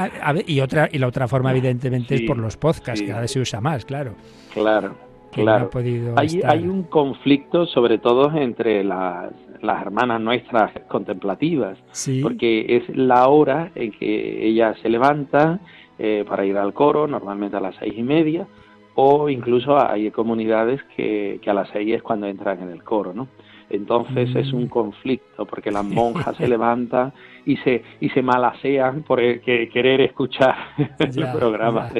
y, 0.47 0.61
otra, 0.61 0.88
y 0.92 0.99
la 0.99 1.09
otra 1.09 1.29
forma, 1.29 1.51
evidentemente, 1.53 2.16
es 2.16 2.23
por 2.23 2.38
los 2.38 2.57
podcasts, 2.57 3.01
que 3.01 3.09
cada 3.09 3.23
vez 3.23 3.31
se 3.31 3.40
usa 3.40 3.61
más, 3.61 3.85
claro. 3.85 4.14
Claro. 4.53 4.97
claro. 5.33 5.71
hay, 6.16 6.40
hay 6.45 6.66
un 6.66 6.85
conflicto, 6.85 7.66
sobre 7.66 7.99
todo 7.99 8.35
entre 8.37 8.83
las, 8.83 9.33
las 9.62 9.83
hermanas 9.83 10.21
nuestras 10.21 10.73
contemplativas, 10.88 11.79
porque 12.23 12.77
es 12.77 12.97
la 12.97 13.29
hora 13.29 13.71
en 13.75 13.92
que 13.92 14.47
ellas 14.47 14.77
se 14.83 14.88
levantan, 14.88 15.61
eh, 15.99 16.25
para 16.29 16.45
ir 16.45 16.57
al 16.57 16.73
coro, 16.73 17.07
normalmente 17.07 17.57
a 17.57 17.61
las 17.61 17.77
seis 17.77 17.95
y 17.97 18.03
media, 18.03 18.47
o 18.95 19.29
incluso 19.29 19.79
hay 19.79 20.11
comunidades 20.11 20.83
que, 20.97 21.39
que 21.43 21.51
a 21.51 21.55
las 21.55 21.69
seis 21.71 21.97
es 21.97 22.03
cuando 22.03 22.27
entran 22.27 22.63
en 22.63 22.71
el 22.71 22.83
coro, 22.83 23.13
¿no? 23.13 23.29
Entonces 23.69 24.35
es 24.37 24.53
un 24.53 24.65
mm. 24.65 24.69
conflicto 24.69 25.45
porque 25.45 25.71
las 25.71 25.85
monjas 25.85 26.37
se 26.37 26.47
levantan 26.47 27.13
y 27.45 27.57
se 27.59 27.83
y 28.01 28.09
se 28.11 28.23
malasean 28.23 29.03
por 29.03 29.19
querer 29.41 30.01
escuchar 30.03 30.55
el 30.99 31.33
programa 31.37 31.91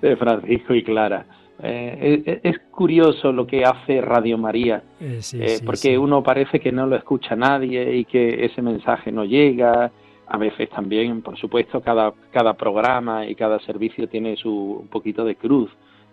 de, 0.00 0.16
Francisco 0.16 0.74
y 0.74 0.82
Clara. 0.82 1.26
Eh, 1.64 2.40
es, 2.42 2.58
curioso 2.70 3.30
lo 3.30 3.46
que 3.46 3.64
hace 3.64 4.00
Radio 4.00 4.36
María, 4.36 4.82
eh, 5.00 5.60
porque 5.64 5.96
uno 5.96 6.22
parece 6.22 6.58
que 6.58 6.72
no 6.72 6.86
lo 6.86 6.96
escucha 6.96 7.36
nadie 7.36 7.94
y 7.94 8.04
que 8.04 8.46
ese 8.46 8.62
mensaje 8.62 9.12
no 9.12 9.24
llega 9.24 9.92
a 10.32 10.38
veces 10.38 10.70
también, 10.70 11.20
por 11.20 11.36
supuesto, 11.36 11.82
cada, 11.82 12.14
cada 12.30 12.54
programa 12.54 13.26
y 13.26 13.34
cada 13.34 13.60
servicio 13.60 14.08
tiene 14.08 14.34
su 14.36 14.78
un 14.80 14.88
poquito 14.88 15.26
de 15.26 15.36
cruz, 15.36 15.70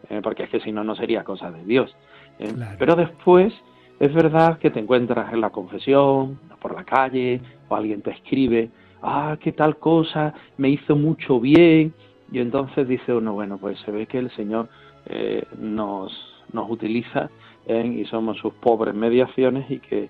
eh, 0.10 0.20
porque 0.22 0.44
es 0.44 0.50
que 0.50 0.60
si 0.60 0.74
no, 0.74 0.84
no 0.84 0.94
sería 0.94 1.24
cosa 1.24 1.50
de 1.50 1.64
Dios. 1.64 1.96
Eh. 2.38 2.54
Pero 2.78 2.98
después 2.98 3.54
es 3.98 4.14
verdad 4.14 4.60
que 4.60 4.72
te 4.72 4.82
encuentras 4.82 5.32
en 5.32 5.40
la 5.40 5.52
confesión, 5.52 6.38
por 6.62 6.76
la 6.76 6.84
calle, 6.84 7.40
o 7.70 7.76
alguien 7.78 8.02
te 8.02 8.12
escribe, 8.12 8.70
ah, 9.02 9.38
qué 9.40 9.54
tal 9.54 9.78
cosa, 9.78 10.34
me 10.58 10.68
hizo 10.68 10.98
mucho 10.98 11.40
bien, 11.40 11.94
y 12.30 12.40
entonces 12.40 12.90
dice 12.90 13.14
uno, 13.14 13.32
bueno, 13.32 13.58
pues 13.58 13.80
se 13.86 13.92
ve 13.92 14.06
que 14.06 14.18
el 14.18 14.32
Señor 14.32 14.68
eh, 15.06 15.46
nos, 15.58 16.12
nos 16.52 16.70
utiliza 16.70 17.30
y 17.70 18.04
somos 18.06 18.38
sus 18.40 18.54
pobres 18.56 18.96
mediaciones 18.96 19.70
y 19.72 19.80
que, 19.80 20.10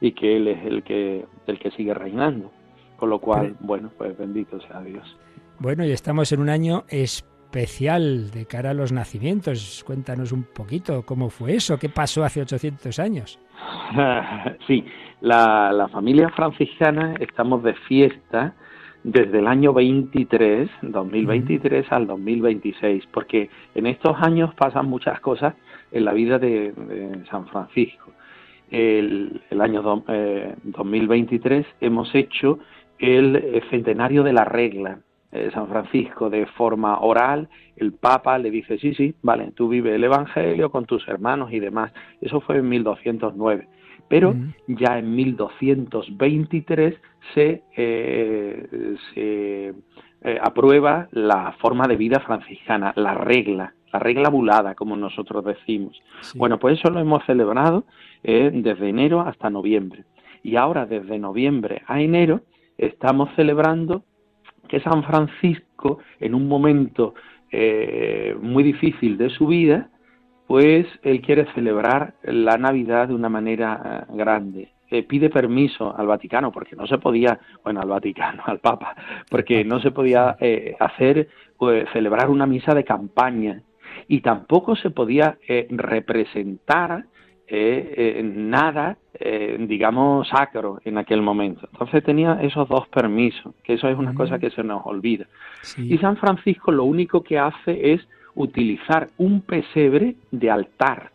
y 0.00 0.12
que 0.12 0.36
Él 0.36 0.48
es 0.48 0.64
el 0.64 0.82
que, 0.82 1.26
el 1.46 1.58
que 1.58 1.72
sigue 1.72 1.92
reinando. 1.92 2.52
Con 3.00 3.10
lo 3.10 3.18
cual, 3.18 3.56
bueno, 3.60 3.90
pues 3.96 4.16
bendito 4.16 4.60
sea 4.60 4.80
Dios. 4.82 5.16
Bueno, 5.58 5.84
y 5.84 5.90
estamos 5.90 6.30
en 6.32 6.40
un 6.40 6.50
año 6.50 6.84
especial 6.88 8.30
de 8.30 8.46
cara 8.46 8.70
a 8.70 8.74
los 8.74 8.92
nacimientos. 8.92 9.82
Cuéntanos 9.86 10.32
un 10.32 10.44
poquito 10.44 11.02
cómo 11.04 11.30
fue 11.30 11.54
eso, 11.54 11.78
qué 11.78 11.88
pasó 11.88 12.22
hace 12.22 12.42
800 12.42 12.98
años. 12.98 13.38
sí, 14.66 14.84
la, 15.20 15.88
familia 15.90 16.28
franciscana 16.30 17.14
estamos 17.20 17.62
de 17.62 17.74
fiesta 17.88 18.54
desde 19.02 19.38
el 19.38 19.46
año 19.46 19.72
23, 19.72 20.70
2023 20.82 21.90
al 21.90 22.06
2026, 22.06 23.04
porque 23.12 23.50
en 23.74 23.86
estos 23.86 24.16
años 24.20 24.54
pasan 24.54 24.86
muchas 24.86 25.20
cosas 25.20 25.54
en 25.90 26.04
la 26.04 26.12
vida 26.12 26.38
de, 26.38 26.72
San 27.30 27.46
Francisco. 27.48 28.12
El, 28.70 29.40
año 29.58 29.82
2023 29.82 31.66
eh, 31.66 31.68
hemos 31.80 32.14
hecho 32.14 32.60
el 33.00 33.36
eh, 33.36 33.62
centenario 33.70 34.22
de 34.22 34.32
la 34.32 34.44
regla. 34.44 35.00
eh, 35.32 35.50
San 35.54 35.68
Francisco 35.68 36.28
de 36.28 36.46
forma 36.46 36.98
oral, 37.00 37.48
el 37.76 37.92
Papa 37.92 38.36
le 38.38 38.50
dice, 38.50 38.78
sí, 38.78 38.94
sí, 38.94 39.14
vale, 39.22 39.52
tú 39.52 39.68
vives 39.68 39.94
el 39.94 40.04
Evangelio 40.04 40.70
con 40.70 40.84
tus 40.86 41.06
hermanos 41.08 41.52
y 41.52 41.60
demás. 41.60 41.92
Eso 42.20 42.40
fue 42.40 42.58
en 42.58 42.68
1209. 42.68 43.68
Pero 44.08 44.34
ya 44.66 44.98
en 44.98 45.14
1223 45.14 46.96
se, 47.32 47.62
eh, 47.76 48.96
se 49.14 49.72
aprueba 50.42 51.06
la 51.12 51.52
forma 51.60 51.86
de 51.86 51.94
vida 51.94 52.18
franciscana, 52.18 52.92
la 52.96 53.14
regla, 53.14 53.72
la 53.92 54.00
regla 54.00 54.28
bulada, 54.28 54.74
como 54.74 54.96
nosotros 54.96 55.44
decimos. 55.44 56.02
Bueno, 56.34 56.58
pues 56.58 56.80
eso 56.80 56.90
lo 56.90 56.98
hemos 56.98 57.24
celebrado 57.24 57.84
desde 58.24 58.88
enero 58.88 59.20
hasta 59.20 59.48
noviembre. 59.48 60.02
Y 60.42 60.56
ahora, 60.56 60.86
desde 60.86 61.16
noviembre 61.20 61.82
a 61.86 62.00
enero, 62.00 62.40
estamos 62.80 63.28
celebrando 63.36 64.04
que 64.68 64.80
San 64.80 65.02
Francisco, 65.04 65.98
en 66.18 66.34
un 66.34 66.48
momento 66.48 67.14
eh, 67.50 68.34
muy 68.40 68.62
difícil 68.62 69.18
de 69.18 69.30
su 69.30 69.46
vida, 69.46 69.88
pues 70.46 70.86
él 71.02 71.20
quiere 71.20 71.46
celebrar 71.54 72.14
la 72.22 72.56
Navidad 72.56 73.08
de 73.08 73.14
una 73.14 73.28
manera 73.28 74.06
eh, 74.08 74.12
grande. 74.16 74.72
pide 75.08 75.30
permiso 75.30 75.94
al 75.96 76.06
Vaticano, 76.06 76.50
porque 76.50 76.74
no 76.74 76.86
se 76.86 76.98
podía, 76.98 77.38
bueno, 77.62 77.80
al 77.80 77.88
Vaticano, 77.88 78.42
al 78.46 78.60
Papa, 78.60 78.94
porque 79.28 79.64
no 79.64 79.80
se 79.80 79.90
podía 79.90 80.36
eh, 80.40 80.76
hacer, 80.80 81.28
pues, 81.58 81.88
celebrar 81.92 82.30
una 82.30 82.46
misa 82.46 82.74
de 82.74 82.84
campaña 82.84 83.62
y 84.08 84.20
tampoco 84.20 84.76
se 84.76 84.90
podía 84.90 85.36
representar 85.68 87.04
eh, 87.52 88.22
nada, 88.22 88.96
eh, 89.14 89.56
digamos, 89.58 90.28
sacro 90.28 90.80
en 90.84 90.98
aquel 90.98 91.20
momento. 91.20 91.68
Entonces 91.72 92.04
tenía 92.04 92.38
esos 92.42 92.68
dos 92.68 92.86
permisos, 92.88 93.54
que 93.64 93.74
eso 93.74 93.88
es 93.88 93.98
una 93.98 94.14
cosa 94.14 94.38
que 94.38 94.50
se 94.50 94.62
nos 94.62 94.86
olvida. 94.86 95.26
Y 95.76 95.98
San 95.98 96.16
Francisco 96.16 96.70
lo 96.70 96.84
único 96.84 97.22
que 97.22 97.38
hace 97.38 97.92
es 97.92 98.06
utilizar 98.36 99.08
un 99.18 99.40
pesebre 99.40 100.14
de 100.30 100.50
altar 100.50 101.10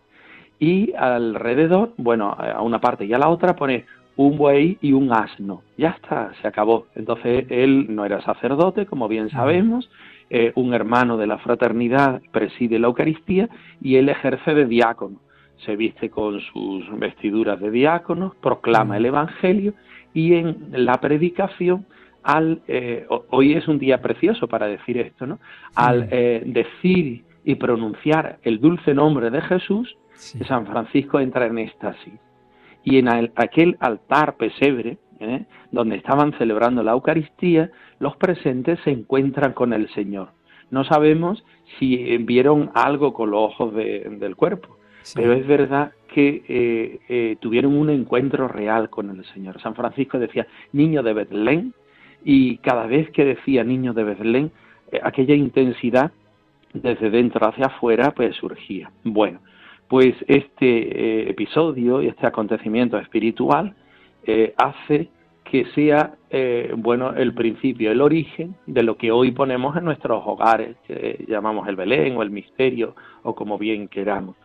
y 0.60 0.94
alrededor, 0.94 1.94
bueno, 1.98 2.36
a 2.38 2.62
una 2.62 2.80
parte 2.80 3.06
y 3.06 3.14
a 3.14 3.18
la 3.18 3.30
otra 3.30 3.56
pone 3.56 3.86
un 4.18 4.38
buey 4.38 4.78
y 4.82 4.92
un 4.92 5.14
asno. 5.14 5.62
Ya 5.78 5.90
está, 5.90 6.32
se 6.42 6.48
acabó. 6.48 6.88
Entonces 6.96 7.46
él 7.50 7.88
no 7.90 8.06
era 8.06 8.22
sacerdote, 8.22 8.86
como 8.86 9.08
bien 9.08 9.30
sabemos, 9.30 9.90
eh, 10.30 10.52
un 10.56 10.74
hermano 10.74 11.18
de 11.18 11.28
la 11.28 11.38
fraternidad 11.38 12.22
preside 12.32 12.80
la 12.80 12.88
Eucaristía 12.88 13.48
y 13.82 13.96
él 13.98 14.10
ejerce 14.10 14.54
de 14.54 14.66
diácono 14.66 15.20
se 15.58 15.76
viste 15.76 16.10
con 16.10 16.40
sus 16.42 17.00
vestiduras 17.00 17.60
de 17.60 17.72
diáconos, 17.72 18.36
proclama 18.36 18.98
el 18.98 19.06
Evangelio 19.06 19.74
y 20.14 20.34
en 20.34 20.68
la 20.72 21.00
predicación, 21.00 21.86
al, 22.24 22.62
eh, 22.68 23.06
hoy 23.30 23.54
es 23.54 23.68
un 23.68 23.78
día 23.78 24.02
precioso 24.02 24.48
para 24.48 24.68
decir 24.68 24.98
esto, 24.98 25.28
¿no? 25.28 25.40
Al 25.76 26.08
eh, 26.12 26.42
decir 26.46 27.24
y 27.44 27.56
pronunciar 27.56 28.40
el 28.44 28.60
dulce 28.60 28.94
nombre 28.94 29.30
de 29.30 29.42
Jesús, 29.42 29.96
San 30.48 30.66
Francisco 30.66 31.20
entra 31.20 31.46
en 31.46 31.60
éxtasis. 31.60 32.14
Y 32.84 32.98
en 32.98 33.10
aquel 33.36 33.78
altar 33.80 34.38
pesebre, 34.38 34.98
¿eh? 35.20 35.46
donde 35.72 35.98
estaban 35.98 36.34
celebrando 36.38 36.82
la 36.82 36.94
Eucaristía, 36.94 37.70
los 38.00 38.16
presentes 38.16 38.80
se 38.84 38.92
encuentran 38.92 39.54
con 39.54 39.74
el 39.74 39.90
Señor. 39.94 40.30
no 40.72 40.84
sabemos 40.84 41.44
si 41.78 42.18
vieron 42.18 42.72
algo 42.74 43.14
con 43.14 43.32
los 43.32 43.42
ojos 43.42 43.76
del 43.76 44.36
cuerpo, 44.36 44.78
pero 45.14 45.34
es 45.34 45.46
verdad 45.46 45.92
que 46.08 46.44
eh, 46.48 47.00
eh, 47.10 47.38
tuvieron 47.40 47.76
un 47.76 47.90
encuentro 47.90 48.48
real 48.48 48.90
con 48.90 49.10
el 49.10 49.26
Señor. 49.26 49.62
San 49.62 49.76
Francisco 49.76 50.18
decía 50.18 50.48
niño 50.72 51.04
de 51.04 51.14
Betlén 51.14 51.74
y 52.24 52.58
cada 52.58 52.88
vez 52.88 53.10
que 53.12 53.26
decía 53.26 53.64
niño 53.64 53.94
de 53.94 54.04
Betlén, 54.06 54.52
eh, 54.92 55.00
aquella 55.04 55.36
intensidad 55.36 56.12
desde 56.74 57.10
dentro 57.10 57.48
hacia 57.48 57.68
afuera 57.68 58.12
pues 58.12 58.36
surgía. 58.38 58.92
Bueno, 59.04 59.40
pues 59.88 60.16
este 60.28 61.30
episodio 61.30 62.02
y 62.02 62.08
este 62.08 62.26
acontecimiento 62.26 62.98
espiritual 62.98 63.76
hace 64.58 65.10
que 65.44 65.66
sea 65.76 66.16
bueno 66.78 67.14
el 67.14 67.34
principio, 67.34 67.92
el 67.92 68.02
origen 68.02 68.56
de 68.66 68.84
lo 68.84 68.98
que 68.98 69.12
hoy 69.12 69.32
ponemos 69.32 69.78
en 69.78 69.86
nuestros 69.86 70.24
hogares, 70.26 70.76
que 70.88 71.24
llamamos 71.28 71.68
el 71.68 71.76
Belén 71.76 72.18
o 72.18 72.24
el 72.24 72.32
misterio 72.32 72.96
o 73.24 73.36
como 73.36 73.58
bien 73.58 73.88
queramos 73.88 74.36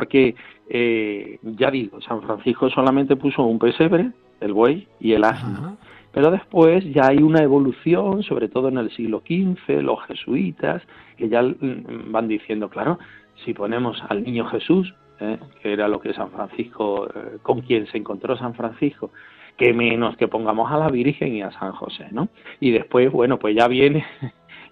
porque 0.00 0.34
eh, 0.70 1.38
ya 1.42 1.70
digo, 1.70 2.00
San 2.00 2.22
Francisco 2.22 2.70
solamente 2.70 3.16
puso 3.16 3.42
un 3.42 3.58
pesebre, 3.58 4.12
el 4.40 4.54
buey 4.54 4.88
y 4.98 5.12
el 5.12 5.24
asno. 5.24 5.76
Pero 6.10 6.30
después 6.30 6.82
ya 6.94 7.08
hay 7.08 7.18
una 7.18 7.42
evolución, 7.42 8.22
sobre 8.22 8.48
todo 8.48 8.68
en 8.68 8.78
el 8.78 8.90
siglo 8.92 9.20
XV, 9.20 9.82
los 9.82 10.02
jesuitas, 10.06 10.82
que 11.18 11.28
ya 11.28 11.42
mm, 11.42 12.10
van 12.10 12.28
diciendo, 12.28 12.70
claro, 12.70 12.98
si 13.44 13.52
ponemos 13.52 14.02
al 14.08 14.22
niño 14.22 14.46
Jesús, 14.46 14.94
¿eh? 15.20 15.38
que 15.62 15.74
era 15.74 15.86
lo 15.86 16.00
que 16.00 16.14
San 16.14 16.30
Francisco, 16.30 17.06
eh, 17.14 17.36
con 17.42 17.60
quien 17.60 17.86
se 17.88 17.98
encontró 17.98 18.38
San 18.38 18.54
Francisco, 18.54 19.10
que 19.58 19.74
menos 19.74 20.16
que 20.16 20.28
pongamos 20.28 20.72
a 20.72 20.78
la 20.78 20.88
Virgen 20.88 21.34
y 21.34 21.42
a 21.42 21.50
San 21.50 21.72
José, 21.72 22.06
¿no? 22.10 22.30
Y 22.58 22.70
después, 22.70 23.12
bueno, 23.12 23.38
pues 23.38 23.54
ya 23.54 23.68
viene 23.68 24.06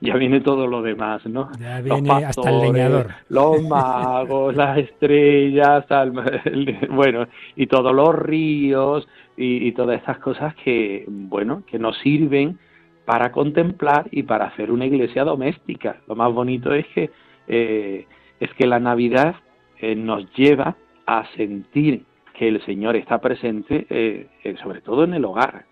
ya 0.01 0.15
viene 0.17 0.41
todo 0.41 0.67
lo 0.67 0.83
demás, 0.83 1.25
¿no? 1.27 1.51
Ya 1.59 1.81
viene 1.81 2.11
hasta 2.25 2.51
el 2.51 2.61
leñador. 2.61 3.09
Los 3.29 3.63
magos, 3.63 4.55
las 4.55 4.79
estrellas, 4.79 5.85
bueno, 6.91 7.27
y 7.57 7.67
todos 7.67 7.95
los 7.95 8.15
ríos 8.15 9.09
y, 9.37 9.73
todas 9.73 9.99
estas 9.99 10.19
cosas 10.19 10.55
que, 10.57 11.05
bueno, 11.09 11.63
que 11.67 11.79
nos 11.79 11.99
sirven 11.99 12.59
para 13.05 13.33
contemplar 13.33 14.07
y 14.11 14.23
para 14.23 14.47
hacer 14.47 14.71
una 14.71 14.87
iglesia 14.87 15.25
doméstica. 15.25 16.01
Lo 16.07 16.15
más 16.15 16.33
bonito 16.33 16.73
es 16.73 16.87
que 16.89 17.11
eh, 17.49 18.07
es 18.39 18.53
que 18.55 18.67
la 18.67 18.79
Navidad 18.79 19.37
eh, 19.81 19.97
nos 19.97 20.31
lleva 20.35 20.77
a 21.07 21.25
sentir 21.37 22.05
que 22.35 22.49
el 22.49 22.65
Señor 22.65 22.95
está 22.95 23.19
presente, 23.19 23.87
eh, 23.91 24.29
sobre 24.63 24.81
todo 24.81 25.03
en 25.03 25.15
el 25.15 25.25
hogar, 25.25 25.65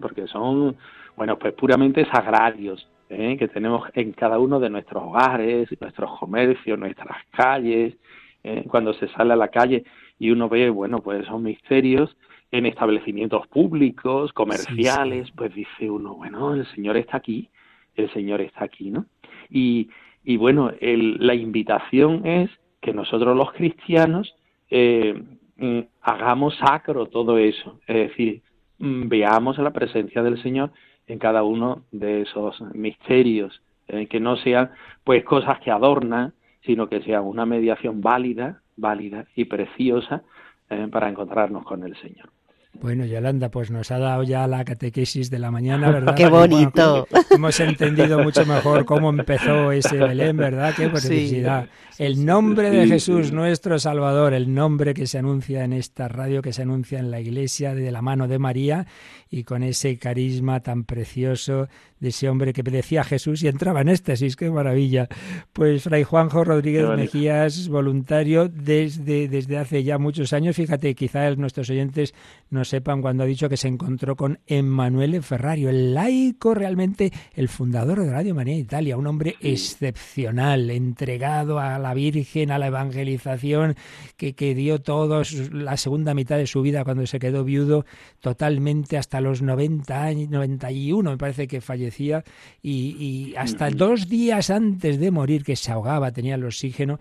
porque 0.00 0.26
son, 0.26 0.76
bueno, 1.16 1.38
pues 1.38 1.52
puramente 1.52 2.06
sagrarios, 2.06 2.88
¿eh? 3.08 3.36
que 3.38 3.48
tenemos 3.48 3.88
en 3.94 4.12
cada 4.12 4.38
uno 4.38 4.60
de 4.60 4.70
nuestros 4.70 5.02
hogares, 5.02 5.68
nuestros 5.80 6.18
comercios, 6.18 6.78
nuestras 6.78 7.18
calles, 7.30 7.94
¿eh? 8.42 8.64
cuando 8.68 8.94
se 8.94 9.08
sale 9.08 9.32
a 9.32 9.36
la 9.36 9.48
calle 9.48 9.84
y 10.18 10.30
uno 10.30 10.48
ve, 10.48 10.70
bueno, 10.70 11.00
pues 11.00 11.22
esos 11.22 11.40
misterios 11.40 12.16
en 12.50 12.66
establecimientos 12.66 13.46
públicos, 13.48 14.32
comerciales, 14.32 15.30
pues 15.32 15.54
dice 15.54 15.90
uno, 15.90 16.14
bueno, 16.14 16.54
el 16.54 16.66
Señor 16.74 16.96
está 16.96 17.16
aquí, 17.16 17.48
el 17.96 18.12
Señor 18.12 18.40
está 18.40 18.64
aquí, 18.64 18.90
¿no? 18.90 19.06
Y, 19.50 19.88
y 20.22 20.36
bueno, 20.36 20.72
la 20.80 21.34
invitación 21.34 22.24
es 22.26 22.50
que 22.80 22.92
nosotros 22.92 23.36
los 23.36 23.52
cristianos 23.52 24.34
eh, 24.70 25.20
mm, 25.56 25.80
hagamos 26.02 26.56
sacro 26.56 27.06
todo 27.06 27.38
eso, 27.38 27.80
es 27.86 28.08
decir, 28.08 28.42
mm, 28.78 29.08
veamos 29.08 29.58
la 29.58 29.72
presencia 29.72 30.22
del 30.22 30.40
Señor 30.42 30.70
en 31.06 31.18
cada 31.18 31.42
uno 31.42 31.82
de 31.92 32.22
esos 32.22 32.60
misterios, 32.74 33.62
eh, 33.88 34.06
que 34.06 34.20
no 34.20 34.36
sean 34.36 34.70
pues 35.04 35.24
cosas 35.24 35.60
que 35.60 35.70
adornan, 35.70 36.32
sino 36.62 36.88
que 36.88 37.02
sea 37.02 37.20
una 37.20 37.44
mediación 37.44 38.00
válida, 38.00 38.62
válida 38.76 39.26
y 39.34 39.44
preciosa 39.44 40.22
eh, 40.70 40.88
para 40.90 41.08
encontrarnos 41.08 41.64
con 41.64 41.84
el 41.84 41.96
Señor. 41.96 42.30
Bueno, 42.80 43.06
Yolanda, 43.06 43.50
pues 43.50 43.70
nos 43.70 43.90
ha 43.90 43.98
dado 43.98 44.24
ya 44.24 44.46
la 44.46 44.64
catequesis 44.64 45.30
de 45.30 45.38
la 45.38 45.50
mañana, 45.50 45.90
¿verdad? 45.90 46.14
¡Qué 46.16 46.26
bonito! 46.26 47.06
hemos 47.30 47.58
entendido 47.60 48.22
mucho 48.22 48.44
mejor 48.44 48.84
cómo 48.84 49.10
empezó 49.10 49.72
ese 49.72 49.96
Belén, 49.96 50.36
¿verdad? 50.36 50.74
¡Qué 50.76 50.90
felicidad! 50.90 51.68
El 51.96 52.26
nombre 52.26 52.70
de 52.70 52.88
Jesús, 52.88 53.32
nuestro 53.32 53.78
Salvador, 53.78 54.34
el 54.34 54.52
nombre 54.52 54.94
que 54.94 55.06
se 55.06 55.18
anuncia 55.18 55.62
en 55.62 55.72
esta 55.72 56.08
radio, 56.08 56.42
que 56.42 56.52
se 56.52 56.62
anuncia 56.62 56.98
en 56.98 57.10
la 57.12 57.20
iglesia 57.20 57.74
de 57.74 57.92
la 57.92 58.02
mano 58.02 58.26
de 58.26 58.40
María 58.40 58.86
y 59.30 59.44
con 59.44 59.62
ese 59.62 59.96
carisma 59.96 60.60
tan 60.60 60.84
precioso 60.84 61.68
de 62.00 62.08
ese 62.08 62.28
hombre 62.28 62.52
que 62.52 62.62
decía 62.62 63.04
Jesús 63.04 63.42
y 63.42 63.48
entraba 63.48 63.80
en 63.80 63.88
éxtasis, 63.88 64.36
qué 64.36 64.50
maravilla. 64.50 65.08
Pues 65.52 65.84
Fray 65.84 66.04
Juanjo 66.04 66.44
Rodríguez 66.44 66.86
Mejías, 66.96 67.68
voluntario 67.68 68.48
desde, 68.48 69.28
desde 69.28 69.58
hace 69.58 69.84
ya 69.84 69.98
muchos 69.98 70.32
años, 70.32 70.56
fíjate, 70.56 70.94
quizá 70.94 71.34
nuestros 71.36 71.70
oyentes 71.70 72.14
no 72.50 72.64
sepan 72.64 73.00
cuando 73.00 73.22
ha 73.22 73.26
dicho 73.26 73.48
que 73.48 73.56
se 73.56 73.68
encontró 73.68 74.16
con 74.16 74.38
Emanuele 74.46 75.22
Ferrario, 75.22 75.70
el 75.70 75.94
laico 75.94 76.54
realmente, 76.54 77.12
el 77.34 77.48
fundador 77.48 78.00
de 78.00 78.10
Radio 78.10 78.34
María 78.34 78.56
Italia, 78.56 78.96
un 78.96 79.06
hombre 79.06 79.36
excepcional, 79.40 80.70
entregado 80.70 81.58
a 81.58 81.78
la 81.78 81.94
Virgen, 81.94 82.50
a 82.50 82.58
la 82.58 82.68
evangelización, 82.68 83.76
que, 84.16 84.34
que 84.34 84.54
dio 84.54 84.80
todo 84.80 85.22
la 85.52 85.76
segunda 85.76 86.14
mitad 86.14 86.36
de 86.36 86.46
su 86.46 86.62
vida 86.62 86.84
cuando 86.84 87.06
se 87.06 87.18
quedó 87.18 87.44
viudo, 87.44 87.84
totalmente 88.20 88.98
hasta 88.98 89.20
los 89.20 89.42
90 89.42 90.02
años, 90.02 90.30
91 90.30 91.10
me 91.10 91.18
parece 91.18 91.46
que 91.46 91.60
fallecía, 91.94 92.24
y, 92.62 93.34
hasta 93.36 93.70
dos 93.70 94.08
días 94.08 94.50
antes 94.50 94.98
de 94.98 95.10
morir, 95.10 95.44
que 95.44 95.56
se 95.56 95.72
ahogaba, 95.72 96.12
tenía 96.12 96.34
el 96.34 96.44
oxígeno, 96.44 96.98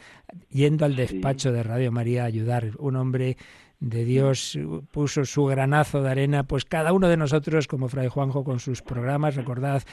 yendo 0.50 0.86
al 0.86 0.96
despacho 0.96 1.52
de 1.52 1.64
Radio 1.64 1.92
María 1.92 2.24
a 2.24 2.28
ayudar. 2.28 2.72
Un 2.80 2.96
hombre 2.96 3.38
de 3.80 4.06
Dios 4.06 4.58
puso 4.92 5.26
su 5.26 5.46
granazo 5.46 6.02
de 6.02 6.10
arena, 6.10 6.44
pues 6.44 6.66
cada 6.66 6.94
uno 6.94 7.10
de 7.10 7.18
nosotros, 7.18 7.68
como 7.68 7.90
Fray 7.90 8.08
Juanjo, 8.08 8.44
con 8.44 8.60
sus 8.60 8.82
programas, 8.82 9.36
recordad 9.36 9.84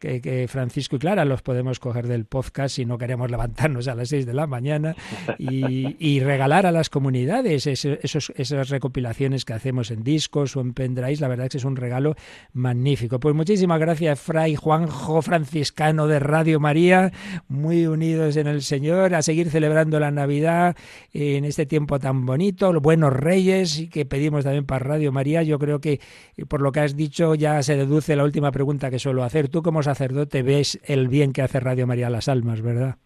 que, 0.00 0.46
Francisco 0.48 0.96
y 0.96 0.98
Clara 0.98 1.24
los 1.24 1.42
podemos 1.42 1.78
coger 1.78 2.08
del 2.08 2.24
podcast 2.24 2.76
si 2.76 2.86
no 2.86 2.98
queremos 2.98 3.30
levantarnos 3.30 3.86
a 3.86 3.94
las 3.94 4.08
seis 4.08 4.26
de 4.26 4.34
la 4.34 4.46
mañana 4.46 4.96
y, 5.38 6.20
regalar 6.30 6.66
a 6.66 6.72
las 6.72 6.90
comunidades 6.90 7.66
esos, 7.66 8.32
esas 8.36 8.68
recopilaciones 8.68 9.44
que 9.44 9.52
hacemos 9.52 9.90
en 9.90 10.02
discos 10.02 10.56
o 10.56 10.60
en 10.60 10.72
pendrive. 10.72 11.16
La 11.20 11.28
verdad 11.28 11.46
es 11.46 11.52
que 11.52 11.58
es 11.58 11.64
un 11.64 11.76
regalo 11.76 12.14
magnífico. 12.52 13.20
Pues 13.20 13.34
muchísimas 13.34 13.78
gracias, 13.78 14.18
Fray 14.20 14.56
Juanjo 14.56 15.22
Franciscano 15.22 16.06
de 16.06 16.18
Radio 16.18 16.60
María, 16.60 17.12
muy 17.48 17.86
unidos 17.86 18.36
en 18.36 18.46
el 18.46 18.62
Señor, 18.62 19.14
a 19.14 19.22
seguir 19.22 19.50
celebrando 19.50 20.00
la 20.00 20.10
Navidad 20.10 20.76
en 21.12 21.44
este 21.44 21.66
tiempo 21.66 21.98
tan 21.98 22.24
bonito, 22.24 22.72
los 22.72 22.82
buenos 22.82 23.12
reyes 23.12 23.78
y 23.78 23.88
que 23.88 24.06
pedimos 24.06 24.44
también 24.44 24.64
para 24.64 24.84
Radio 24.84 25.12
María. 25.12 25.42
Yo 25.42 25.58
creo 25.58 25.80
que 25.80 26.00
por 26.48 26.62
lo 26.62 26.72
que 26.72 26.80
has 26.80 26.96
dicho 26.96 27.34
ya 27.34 27.62
se 27.62 27.76
deduce 27.76 28.16
la 28.16 28.24
última 28.24 28.50
pregunta 28.50 28.90
que 28.90 28.98
suelo 28.98 29.24
hacer. 29.24 29.48
¿Tú 29.48 29.62
cómo 29.62 29.82
sacerdote 29.94 30.42
ves 30.42 30.80
el 30.84 31.08
bien 31.08 31.32
que 31.32 31.42
hace 31.42 31.58
Radio 31.58 31.86
María 31.86 32.06
a 32.06 32.10
las 32.10 32.28
almas, 32.28 32.62
¿verdad? 32.62 32.96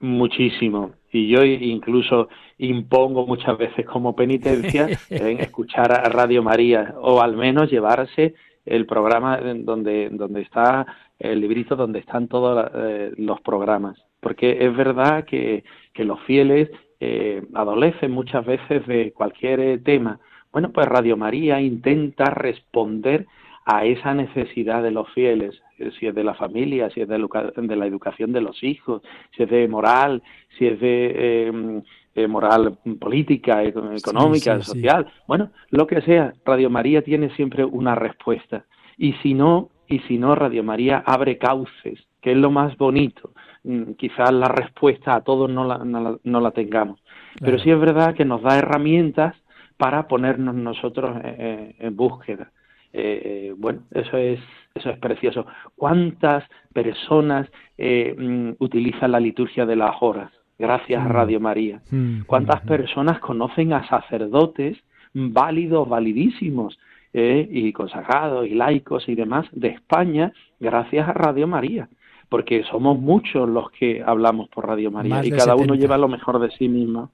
Muchísimo. 0.00 0.92
Y 1.10 1.28
yo 1.28 1.44
incluso 1.44 2.28
impongo 2.58 3.26
muchas 3.26 3.56
veces 3.56 3.86
como 3.86 4.14
penitencia 4.14 4.88
en 5.10 5.40
escuchar 5.40 5.92
a 5.92 6.08
Radio 6.08 6.42
María 6.42 6.94
o 7.00 7.20
al 7.22 7.36
menos 7.36 7.70
llevarse 7.70 8.34
el 8.66 8.84
programa 8.86 9.38
donde, 9.38 10.10
donde 10.10 10.42
está 10.42 10.86
el 11.18 11.40
librito 11.40 11.74
donde 11.76 12.00
están 12.00 12.28
todos 12.28 12.70
eh, 12.74 13.12
los 13.16 13.40
programas. 13.40 13.96
Porque 14.20 14.58
es 14.60 14.76
verdad 14.76 15.24
que, 15.24 15.64
que 15.94 16.04
los 16.04 16.20
fieles 16.22 16.68
eh, 17.00 17.42
adolecen 17.54 18.10
muchas 18.10 18.44
veces 18.44 18.86
de 18.86 19.12
cualquier 19.12 19.82
tema. 19.82 20.20
Bueno, 20.52 20.70
pues 20.70 20.86
Radio 20.86 21.16
María 21.16 21.60
intenta 21.60 22.26
responder 22.26 23.26
a 23.64 23.84
esa 23.84 24.14
necesidad 24.14 24.82
de 24.82 24.90
los 24.90 25.08
fieles, 25.12 25.60
eh, 25.78 25.90
si 25.98 26.06
es 26.06 26.14
de 26.14 26.24
la 26.24 26.34
familia, 26.34 26.90
si 26.90 27.00
es 27.00 27.08
de, 27.08 27.18
la 27.18 27.86
educación 27.86 28.32
de 28.32 28.40
los 28.40 28.62
hijos, 28.62 29.02
si 29.36 29.44
es 29.44 29.50
de 29.50 29.68
moral, 29.68 30.22
si 30.58 30.66
es 30.66 30.80
de 30.80 31.46
em, 31.46 31.82
eh, 32.14 32.26
moral 32.26 32.78
política, 33.00 33.62
económica, 33.62 34.60
social, 34.62 35.06
bueno, 35.26 35.50
lo 35.70 35.86
que 35.86 36.00
sea, 36.02 36.32
Radio 36.44 36.70
María 36.70 37.02
tiene 37.02 37.30
siempre 37.36 37.64
una 37.64 37.94
respuesta. 37.94 38.64
Y 38.98 39.12
si 39.14 39.34
no, 39.34 39.70
y 39.88 40.00
si 40.00 40.18
no, 40.18 40.34
Radio 40.34 40.64
María 40.64 41.02
abre 41.06 41.38
cauces, 41.38 42.00
que 42.20 42.32
es 42.32 42.36
lo 42.36 42.50
más 42.50 42.76
bonito. 42.76 43.32
Mm, 43.64 43.92
quizás 43.92 44.32
la 44.32 44.48
respuesta 44.48 45.14
a 45.14 45.20
todos 45.22 45.48
no 45.48 45.64
la, 45.64 45.78
no 45.78 46.40
la, 46.40 46.50
tengamos, 46.50 47.00
pero 47.40 47.60
sí 47.60 47.70
es 47.70 47.78
verdad 47.78 48.14
que 48.14 48.24
nos 48.24 48.42
da 48.42 48.58
herramientas 48.58 49.36
para 49.76 50.08
ponernos 50.08 50.54
nosotros 50.56 51.16
en 51.22 51.96
búsqueda. 51.96 52.50
Eh, 52.92 53.54
bueno, 53.56 53.82
eso 53.92 54.16
es, 54.16 54.40
eso 54.74 54.90
es 54.90 54.98
precioso. 54.98 55.46
¿Cuántas 55.76 56.44
personas 56.72 57.48
eh, 57.78 58.14
mm, 58.16 58.62
utilizan 58.62 59.12
la 59.12 59.20
liturgia 59.20 59.66
de 59.66 59.76
las 59.76 59.96
horas? 60.00 60.30
Gracias 60.58 61.04
a. 61.04 61.08
Radio 61.08 61.40
María. 61.40 61.80
¿Cuántas 62.26 62.60
personas 62.62 63.18
conocen 63.20 63.72
a 63.72 63.86
sacerdotes 63.88 64.78
válidos, 65.14 65.88
validísimos, 65.88 66.78
eh, 67.14 67.46
y 67.50 67.72
consagrados 67.72 68.46
y 68.46 68.54
laicos 68.54 69.06
y 69.08 69.14
demás 69.14 69.46
de 69.52 69.68
España 69.68 70.32
gracias 70.60 71.08
a 71.08 71.12
Radio 71.12 71.46
María? 71.46 71.88
porque 72.32 72.64
somos 72.64 72.98
muchos 72.98 73.46
los 73.46 73.70
que 73.72 74.02
hablamos 74.02 74.48
por 74.48 74.66
Radio 74.66 74.90
María 74.90 75.20
y 75.22 75.30
cada 75.30 75.54
uno 75.54 75.74
lleva 75.74 75.98
lo 75.98 76.08
mejor 76.08 76.38
de 76.38 76.50
sí 76.52 76.66
mismo. 76.66 77.10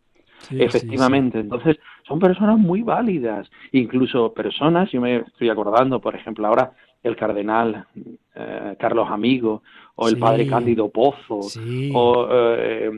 Efectivamente, 0.51 1.41
entonces 1.41 1.79
son 2.07 2.19
personas 2.19 2.59
muy 2.59 2.83
válidas, 2.83 3.51
incluso 3.73 4.33
personas, 4.33 4.91
yo 4.91 5.01
me 5.01 5.17
estoy 5.17 5.51
acordando, 5.51 6.01
por 6.01 6.15
ejemplo, 6.15 6.47
ahora 6.47 6.73
el 7.03 7.17
cardenal 7.17 7.87
eh, 8.35 8.77
Carlos 8.79 9.09
Amigo 9.11 9.63
o 9.95 10.09
el 10.09 10.19
padre 10.19 10.47
Cándido 10.47 10.89
Pozo 10.91 11.41
o 11.95 12.29
eh, 12.31 12.91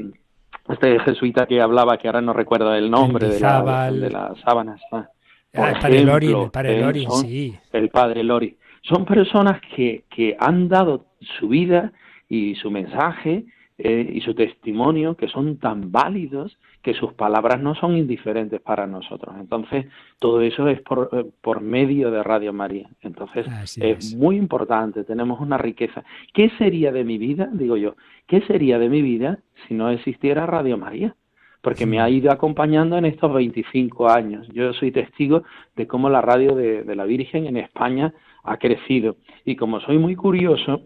este 0.68 0.98
jesuita 1.00 1.46
que 1.46 1.61
hablaba, 1.61 1.96
que 1.96 2.09
ahora 2.09 2.20
no 2.20 2.33
recuerdo 2.33 2.74
el 2.74 2.90
nombre 2.90 3.29
de, 3.29 3.40
la, 3.40 3.90
de, 3.90 4.11
las 4.11 4.38
sábanas. 4.40 4.81
Ah, 4.92 5.09
el 5.53 5.81
padre 5.81 6.05
Lori, 6.05 6.33
el 6.33 6.50
padre 6.50 6.81
Lori, 6.81 7.07
sí. 7.20 7.59
El 7.72 7.88
padre 7.88 8.22
Lori. 8.22 8.57
Son 8.83 9.05
personas 9.05 9.61
que, 9.74 10.05
que 10.09 10.37
han 10.38 10.68
dado 10.68 11.07
su 11.38 11.48
vida 11.48 11.92
y 12.29 12.55
su 12.55 12.70
mensaje 12.70 13.44
eh, 13.79 14.11
y 14.14 14.20
su 14.20 14.35
testimonio, 14.35 15.16
que 15.16 15.29
son 15.29 15.59
tan 15.59 15.90
válidos 15.90 16.57
que 16.82 16.94
sus 16.94 17.12
palabras 17.12 17.60
no 17.60 17.74
son 17.74 17.96
indiferentes 17.96 18.60
para 18.60 18.86
nosotros. 18.86 19.34
Entonces, 19.38 19.86
todo 20.18 20.40
eso 20.40 20.68
es 20.68 20.80
por, 20.80 21.10
eh, 21.12 21.24
por 21.40 21.60
medio 21.60 22.10
de 22.10 22.22
Radio 22.22 22.52
María. 22.52 22.88
Entonces, 23.02 23.46
es, 23.76 24.14
muy 24.14 24.36
importante, 24.36 25.04
tenemos 25.04 25.40
una 25.40 25.58
riqueza. 25.58 26.04
¿Qué 26.32 26.50
sería 26.56 26.90
de 26.90 27.04
mi 27.04 27.18
vida, 27.18 27.48
digo 27.52 27.76
yo, 27.76 27.96
qué 28.26 28.40
sería 28.42 28.78
de 28.78 28.88
mi 28.88 29.02
vida 29.02 29.40
si 29.68 29.74
no 29.74 29.90
existiera 29.90 30.46
Radio 30.46 30.78
María? 30.78 31.14
Porque 31.60 31.84
me 31.84 32.00
ha 32.00 32.08
ido 32.08 32.32
acompañando 32.32 32.96
en 32.96 33.04
estos 33.04 33.34
25 33.34 34.08
años. 34.08 34.48
Yo 34.48 34.72
soy 34.72 34.92
testigo 34.92 35.42
de 35.76 35.86
cómo 35.86 36.08
la 36.08 36.22
radio 36.22 36.54
de, 36.54 36.84
de 36.84 36.96
la 36.96 37.04
Virgen 37.04 37.46
en 37.46 37.58
España 37.58 38.14
ha 38.44 38.56
crecido. 38.56 39.16
Y 39.44 39.56
como 39.56 39.80
soy 39.80 39.98
muy 39.98 40.16
curioso, 40.16 40.80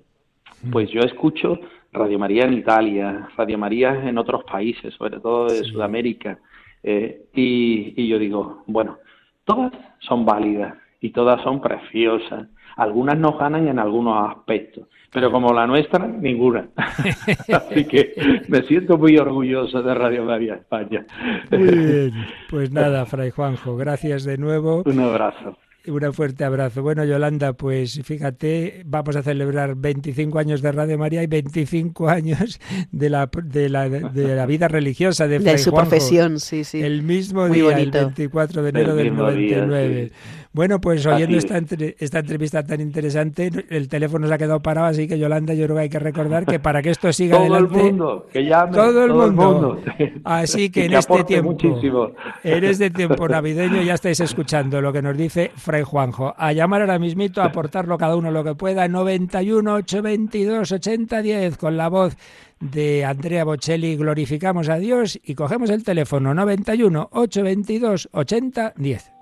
pues 0.73 0.91
yo 0.91 1.01
escucho 1.03 1.61
Radio 1.95 2.19
María 2.19 2.45
en 2.45 2.55
Italia, 2.55 3.29
Radio 3.37 3.57
María 3.57 4.03
en 4.05 4.19
otros 4.19 4.43
países, 4.45 4.93
sobre 4.95 5.21
todo 5.21 5.47
de 5.47 5.63
Sudamérica. 5.65 6.39
Eh, 6.83 7.27
y, 7.33 8.07
yo 8.09 8.19
digo, 8.19 8.65
bueno, 8.67 8.99
todas 9.45 9.73
son 10.01 10.27
válidas 10.27 10.75
y 11.01 11.11
todas 11.11 11.41
son 11.43 11.61
preciosas. 11.61 12.49
Algunas 12.77 13.17
nos 13.17 13.39
ganan 13.39 13.69
en 13.69 13.79
algunos 13.79 14.29
aspectos, 14.29 14.89
pero 15.13 15.31
como 15.31 15.53
la 15.53 15.69
nuestra, 15.69 16.05
ninguna. 16.05 16.69
Así 16.77 17.85
que 17.87 18.43
me 18.49 18.63
siento 18.63 18.99
muy 18.99 19.17
orgulloso 19.17 19.81
de 19.81 19.95
Radio 19.95 20.25
María 20.25 20.55
España. 20.55 21.07
Muy 21.51 21.63
bien. 21.63 22.13
Pues 22.51 22.71
nada, 22.71 23.07
Fray 23.07 23.31
Juanjo, 23.31 23.77
gracias 23.77 24.25
de 24.25 24.39
nuevo. 24.39 24.83
Un 24.85 25.01
abrazo. 25.01 25.57
Un 25.87 26.15
fuerte 26.15 26.45
abrazo. 26.45 26.83
Bueno, 26.83 27.05
Yolanda, 27.05 27.53
pues 27.53 28.01
fíjate, 28.05 28.83
vamos 28.87 29.17
a 29.17 29.23
celebrar 29.23 29.75
25 29.75 30.39
años 30.39 30.63
de 30.63 30.73
Radio 30.73 30.97
María 30.97 31.23
y 31.23 31.27
25 31.27 32.09
años 32.09 32.59
de 32.91 33.11
la, 33.11 33.31
de 33.43 33.69
la, 33.69 33.89
de 33.89 34.35
la 34.35 34.47
vida 34.47 34.69
religiosa 34.69 35.29
de, 35.29 35.41
de 35.41 35.59
su 35.59 35.73
profesión, 35.73 36.41
sí, 36.41 36.65
sí. 36.65 36.81
El 36.81 37.03
mismo 37.03 37.49
día, 37.49 37.79
el 37.79 37.91
24 37.91 38.63
de 38.63 38.71
enero 38.71 38.97
del 38.97 39.15
99. 39.15 40.11
Bueno, 40.55 40.81
pues 40.81 41.05
oyendo 41.05 41.37
esta, 41.37 41.59
esta 41.99 42.21
entrevista 42.21 42.63
tan 42.63 42.81
interesante, 42.81 43.51
el 43.71 43.89
teléfono 43.89 44.29
se 44.29 44.35
ha 44.35 44.39
quedado 44.39 44.61
parado, 44.61 44.87
así 44.87 45.09
que 45.09 45.19
Yolanda, 45.19 45.53
yo 45.53 45.65
creo 45.65 45.75
que 45.75 45.83
hay 45.83 45.89
que 45.89 45.99
recordar 45.99 46.47
que 46.47 46.61
para 46.61 46.81
que 46.81 46.91
esto 46.91 47.13
siga 47.13 47.39
todo 47.39 47.43
adelante... 47.43 47.81
El 47.81 47.87
mundo, 47.87 48.27
que 48.33 48.45
llame, 48.45 48.73
todo 48.73 49.05
el 49.05 49.13
mundo, 49.13 49.83
Así 50.23 50.71
que, 50.71 50.85
en 50.85 50.93
este 50.93 51.25
tiempo, 51.25 51.57
en 52.45 52.65
este 52.65 52.91
tiempo 52.91 53.27
navideño 53.27 53.83
ya 53.83 53.95
estáis 53.95 54.21
escuchando 54.21 54.81
lo 54.81 54.93
que 54.93 55.03
nos 55.03 55.17
dice 55.17 55.51
Fray 55.57 55.83
Juanjo. 55.83 56.35
A 56.37 56.53
llamar 56.53 56.83
ahora 56.83 57.01
mismito, 57.01 57.43
a 57.43 57.47
aportarlo 57.47 57.99
cada 57.99 58.15
uno 58.15 58.31
lo 58.31 58.45
que 58.45 58.55
pueda, 58.55 58.87
91 58.87 59.75
822 59.75 60.71
8010 60.71 61.57
con 61.57 61.77
la 61.77 61.89
voz 61.89 62.17
de 62.61 63.05
Andrea 63.05 63.43
Bocelli, 63.43 63.97
glorificamos 63.97 64.69
a 64.69 64.77
Dios 64.77 65.19
y 65.25 65.35
cogemos 65.35 65.71
el 65.71 65.83
teléfono 65.83 66.33
91 66.33 67.09
822 67.11 68.09
8010. 68.13 69.15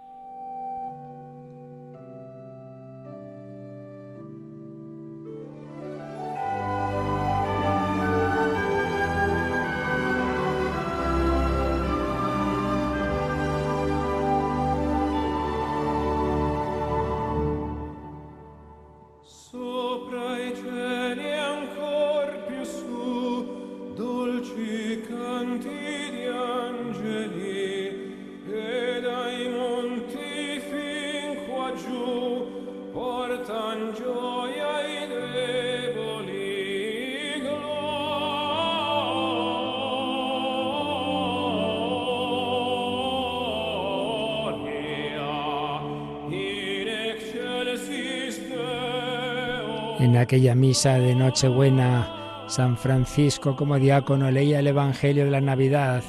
Aquella 50.32 50.54
misa 50.54 50.94
de 50.94 51.14
Nochebuena, 51.14 52.46
San 52.46 52.78
Francisco 52.78 53.54
como 53.54 53.78
diácono 53.78 54.30
leía 54.30 54.60
el 54.60 54.66
Evangelio 54.66 55.26
de 55.26 55.30
la 55.30 55.42
Navidad. 55.42 56.02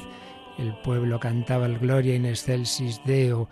El 0.58 0.74
pueblo 0.76 1.20
cantaba 1.20 1.66
el 1.66 1.78
Gloria 1.78 2.16
in 2.16 2.26
excelsis 2.26 3.02
Deo. 3.04 3.50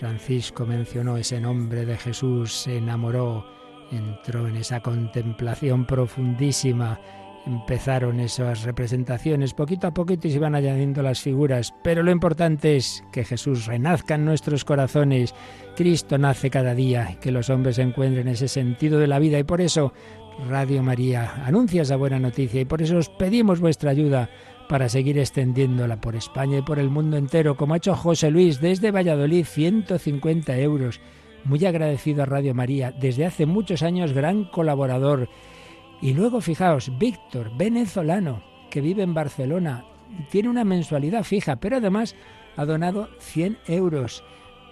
Francisco 0.00 0.66
mencionó 0.66 1.16
ese 1.16 1.40
nombre 1.40 1.86
de 1.86 1.96
Jesús, 1.96 2.52
se 2.52 2.78
enamoró, 2.78 3.46
entró 3.92 4.48
en 4.48 4.56
esa 4.56 4.80
contemplación 4.80 5.84
profundísima 5.84 6.98
empezaron 7.46 8.20
esas 8.20 8.62
representaciones. 8.62 9.54
Poquito 9.54 9.86
a 9.86 9.94
poquito 9.94 10.28
y 10.28 10.30
se 10.30 10.36
iban 10.36 10.54
añadiendo 10.54 11.02
las 11.02 11.20
figuras, 11.20 11.74
pero 11.82 12.02
lo 12.02 12.10
importante 12.10 12.76
es 12.76 13.02
que 13.12 13.24
Jesús 13.24 13.66
renazca 13.66 14.16
en 14.16 14.24
nuestros 14.24 14.64
corazones, 14.64 15.34
Cristo 15.76 16.18
nace 16.18 16.50
cada 16.50 16.74
día, 16.74 17.18
que 17.20 17.32
los 17.32 17.50
hombres 17.50 17.78
encuentren 17.78 18.28
ese 18.28 18.48
sentido 18.48 18.98
de 18.98 19.06
la 19.06 19.18
vida. 19.18 19.38
Y 19.38 19.44
por 19.44 19.60
eso 19.60 19.92
Radio 20.46 20.82
María 20.82 21.44
anuncia 21.44 21.82
esa 21.82 21.96
buena 21.96 22.18
noticia. 22.18 22.60
Y 22.60 22.64
por 22.64 22.82
eso 22.82 22.96
os 22.96 23.08
pedimos 23.08 23.60
vuestra 23.60 23.90
ayuda 23.90 24.30
para 24.68 24.88
seguir 24.88 25.18
extendiéndola 25.18 26.00
por 26.00 26.14
España 26.14 26.58
y 26.58 26.62
por 26.62 26.78
el 26.78 26.90
mundo 26.90 27.16
entero, 27.16 27.56
como 27.56 27.74
ha 27.74 27.78
hecho 27.78 27.96
José 27.96 28.30
Luis 28.30 28.60
desde 28.60 28.90
Valladolid, 28.90 29.44
150 29.44 30.56
euros. 30.58 31.00
Muy 31.44 31.64
agradecido 31.64 32.22
a 32.22 32.26
Radio 32.26 32.54
María, 32.54 32.92
desde 32.92 33.24
hace 33.24 33.46
muchos 33.46 33.82
años 33.82 34.12
gran 34.12 34.44
colaborador 34.44 35.28
y 36.00 36.14
luego 36.14 36.40
fijaos, 36.40 36.96
Víctor, 36.98 37.50
venezolano, 37.56 38.42
que 38.70 38.80
vive 38.80 39.02
en 39.02 39.14
Barcelona, 39.14 39.84
tiene 40.30 40.48
una 40.48 40.64
mensualidad 40.64 41.24
fija, 41.24 41.56
pero 41.56 41.76
además 41.76 42.14
ha 42.56 42.64
donado 42.64 43.08
100 43.18 43.58
euros 43.66 44.22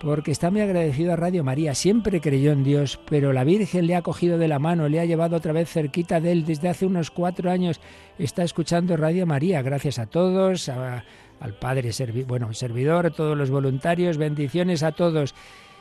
porque 0.00 0.30
está 0.30 0.50
muy 0.50 0.60
agradecido 0.60 1.12
a 1.12 1.16
Radio 1.16 1.42
María. 1.42 1.74
Siempre 1.74 2.20
creyó 2.20 2.52
en 2.52 2.64
Dios, 2.64 3.00
pero 3.08 3.32
la 3.32 3.44
Virgen 3.44 3.86
le 3.86 3.96
ha 3.96 4.02
cogido 4.02 4.38
de 4.38 4.48
la 4.48 4.58
mano, 4.58 4.88
le 4.88 5.00
ha 5.00 5.04
llevado 5.04 5.36
otra 5.36 5.52
vez 5.52 5.70
cerquita 5.70 6.20
de 6.20 6.32
él. 6.32 6.44
Desde 6.44 6.68
hace 6.68 6.86
unos 6.86 7.10
cuatro 7.10 7.50
años 7.50 7.80
está 8.18 8.42
escuchando 8.42 8.96
Radio 8.96 9.26
María. 9.26 9.62
Gracias 9.62 9.98
a 9.98 10.06
todos, 10.06 10.68
al 10.68 11.54
Padre, 11.60 11.90
bueno, 12.26 12.52
servidor, 12.52 13.06
a 13.06 13.10
todos 13.10 13.36
los 13.36 13.50
voluntarios, 13.50 14.18
bendiciones 14.18 14.82
a 14.82 14.92
todos 14.92 15.34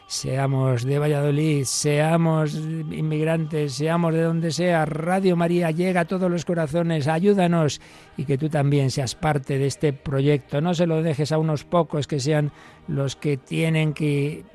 seamos 0.08 0.84
de 0.84 1.00
Valladolid, 1.00 1.64
seamos 1.66 2.56
inmigrantes, 2.56 3.74
seamos 3.74 4.14
de 4.14 4.24
donde 4.24 4.52
sea, 4.52 4.86
Radio 4.86 5.36
María 5.36 5.72
llega 5.72 6.02
a 6.02 6.06
todos 6.06 6.30
los 6.30 6.46
corazones, 6.46 7.08
ayúdanos 7.08 7.82
y 8.18 8.26
que 8.26 8.38
tú 8.38 8.50
también 8.50 8.92
seas 8.92 9.16
parte 9.16 9.58
de 9.58 9.68
este 9.68 9.94
proyecto. 9.94 10.62
No 10.62 10.74
se 10.74 10.88
lo 10.88 11.02
dejes 11.02 11.32
a 11.32 11.38
unos 11.38 11.64
pocos 11.64 12.08
que 12.08 12.20
sean 12.20 12.52
los 12.88 13.16
que 13.16 13.38
tienen 13.38 13.94
que 13.94 14.46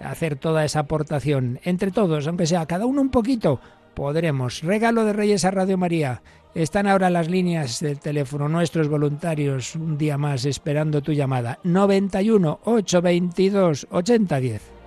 hacer 0.00 0.36
toda 0.36 0.64
esa 0.64 0.80
aportación. 0.80 1.60
Entre 1.64 1.90
todos, 1.90 2.26
aunque 2.26 2.46
sea 2.46 2.66
cada 2.66 2.86
uno 2.86 3.00
un 3.00 3.10
poquito, 3.10 3.60
podremos. 3.94 4.62
Regalo 4.62 5.04
de 5.04 5.12
Reyes 5.12 5.44
a 5.44 5.50
Radio 5.50 5.76
María. 5.76 6.22
Están 6.54 6.88
ahora 6.88 7.10
las 7.10 7.28
líneas 7.28 7.78
del 7.80 8.00
teléfono, 8.00 8.48
nuestros 8.48 8.88
voluntarios, 8.88 9.76
un 9.76 9.96
día 9.96 10.18
más 10.18 10.44
esperando 10.46 11.00
tu 11.00 11.12
llamada. 11.12 11.60
91 11.62 12.60
822 12.64 13.86
8010. 13.90 14.79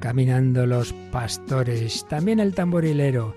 Caminando 0.00 0.66
los 0.66 0.92
pastores, 1.12 2.06
también 2.08 2.40
el 2.40 2.54
tamborilero, 2.54 3.34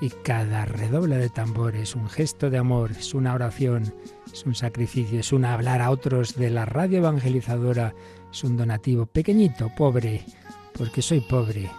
y 0.00 0.10
cada 0.10 0.64
redoble 0.64 1.16
de 1.16 1.28
tambor 1.28 1.76
es 1.76 1.94
un 1.94 2.08
gesto 2.08 2.50
de 2.50 2.58
amor, 2.58 2.90
es 2.92 3.14
una 3.14 3.34
oración, 3.34 3.94
es 4.32 4.44
un 4.44 4.54
sacrificio, 4.54 5.20
es 5.20 5.32
un 5.32 5.44
hablar 5.44 5.80
a 5.80 5.90
otros 5.90 6.34
de 6.34 6.50
la 6.50 6.64
radio 6.64 6.98
evangelizadora, 6.98 7.94
es 8.32 8.42
un 8.42 8.56
donativo 8.56 9.06
pequeñito, 9.06 9.70
pobre, 9.76 10.24
porque 10.76 11.02
soy 11.02 11.20
pobre. 11.20 11.70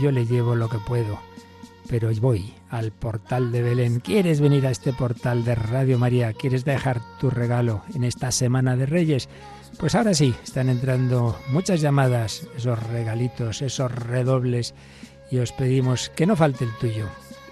Yo 0.00 0.12
le 0.12 0.24
llevo 0.26 0.54
lo 0.54 0.68
que 0.68 0.78
puedo, 0.78 1.18
pero 1.88 2.10
voy 2.20 2.54
al 2.70 2.92
portal 2.92 3.50
de 3.50 3.62
Belén. 3.62 4.00
¿Quieres 4.00 4.40
venir 4.40 4.66
a 4.66 4.70
este 4.70 4.92
portal 4.92 5.44
de 5.44 5.54
Radio 5.54 5.98
María? 5.98 6.32
¿Quieres 6.32 6.64
dejar 6.64 7.00
tu 7.18 7.30
regalo 7.30 7.82
en 7.94 8.04
esta 8.04 8.30
Semana 8.30 8.76
de 8.76 8.86
Reyes? 8.86 9.28
Pues 9.78 9.94
ahora 9.94 10.14
sí, 10.14 10.34
están 10.44 10.68
entrando 10.68 11.36
muchas 11.48 11.80
llamadas, 11.80 12.46
esos 12.56 12.80
regalitos, 12.84 13.62
esos 13.62 13.90
redobles, 13.90 14.74
y 15.30 15.38
os 15.38 15.52
pedimos 15.52 16.10
que 16.10 16.26
no 16.26 16.36
falte 16.36 16.64
el 16.64 16.76
tuyo, 16.78 17.08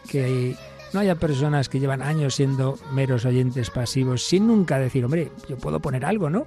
que 0.08 0.54
no 0.92 1.00
haya 1.00 1.14
personas 1.14 1.68
que 1.68 1.80
llevan 1.80 2.02
años 2.02 2.34
siendo 2.34 2.78
meros 2.92 3.24
oyentes 3.24 3.70
pasivos 3.70 4.22
sin 4.22 4.46
nunca 4.46 4.78
decir, 4.78 5.04
hombre, 5.04 5.30
yo 5.48 5.56
puedo 5.56 5.80
poner 5.80 6.04
algo, 6.04 6.30
¿no? 6.30 6.46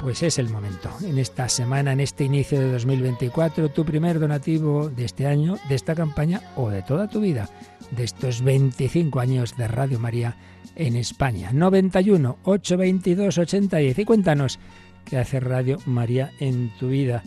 Pues 0.00 0.22
es 0.22 0.38
el 0.38 0.50
momento. 0.50 0.90
En 1.02 1.18
esta 1.18 1.48
semana, 1.48 1.92
en 1.92 2.00
este 2.00 2.24
inicio 2.24 2.60
de 2.60 2.70
2024, 2.72 3.70
tu 3.70 3.84
primer 3.84 4.18
donativo 4.18 4.88
de 4.88 5.04
este 5.04 5.26
año, 5.26 5.56
de 5.68 5.74
esta 5.74 5.94
campaña 5.94 6.42
o 6.54 6.68
de 6.68 6.82
toda 6.82 7.08
tu 7.08 7.20
vida, 7.20 7.48
de 7.90 8.04
estos 8.04 8.42
25 8.42 9.20
años 9.20 9.56
de 9.56 9.68
Radio 9.68 9.98
María 9.98 10.36
en 10.74 10.96
España. 10.96 11.50
91 11.52 12.38
822 12.44 13.38
8010. 13.38 13.98
Y 13.98 14.04
cuéntanos 14.04 14.58
qué 15.06 15.18
hace 15.18 15.40
Radio 15.40 15.78
María 15.86 16.32
en 16.40 16.70
tu 16.78 16.88
vida. 16.88 17.22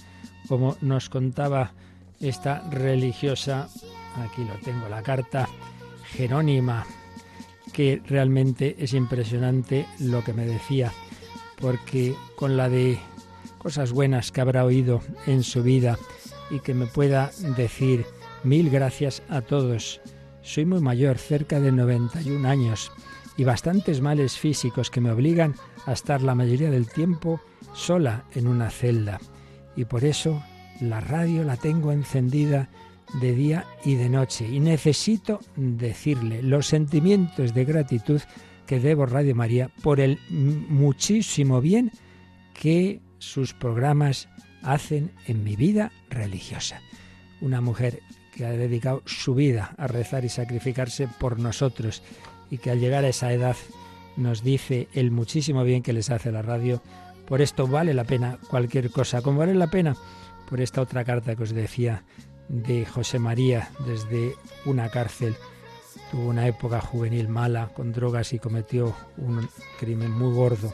Como 0.48 0.78
nos 0.82 1.10
contaba 1.10 1.74
esta 2.20 2.62
religiosa, 2.70 3.68
aquí 4.18 4.44
lo 4.44 4.54
tengo, 4.64 4.88
la 4.90 5.02
carta 5.02 5.50
Jerónima, 6.12 6.86
que 7.74 8.02
realmente 8.06 8.76
es 8.78 8.94
impresionante 8.94 9.88
lo 10.00 10.24
que 10.24 10.34
me 10.34 10.46
decía 10.46 10.92
porque 11.60 12.16
con 12.36 12.58
la 12.58 12.70
de 12.70 12.98
cosas 13.58 13.92
buenas 13.92 14.32
que 14.32 14.42
habrá 14.42 14.66
oído 14.66 15.02
en 15.28 15.44
su 15.44 15.64
vida 15.64 15.98
y 16.50 16.60
que 16.60 16.74
me 16.74 16.88
pueda 16.88 17.32
decir 17.58 18.06
mil 18.44 18.70
gracias 18.70 19.22
a 19.30 19.42
todos. 19.42 20.02
Soy 20.42 20.66
muy 20.66 20.80
mayor, 20.80 21.18
cerca 21.18 21.60
de 21.60 21.72
91 21.72 22.48
años, 22.48 22.92
y 23.40 23.46
bastantes 23.46 24.02
males 24.02 24.38
físicos 24.38 24.92
que 24.92 25.00
me 25.00 25.12
obligan 25.12 25.56
a 25.86 25.94
estar 25.94 26.22
la 26.22 26.36
mayoría 26.36 26.70
del 26.70 26.90
tiempo 26.90 27.40
sola 27.74 28.26
en 28.36 28.48
una 28.48 28.70
celda. 28.70 29.22
Y 29.78 29.86
por 29.86 30.04
eso 30.04 30.44
la 30.82 31.00
radio 31.00 31.46
la 31.46 31.56
tengo 31.56 31.94
encendida 31.94 32.68
de 33.22 33.34
día 33.34 33.66
y 33.86 33.96
de 33.96 34.10
noche. 34.10 34.46
Y 34.46 34.60
necesito 34.60 35.40
decirle 35.56 36.44
los 36.44 36.68
sentimientos 36.68 37.54
de 37.54 37.64
gratitud 37.64 38.20
que 38.68 38.82
debo 38.82 39.06
Radio 39.06 39.36
María 39.36 39.72
por 39.82 40.02
el 40.02 40.20
muchísimo 40.30 41.62
bien 41.62 41.94
que 42.54 43.00
sus 43.20 43.54
programas 43.54 44.28
hacen 44.64 45.14
en 45.28 45.46
mi 45.46 45.56
vida 45.56 45.94
religiosa. 46.10 46.82
Una 47.40 47.62
mujer 47.62 48.02
que 48.36 48.46
ha 48.46 48.52
dedicado 48.52 49.02
su 49.06 49.34
vida 49.34 49.76
a 49.78 49.88
rezar 49.88 50.26
y 50.26 50.30
sacrificarse 50.30 51.08
por 51.08 51.40
nosotros 51.40 52.04
y 52.50 52.58
que 52.58 52.72
al 52.72 52.80
llegar 52.80 53.04
a 53.06 53.10
esa 53.10 53.32
edad 53.32 53.56
nos 54.18 54.44
dice 54.44 54.88
el 54.94 55.12
muchísimo 55.12 55.64
bien 55.64 55.84
que 55.84 55.94
les 55.94 56.10
hace 56.10 56.32
la 56.32 56.42
radio. 56.42 56.82
Por 57.28 57.42
esto 57.42 57.68
vale 57.68 57.94
la 57.94 58.04
pena 58.04 58.40
cualquier 58.50 58.90
cosa, 58.92 59.22
como 59.22 59.40
vale 59.40 59.54
la 59.56 59.68
pena 59.68 59.96
por 60.50 60.62
esta 60.62 60.82
otra 60.82 61.06
carta 61.06 61.36
que 61.36 61.44
os 61.44 61.54
decía 61.54 62.04
de 62.48 62.86
José 62.86 63.20
María 63.20 63.70
desde 63.86 64.34
una 64.66 64.90
cárcel 64.90 65.36
Tuvo 66.12 66.30
una 66.30 66.48
época 66.48 66.82
juvenil 66.82 67.28
mala 67.28 67.68
con 67.68 67.92
drogas 67.92 68.34
y 68.34 68.40
cometió 68.40 68.96
un 69.18 69.48
crimen 69.80 70.12
muy 70.12 70.34
gordo. 70.34 70.74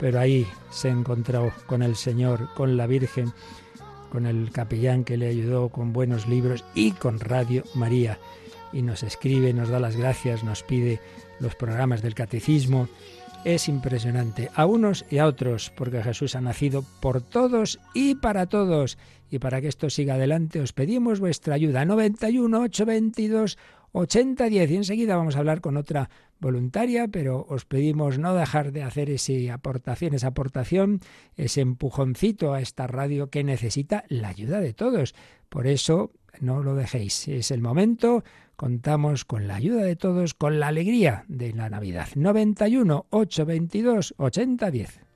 Pero 0.00 0.18
ahí 0.18 0.46
se 0.70 0.88
encontró 0.88 1.52
con 1.66 1.82
el 1.82 1.94
Señor, 1.94 2.48
con 2.54 2.76
la 2.76 2.88
Virgen, 2.88 3.32
con 4.10 4.26
el 4.26 4.50
capellán 4.50 5.04
que 5.04 5.16
le 5.16 5.28
ayudó 5.28 5.68
con 5.68 5.92
buenos 5.92 6.26
libros 6.26 6.64
y 6.74 6.92
con 6.92 7.20
Radio 7.20 7.62
María. 7.74 8.18
Y 8.72 8.82
nos 8.82 9.02
escribe, 9.02 9.52
nos 9.52 9.68
da 9.68 9.78
las 9.80 9.96
gracias, 9.96 10.44
nos 10.44 10.62
pide 10.62 11.00
los 11.40 11.54
programas 11.54 12.02
del 12.02 12.14
catecismo. 12.14 12.88
Es 13.44 13.68
impresionante 13.68 14.50
a 14.54 14.66
unos 14.66 15.04
y 15.10 15.18
a 15.18 15.26
otros, 15.26 15.72
porque 15.76 16.02
Jesús 16.02 16.36
ha 16.36 16.40
nacido 16.40 16.84
por 17.00 17.20
todos 17.20 17.80
y 17.92 18.14
para 18.14 18.46
todos. 18.46 18.98
Y 19.30 19.38
para 19.38 19.60
que 19.60 19.68
esto 19.68 19.90
siga 19.90 20.14
adelante, 20.14 20.60
os 20.60 20.72
pedimos 20.72 21.18
vuestra 21.18 21.54
ayuda. 21.54 21.84
91 21.84 22.60
822 22.60 23.58
80-10 23.92 24.70
y 24.70 24.76
enseguida 24.76 25.16
vamos 25.16 25.36
a 25.36 25.40
hablar 25.40 25.60
con 25.60 25.76
otra 25.76 26.08
voluntaria, 26.40 27.08
pero 27.08 27.46
os 27.48 27.64
pedimos 27.64 28.18
no 28.18 28.34
dejar 28.34 28.72
de 28.72 28.82
hacer 28.82 29.10
ese 29.10 29.50
aportación, 29.50 30.14
esa 30.14 30.28
aportación, 30.28 31.00
ese 31.36 31.60
empujoncito 31.60 32.52
a 32.52 32.60
esta 32.60 32.86
radio 32.86 33.30
que 33.30 33.44
necesita 33.44 34.04
la 34.08 34.28
ayuda 34.28 34.60
de 34.60 34.72
todos. 34.72 35.14
Por 35.48 35.66
eso 35.66 36.12
no 36.40 36.62
lo 36.62 36.74
dejéis, 36.74 37.28
es 37.28 37.50
el 37.50 37.60
momento, 37.60 38.24
contamos 38.56 39.24
con 39.24 39.48
la 39.48 39.56
ayuda 39.56 39.82
de 39.82 39.96
todos, 39.96 40.34
con 40.34 40.60
la 40.60 40.68
alegría 40.68 41.24
de 41.28 41.52
la 41.52 41.68
Navidad. 41.68 42.08
91 42.14 43.06
822 43.10 44.14
8010. 44.16 45.11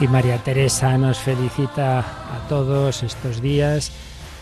Y 0.00 0.06
María 0.06 0.38
Teresa 0.38 0.96
nos 0.96 1.18
felicita 1.18 1.98
a 1.98 2.48
todos 2.48 3.02
estos 3.02 3.42
días. 3.42 3.90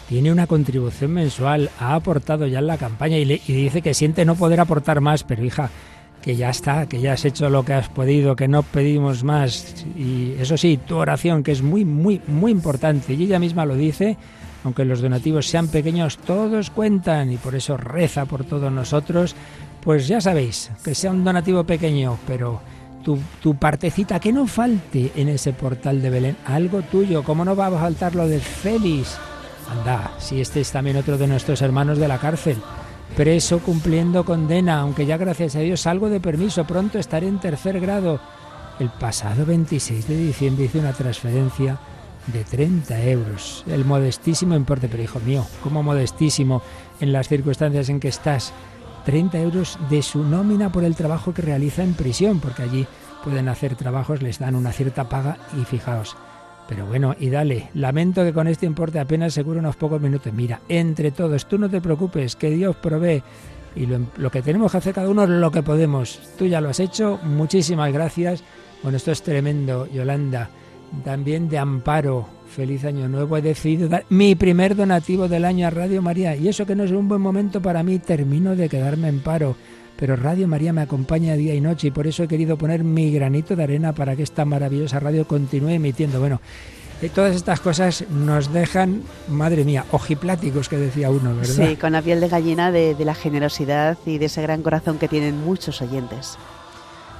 Tiene 0.07 0.31
una 0.31 0.47
contribución 0.47 1.13
mensual, 1.13 1.71
ha 1.81 1.95
aportado 1.95 2.47
ya 2.47 2.59
en 2.59 2.67
la 2.67 2.77
campaña 2.77 3.17
y, 3.17 3.25
le, 3.25 3.41
y 3.47 3.55
dice 3.55 3.81
que 3.81 3.95
siente 3.95 4.27
no 4.27 4.35
poder 4.35 4.61
aportar 4.61 5.01
más, 5.01 5.25
pero 5.25 5.43
hija, 5.43 5.71
que 6.21 6.37
ya 6.37 6.51
está, 6.51 6.87
que 6.87 7.01
ya 7.01 7.15
has 7.15 7.25
hecho 7.25 7.49
lo 7.49 7.65
que 7.65 7.73
has 7.73 7.89
podido, 7.89 8.37
que 8.37 8.49
no 8.49 8.65
pedimos 8.65 9.25
más. 9.25 9.87
Y 9.97 10.35
eso 10.39 10.59
sí, 10.59 10.77
tu 10.77 10.97
oración, 10.97 11.43
que 11.43 11.53
es 11.53 11.63
muy, 11.63 11.87
muy, 11.87 12.21
muy 12.27 12.53
importante. 12.53 13.15
Y 13.15 13.25
ella 13.25 13.39
misma 13.39 13.65
lo 13.65 13.77
dice, 13.77 14.19
aunque 14.63 14.85
los 14.85 15.01
donativos 15.01 15.47
sean 15.47 15.69
pequeños, 15.69 16.19
todos 16.19 16.69
cuentan 16.69 17.33
y 17.33 17.39
por 17.39 17.55
eso 17.55 17.79
reza 17.79 18.27
por 18.27 18.45
todos 18.45 18.71
nosotros. 18.71 19.35
Pues 19.81 20.07
ya 20.07 20.21
sabéis, 20.21 20.71
que 20.85 20.95
sea 20.95 21.13
un 21.13 21.25
donativo 21.25 21.65
pequeño, 21.65 22.19
pero 22.27 22.61
tu, 23.07 23.17
tu, 23.41 23.55
partecita, 23.55 24.19
que 24.19 24.33
no 24.33 24.49
falte 24.49 25.13
en 25.15 25.29
ese 25.29 25.53
portal 25.53 26.03
de 26.03 26.11
Belén, 26.11 26.37
algo 26.45 26.83
tuyo, 26.83 27.23
como 27.23 27.45
no 27.45 27.55
va 27.55 27.69
a 27.69 27.71
faltar 27.71 28.17
lo 28.17 28.27
de 28.27 28.41
Félix. 28.41 29.17
Anda, 29.71 30.11
si 30.19 30.41
este 30.41 30.61
es 30.61 30.73
también 30.73 30.97
otro 30.97 31.17
de 31.17 31.29
nuestros 31.29 31.63
hermanos 31.63 31.99
de 31.99 32.09
la 32.09 32.19
cárcel 32.19 32.57
preso 33.15 33.61
cumpliendo 33.61 34.25
condena, 34.25 34.81
aunque 34.81 35.07
ya 35.07 35.17
gracias 35.17 35.55
a 35.55 35.61
Dios 35.61 35.83
salgo 35.83 36.09
de 36.09 36.19
permiso, 36.19 36.67
pronto 36.67 36.99
estaré 36.99 37.29
en 37.29 37.39
tercer 37.39 37.79
grado. 37.79 38.19
El 38.81 38.91
pasado 38.91 39.47
26 39.47 40.09
de 40.09 40.17
diciembre 40.17 40.65
hice 40.65 40.81
una 40.81 40.93
transferencia 40.93 41.79
de 42.27 42.43
30 42.43 43.05
euros, 43.05 43.63
el 43.69 43.85
modestísimo 43.85 44.57
importe, 44.57 44.89
pero 44.89 45.05
hijo 45.05 45.21
mío, 45.21 45.47
¿cómo 45.63 45.85
modestísimo 45.85 46.61
en 47.01 47.13
las 47.13 47.29
circunstancias 47.29 47.89
en 47.89 48.01
que 48.01 48.09
estás? 48.09 48.53
30 49.07 49.41
euros 49.41 49.79
de 49.89 50.03
su 50.03 50.23
nómina 50.23 50.71
por 50.71 50.85
el 50.85 50.97
trabajo 50.97 51.33
que 51.33 51.41
realiza 51.41 51.83
en 51.83 51.95
prisión, 51.95 52.41
porque 52.41 52.65
allí 52.65 52.87
pueden 53.25 53.49
hacer 53.49 53.77
trabajos, 53.77 54.21
les 54.21 54.39
dan 54.39 54.57
una 54.57 54.73
cierta 54.73 55.09
paga 55.09 55.39
y 55.59 55.65
fijaos, 55.65 56.17
pero 56.69 56.87
bueno, 56.87 57.15
y 57.19 57.31
dale, 57.31 57.71
lamento 57.75 58.25
que 58.25 58.33
con 58.33 58.49
este 58.49 58.67
importe 58.67 58.99
apenas 58.99 59.35
seguro 59.35 59.61
unos 59.61 59.77
pocos 59.77 60.01
minutos. 60.01 60.33
Mira, 60.33 60.61
entre 60.69 61.13
todos, 61.13 61.47
tú 61.47 61.59
no 61.59 61.71
te 61.71 61.81
preocupes, 61.81 62.35
que 62.35 62.51
Dios 62.51 62.77
provee. 62.77 63.23
Y 63.77 63.87
lo, 63.87 64.31
que 64.31 64.43
tenemos 64.43 64.73
que 64.73 64.79
hacer 64.79 64.95
cada 64.95 65.09
uno 65.09 65.25
es 65.25 65.29
lo 65.29 65.51
que 65.51 65.63
podemos. 65.63 66.19
Tú 66.39 66.47
ya 66.47 66.61
lo 66.61 66.71
has 66.71 66.81
hecho, 66.81 67.21
muchísimas 67.23 67.93
gracias. 67.93 68.43
Bueno, 68.83 68.97
esto 68.97 69.13
es 69.13 69.23
tremendo, 69.23 69.87
Yolanda. 69.87 70.51
También 71.05 71.49
de 71.49 71.59
amparo, 71.59 72.27
feliz 72.57 72.85
año 72.87 73.07
nuevo. 73.07 73.37
He 73.37 73.43
decidido 73.43 73.89
dar 73.89 74.07
mi 74.09 74.35
primer 74.35 74.75
donativo 74.75 75.29
del 75.29 75.45
año 75.45 75.67
a 75.67 75.71
Radio 75.71 76.01
María. 76.01 76.35
Y 76.35 76.49
eso 76.49 76.65
que 76.65 76.75
no 76.75 76.85
es 76.85 76.91
un 76.91 77.07
buen 77.07 77.21
momento 77.21 77.61
para 77.61 77.83
mí, 77.83 77.99
termino 77.99 78.57
de 78.57 78.69
quedarme 78.69 79.09
en 79.09 79.21
paro 79.21 79.57
pero 79.99 80.15
Radio 80.15 80.47
María 80.47 80.75
me 80.75 80.83
acompaña 80.83 81.37
día 81.37 81.55
y 81.55 81.61
noche 81.63 81.87
y 81.87 81.91
por 81.91 82.07
eso 82.07 82.23
he 82.23 82.29
querido 82.29 82.59
poner 82.59 82.85
mi 82.85 83.11
granito 83.11 83.57
de 83.57 83.63
arena 83.63 83.95
para 83.95 84.15
que 84.15 84.25
esta 84.25 84.45
maravillosa 84.45 85.01
radio 85.01 85.27
continúe 85.27 85.71
emitiendo. 85.71 86.21
Bueno, 86.21 86.39
eh, 87.01 87.09
todas 87.09 87.35
estas 87.35 87.61
cosas 87.61 88.05
nos 88.11 88.53
dejan, 88.53 89.03
madre 89.27 89.65
mía, 89.65 89.87
ojipláticos 89.93 90.69
que 90.69 90.77
decía 90.77 91.09
uno, 91.09 91.35
¿verdad? 91.35 91.69
Sí, 91.69 91.77
con 91.77 91.93
la 91.93 92.03
piel 92.03 92.21
de 92.21 92.29
gallina 92.29 92.71
de, 92.71 92.95
de 92.95 93.05
la 93.07 93.15
generosidad 93.15 93.97
y 94.05 94.19
de 94.19 94.27
ese 94.27 94.43
gran 94.43 94.61
corazón 94.61 94.99
que 94.99 95.09
tienen 95.09 95.43
muchos 95.43 95.81
oyentes. 95.81 96.37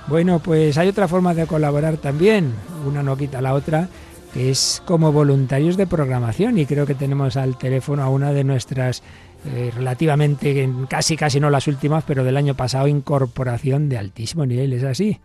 Bueno, 0.07 0.39
pues 0.39 0.77
hay 0.79 0.89
otra 0.89 1.09
forma 1.09 1.33
de 1.33 1.47
colaborar 1.47 1.97
también, 1.97 2.53
una 2.87 3.03
no 3.03 3.17
quita 3.17 3.41
la 3.41 3.55
otra, 3.55 3.89
es 4.37 4.83
como 4.87 5.13
voluntarios 5.13 5.77
de 5.77 5.87
programación 5.87 6.59
y 6.59 6.67
creo 6.67 6.87
que 6.87 6.95
tenemos 6.95 7.37
al 7.37 7.57
teléfono 7.57 8.03
a 8.03 8.11
una 8.11 8.33
de 8.33 8.45
nuestras 8.45 9.03
eh, 9.47 9.71
relativamente, 9.75 10.69
casi 10.89 11.17
casi 11.17 11.41
no 11.41 11.51
las 11.51 11.69
últimas, 11.69 12.05
pero 12.05 12.23
del 12.23 12.37
año 12.37 12.55
pasado, 12.55 12.87
incorporación 12.87 13.89
de 13.89 13.99
altísimo 13.99 14.45
nivel, 14.45 14.73
¿es 14.73 14.85
así? 14.85 15.21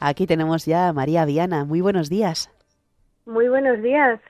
Aquí 0.00 0.26
tenemos 0.26 0.64
ya 0.64 0.88
a 0.88 0.92
María 0.92 1.24
Viana. 1.24 1.64
Muy 1.64 1.80
buenos 1.80 2.08
días. 2.08 2.50
Muy 3.26 3.48
buenos 3.48 3.82
días. 3.82 4.20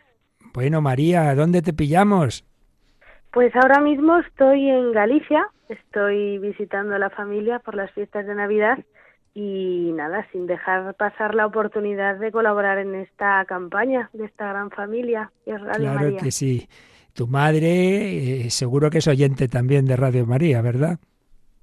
Bueno, 0.52 0.80
María, 0.80 1.34
¿dónde 1.34 1.62
te 1.62 1.72
pillamos? 1.72 2.44
Pues 3.32 3.54
ahora 3.56 3.80
mismo 3.80 4.18
estoy 4.18 4.68
en 4.68 4.92
Galicia, 4.92 5.48
estoy 5.68 6.38
visitando 6.38 6.94
a 6.94 6.98
la 6.98 7.10
familia 7.10 7.58
por 7.58 7.74
las 7.74 7.90
fiestas 7.92 8.26
de 8.26 8.34
Navidad 8.34 8.78
y 9.34 9.90
nada, 9.94 10.26
sin 10.30 10.46
dejar 10.46 10.94
pasar 10.94 11.34
la 11.34 11.46
oportunidad 11.46 12.16
de 12.16 12.30
colaborar 12.30 12.78
en 12.78 12.94
esta 12.94 13.44
campaña 13.46 14.08
de 14.12 14.26
esta 14.26 14.48
gran 14.48 14.70
familia 14.70 15.32
que 15.44 15.56
claro 15.56 16.16
que 16.16 16.30
sí. 16.30 16.68
Tu 17.12 17.26
madre 17.26 18.46
eh, 18.46 18.50
seguro 18.50 18.90
que 18.90 18.98
es 18.98 19.08
oyente 19.08 19.48
también 19.48 19.86
de 19.86 19.96
Radio 19.96 20.26
María, 20.26 20.62
¿verdad? 20.62 20.98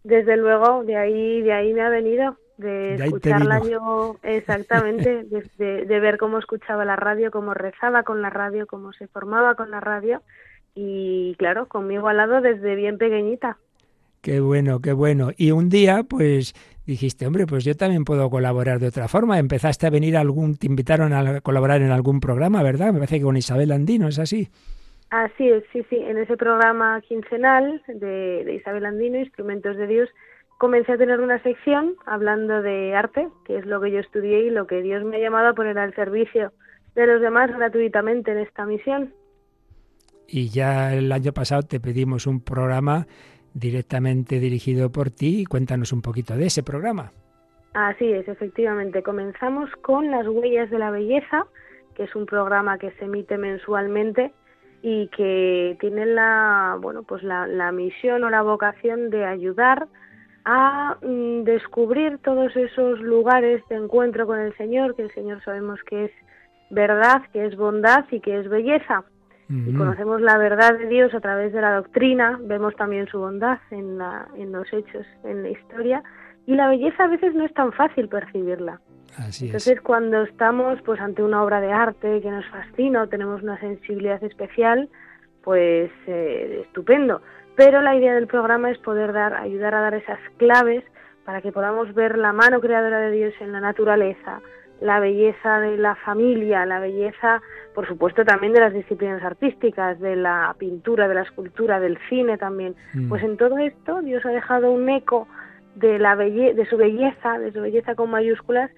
Desde 0.03 0.37
luego, 0.37 0.83
de 0.83 0.95
ahí, 0.95 1.41
de 1.41 1.53
ahí 1.53 1.73
me 1.73 1.81
ha 1.81 1.89
venido, 1.89 2.37
de, 2.57 2.95
escucharla 2.95 3.61
yo, 3.61 4.17
exactamente, 4.23 5.23
de, 5.57 5.85
de, 5.85 5.99
ver 5.99 6.17
cómo 6.17 6.39
escuchaba 6.39 6.85
la 6.85 6.95
radio, 6.95 7.31
cómo 7.31 7.53
rezaba 7.53 8.03
con 8.03 8.21
la 8.21 8.29
radio, 8.29 8.65
cómo 8.65 8.93
se 8.93 9.07
formaba 9.07 9.55
con 9.55 9.71
la 9.71 9.79
radio 9.79 10.21
y 10.73 11.35
claro, 11.37 11.67
conmigo 11.67 12.07
al 12.07 12.17
lado 12.17 12.41
desde 12.41 12.75
bien 12.75 12.97
pequeñita. 12.97 13.57
Qué 14.21 14.39
bueno, 14.39 14.79
qué 14.81 14.93
bueno. 14.93 15.31
Y 15.35 15.51
un 15.51 15.69
día, 15.69 16.03
pues 16.03 16.53
dijiste, 16.85 17.27
hombre, 17.27 17.45
pues 17.45 17.63
yo 17.63 17.75
también 17.75 18.05
puedo 18.05 18.29
colaborar 18.29 18.79
de 18.79 18.87
otra 18.87 19.07
forma. 19.07 19.39
Empezaste 19.39 19.87
a 19.87 19.89
venir 19.89 20.17
a 20.17 20.21
algún, 20.21 20.57
te 20.57 20.67
invitaron 20.67 21.13
a 21.13 21.41
colaborar 21.41 21.81
en 21.81 21.91
algún 21.91 22.19
programa, 22.19 22.63
¿verdad? 22.63 22.87
Me 22.87 22.99
parece 22.99 23.19
que 23.19 23.23
con 23.23 23.37
Isabel 23.37 23.71
Andino, 23.71 24.07
¿es 24.07 24.19
así? 24.19 24.49
Así 25.11 25.49
es, 25.49 25.63
sí, 25.73 25.85
sí. 25.89 25.97
En 25.97 26.17
ese 26.17 26.37
programa 26.37 27.01
quincenal 27.01 27.83
de, 27.87 28.55
Isabel 28.57 28.85
Andino, 28.85 29.19
Instrumentos 29.19 29.75
de 29.75 29.85
Dios, 29.85 30.09
comencé 30.57 30.93
a 30.93 30.97
tener 30.97 31.19
una 31.19 31.41
sección 31.43 31.95
hablando 32.05 32.61
de 32.61 32.95
arte, 32.95 33.27
que 33.45 33.57
es 33.57 33.65
lo 33.65 33.81
que 33.81 33.91
yo 33.91 33.99
estudié 33.99 34.45
y 34.45 34.49
lo 34.49 34.67
que 34.67 34.81
Dios 34.81 35.03
me 35.03 35.17
ha 35.17 35.19
llamado 35.19 35.49
a 35.49 35.53
poner 35.53 35.77
al 35.77 35.93
servicio 35.95 36.53
de 36.95 37.07
los 37.07 37.21
demás 37.21 37.51
gratuitamente 37.51 38.31
en 38.31 38.37
esta 38.37 38.65
misión. 38.65 39.13
Y 40.27 40.47
ya 40.49 40.93
el 40.93 41.11
año 41.11 41.33
pasado 41.33 41.63
te 41.63 41.81
pedimos 41.81 42.25
un 42.25 42.41
programa 42.41 43.05
directamente 43.53 44.39
dirigido 44.39 44.91
por 44.91 45.09
ti. 45.09 45.45
Cuéntanos 45.45 45.93
un 45.93 46.01
poquito 46.01 46.35
de 46.35 46.47
ese 46.47 46.63
programa. 46.63 47.11
Así 47.73 48.11
es, 48.11 48.27
efectivamente. 48.27 49.01
Comenzamos 49.01 49.69
con 49.81 50.11
Las 50.11 50.27
Huellas 50.27 50.69
de 50.69 50.79
la 50.79 50.91
Belleza, 50.91 51.45
que 51.95 52.03
es 52.03 52.15
un 52.15 52.25
programa 52.25 52.77
que 52.77 52.91
se 52.91 53.05
emite 53.05 53.37
mensualmente 53.37 54.33
y 54.81 55.07
que 55.09 55.77
tienen 55.79 56.15
la 56.15 56.77
bueno 56.81 57.03
pues 57.03 57.21
la, 57.23 57.45
la 57.45 57.71
misión 57.71 58.23
o 58.23 58.29
la 58.29 58.41
vocación 58.41 59.11
de 59.11 59.25
ayudar 59.25 59.87
a 60.43 60.97
mm, 61.03 61.43
descubrir 61.43 62.17
todos 62.19 62.55
esos 62.55 62.99
lugares 62.99 63.61
de 63.69 63.75
encuentro 63.75 64.25
con 64.25 64.39
el 64.39 64.57
Señor 64.57 64.95
que 64.95 65.03
el 65.03 65.13
Señor 65.13 65.43
sabemos 65.43 65.79
que 65.83 66.05
es 66.05 66.11
verdad 66.71 67.21
que 67.31 67.45
es 67.45 67.55
bondad 67.55 68.05
y 68.09 68.21
que 68.21 68.39
es 68.39 68.49
belleza 68.49 69.03
y 69.51 69.73
conocemos 69.73 70.21
la 70.21 70.37
verdad 70.37 70.77
de 70.77 70.87
Dios 70.87 71.13
a 71.13 71.19
través 71.19 71.51
de 71.51 71.61
la 71.61 71.75
doctrina 71.75 72.39
vemos 72.41 72.75
también 72.75 73.07
su 73.07 73.19
bondad 73.19 73.59
en 73.69 73.97
la, 73.97 74.27
en 74.35 74.51
los 74.51 74.71
hechos 74.71 75.05
en 75.23 75.43
la 75.43 75.49
historia 75.49 76.03
y 76.45 76.55
la 76.55 76.69
belleza 76.69 77.03
a 77.03 77.07
veces 77.07 77.35
no 77.35 77.45
es 77.45 77.53
tan 77.53 77.71
fácil 77.73 78.07
percibirla. 78.07 78.79
Entonces, 79.41 79.81
cuando 79.81 80.23
estamos 80.23 80.81
pues 80.83 80.99
ante 81.01 81.21
una 81.21 81.43
obra 81.43 81.59
de 81.59 81.71
arte 81.71 82.21
que 82.21 82.31
nos 82.31 82.45
fascina 82.47 83.03
o 83.03 83.07
tenemos 83.07 83.43
una 83.43 83.59
sensibilidad 83.59 84.23
especial, 84.23 84.89
pues 85.43 85.91
eh, 86.07 86.63
estupendo. 86.65 87.21
Pero 87.55 87.81
la 87.81 87.95
idea 87.95 88.13
del 88.15 88.27
programa 88.27 88.71
es 88.71 88.77
poder 88.77 89.11
dar, 89.11 89.33
ayudar 89.33 89.75
a 89.75 89.81
dar 89.81 89.95
esas 89.95 90.19
claves 90.37 90.83
para 91.25 91.41
que 91.41 91.51
podamos 91.51 91.93
ver 91.93 92.17
la 92.17 92.33
mano 92.33 92.61
creadora 92.61 92.99
de 92.99 93.11
Dios 93.11 93.33
en 93.41 93.51
la 93.51 93.59
naturaleza, 93.59 94.41
la 94.81 94.99
belleza 94.99 95.59
de 95.59 95.77
la 95.77 95.95
familia, 95.95 96.65
la 96.65 96.79
belleza, 96.79 97.41
por 97.73 97.87
supuesto, 97.87 98.25
también 98.25 98.51
de 98.51 98.59
las 98.59 98.73
disciplinas 98.73 99.23
artísticas, 99.23 99.99
de 99.99 100.15
la 100.15 100.55
pintura, 100.57 101.07
de 101.07 101.15
la 101.15 101.21
escultura, 101.21 101.79
del 101.79 101.97
cine 102.09 102.37
también. 102.37 102.75
Mm. 102.93 103.07
Pues 103.07 103.23
en 103.23 103.37
todo 103.37 103.57
esto 103.59 104.01
Dios 104.01 104.25
ha 104.25 104.29
dejado 104.29 104.71
un 104.71 104.89
eco 104.89 105.27
de 105.75 105.99
la 105.99 106.15
de 106.15 106.67
su 106.69 106.77
belleza, 106.77 107.39
de 107.39 107.53
su 107.53 107.61
belleza 107.61 107.95
con 107.95 108.09
mayúsculas 108.09 108.71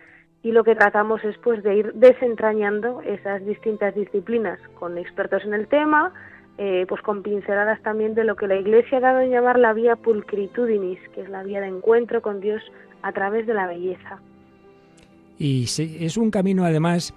y 0.43 0.51
lo 0.51 0.63
que 0.63 0.75
tratamos 0.75 1.23
es 1.23 1.37
pues 1.37 1.63
de 1.63 1.75
ir 1.75 1.93
desentrañando 1.93 3.01
esas 3.01 3.43
distintas 3.45 3.95
disciplinas 3.95 4.59
con 4.77 4.97
expertos 4.97 5.43
en 5.45 5.53
el 5.53 5.67
tema, 5.67 6.13
eh, 6.57 6.85
pues 6.87 7.01
con 7.01 7.23
pinceladas 7.23 7.81
también 7.81 8.13
de 8.13 8.25
lo 8.25 8.35
que 8.35 8.47
la 8.47 8.57
Iglesia 8.57 8.97
ha 8.97 9.01
dado 9.01 9.21
en 9.21 9.31
llamar 9.31 9.57
la 9.57 9.73
vía 9.73 9.95
pulcritudinis, 9.95 10.99
que 11.15 11.21
es 11.21 11.29
la 11.29 11.43
vía 11.43 11.61
de 11.61 11.67
encuentro 11.67 12.21
con 12.21 12.41
Dios 12.41 12.61
a 13.01 13.13
través 13.13 13.47
de 13.47 13.53
la 13.53 13.67
belleza. 13.67 14.19
Y 15.43 15.65
es 15.65 16.15
un 16.15 16.31
camino 16.31 16.63
además 16.63 17.13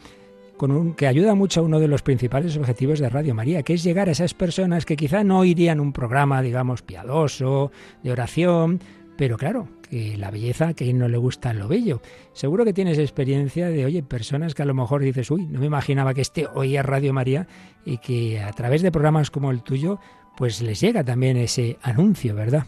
con 0.57 0.73
un, 0.73 0.95
que 0.95 1.07
ayuda 1.07 1.37
mucho 1.37 1.61
a 1.61 1.63
uno 1.63 1.79
de 1.79 1.87
los 1.87 2.03
principales 2.03 2.57
objetivos 2.57 2.99
de 2.99 3.09
Radio 3.09 3.37
María, 3.37 3.63
que 3.63 3.75
es 3.75 3.85
llegar 3.85 4.09
a 4.09 4.11
esas 4.11 4.35
personas 4.35 4.85
que 4.85 4.97
quizá 4.97 5.23
no 5.23 5.45
irían 5.45 5.79
un 5.79 5.93
programa, 5.93 6.43
digamos, 6.43 6.83
piadoso, 6.83 7.71
de 8.03 8.11
oración, 8.11 8.81
pero 9.17 9.37
claro, 9.37 9.69
que 9.89 10.17
la 10.17 10.33
belleza, 10.33 10.75
que 10.75 10.93
no 10.93 11.07
le 11.07 11.19
gusta 11.19 11.53
lo 11.53 11.69
bello. 11.69 12.01
Seguro 12.33 12.65
que 12.65 12.73
tienes 12.73 12.99
experiencia 12.99 13.69
de, 13.69 13.85
oye, 13.85 14.03
personas 14.03 14.57
que 14.57 14.63
a 14.63 14.67
lo 14.67 14.75
mejor 14.75 15.03
dices, 15.03 15.31
uy, 15.31 15.47
no 15.47 15.61
me 15.61 15.67
imaginaba 15.67 16.13
que 16.13 16.23
este 16.23 16.49
oía 16.53 16.83
Radio 16.83 17.13
María 17.13 17.47
y 17.85 17.99
que 17.99 18.41
a 18.41 18.51
través 18.51 18.83
de 18.83 18.91
programas 18.91 19.31
como 19.31 19.53
el 19.53 19.63
tuyo, 19.63 20.01
pues 20.37 20.61
les 20.63 20.81
llega 20.81 21.05
también 21.05 21.37
ese 21.37 21.79
anuncio, 21.81 22.35
¿verdad? 22.35 22.65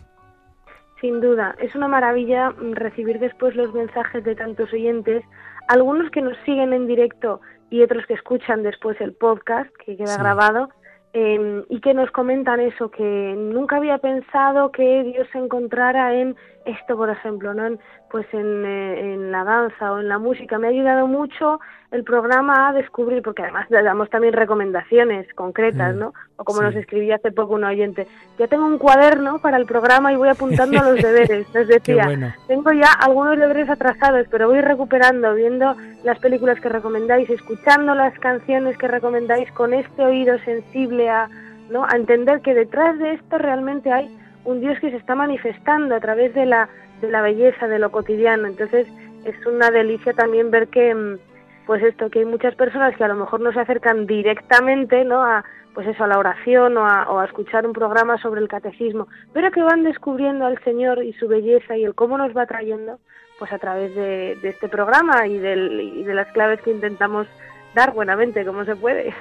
Sin 1.00 1.20
duda, 1.20 1.54
es 1.60 1.74
una 1.76 1.86
maravilla 1.86 2.50
recibir 2.72 3.20
después 3.20 3.54
los 3.54 3.72
mensajes 3.72 4.24
de 4.24 4.34
tantos 4.34 4.72
oyentes, 4.72 5.22
algunos 5.68 6.10
que 6.10 6.22
nos 6.22 6.36
siguen 6.44 6.72
en 6.72 6.86
directo 6.86 7.40
y 7.70 7.82
otros 7.82 8.06
que 8.06 8.14
escuchan 8.14 8.62
después 8.62 9.00
el 9.00 9.12
podcast 9.12 9.70
que 9.84 9.96
queda 9.96 10.16
grabado 10.16 10.68
Em, 11.14 11.64
y 11.70 11.80
que 11.80 11.94
nos 11.94 12.10
comentan 12.10 12.60
eso, 12.60 12.90
que 12.90 13.34
nunca 13.36 13.76
había 13.76 13.96
pensado 13.96 14.70
que 14.70 15.04
Dios 15.04 15.26
se 15.32 15.38
encontrara 15.38 16.14
en 16.14 16.36
esto, 16.64 16.96
por 16.96 17.10
ejemplo, 17.10 17.54
¿no? 17.54 17.78
pues 18.10 18.26
en, 18.32 18.64
eh, 18.64 19.14
en, 19.14 19.30
la 19.30 19.44
danza 19.44 19.92
o 19.92 20.00
en 20.00 20.08
la 20.08 20.18
música. 20.18 20.58
Me 20.58 20.68
ha 20.68 20.70
ayudado 20.70 21.06
mucho 21.06 21.60
el 21.90 22.04
programa 22.04 22.68
a 22.68 22.72
descubrir, 22.72 23.22
porque 23.22 23.42
además 23.42 23.70
le 23.70 23.82
damos 23.82 24.10
también 24.10 24.34
recomendaciones 24.34 25.32
concretas, 25.34 25.94
¿no? 25.94 26.12
O 26.36 26.44
como 26.44 26.62
nos 26.62 26.74
escribía 26.74 27.16
hace 27.16 27.32
poco 27.32 27.54
un 27.54 27.64
oyente, 27.64 28.06
ya 28.38 28.46
tengo 28.46 28.66
un 28.66 28.78
cuaderno 28.78 29.38
para 29.38 29.56
el 29.56 29.66
programa 29.66 30.12
y 30.12 30.16
voy 30.16 30.28
apuntando 30.28 30.82
los 30.82 30.96
deberes. 31.02 31.52
Les 31.54 31.68
decía, 31.68 32.34
tengo 32.46 32.72
ya 32.72 32.92
algunos 32.92 33.38
deberes 33.38 33.68
atrasados, 33.70 34.26
pero 34.30 34.48
voy 34.48 34.60
recuperando, 34.60 35.34
viendo 35.34 35.74
las 36.04 36.18
películas 36.18 36.60
que 36.60 36.68
recomendáis, 36.68 37.30
escuchando 37.30 37.94
las 37.94 38.18
canciones 38.18 38.76
que 38.76 38.88
recomendáis 38.88 39.50
con 39.52 39.72
este 39.72 40.02
oído 40.02 40.38
sensible 40.40 41.08
a, 41.08 41.28
¿no? 41.70 41.84
a 41.84 41.96
entender 41.96 42.40
que 42.42 42.54
detrás 42.54 42.98
de 42.98 43.14
esto 43.14 43.38
realmente 43.38 43.92
hay 43.92 44.14
un 44.48 44.60
Dios 44.60 44.78
que 44.80 44.90
se 44.90 44.96
está 44.96 45.14
manifestando 45.14 45.94
a 45.94 46.00
través 46.00 46.34
de 46.34 46.46
la, 46.46 46.68
de 47.02 47.10
la 47.10 47.20
belleza, 47.20 47.68
de 47.68 47.78
lo 47.78 47.90
cotidiano. 47.90 48.48
Entonces 48.48 48.88
es 49.24 49.46
una 49.46 49.70
delicia 49.70 50.14
también 50.14 50.50
ver 50.50 50.68
que, 50.68 50.94
mm, 50.94 51.18
pues 51.66 51.82
esto, 51.82 52.08
que 52.08 52.20
hay 52.20 52.24
muchas 52.24 52.54
personas 52.54 52.96
que 52.96 53.04
a 53.04 53.08
lo 53.08 53.14
mejor 53.14 53.40
no 53.40 53.52
se 53.52 53.60
acercan 53.60 54.06
directamente, 54.06 55.04
¿no? 55.04 55.22
A, 55.22 55.44
pues 55.74 55.86
eso, 55.86 56.04
a 56.04 56.06
la 56.06 56.18
oración 56.18 56.78
o 56.78 56.86
a, 56.86 57.24
escuchar 57.26 57.66
un 57.66 57.74
programa 57.74 58.16
sobre 58.18 58.40
el 58.40 58.48
catecismo, 58.48 59.06
pero 59.34 59.50
que 59.50 59.62
van 59.62 59.84
descubriendo 59.84 60.46
al 60.46 60.58
Señor 60.64 61.04
y 61.04 61.12
su 61.12 61.28
belleza 61.28 61.76
y 61.76 61.84
el 61.84 61.94
cómo 61.94 62.16
nos 62.16 62.34
va 62.34 62.46
trayendo, 62.46 62.98
pues 63.38 63.52
a 63.52 63.58
través 63.58 63.94
de, 63.94 64.32
este 64.42 64.68
programa 64.68 65.26
y, 65.26 65.38
del, 65.38 65.80
y 65.80 66.02
de 66.04 66.14
las 66.14 66.26
claves 66.32 66.60
que 66.62 66.70
intentamos 66.70 67.28
dar 67.74 67.92
buenamente, 67.92 68.46
como 68.46 68.64
se 68.64 68.74
puede. 68.74 69.14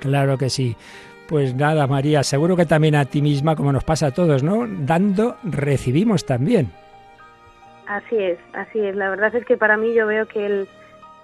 Claro 0.00 0.36
que 0.38 0.50
sí. 0.50 0.76
Pues 1.30 1.54
nada, 1.54 1.86
María, 1.86 2.24
seguro 2.24 2.56
que 2.56 2.66
también 2.66 2.96
a 2.96 3.04
ti 3.04 3.22
misma, 3.22 3.54
como 3.54 3.70
nos 3.70 3.84
pasa 3.84 4.08
a 4.08 4.10
todos, 4.10 4.42
¿no? 4.42 4.66
Dando, 4.66 5.36
recibimos 5.44 6.26
también. 6.26 6.72
Así 7.86 8.16
es, 8.16 8.38
así 8.52 8.80
es. 8.80 8.96
La 8.96 9.10
verdad 9.10 9.32
es 9.36 9.44
que 9.44 9.56
para 9.56 9.76
mí 9.76 9.94
yo 9.94 10.08
veo 10.08 10.26
que 10.26 10.44
el, 10.44 10.68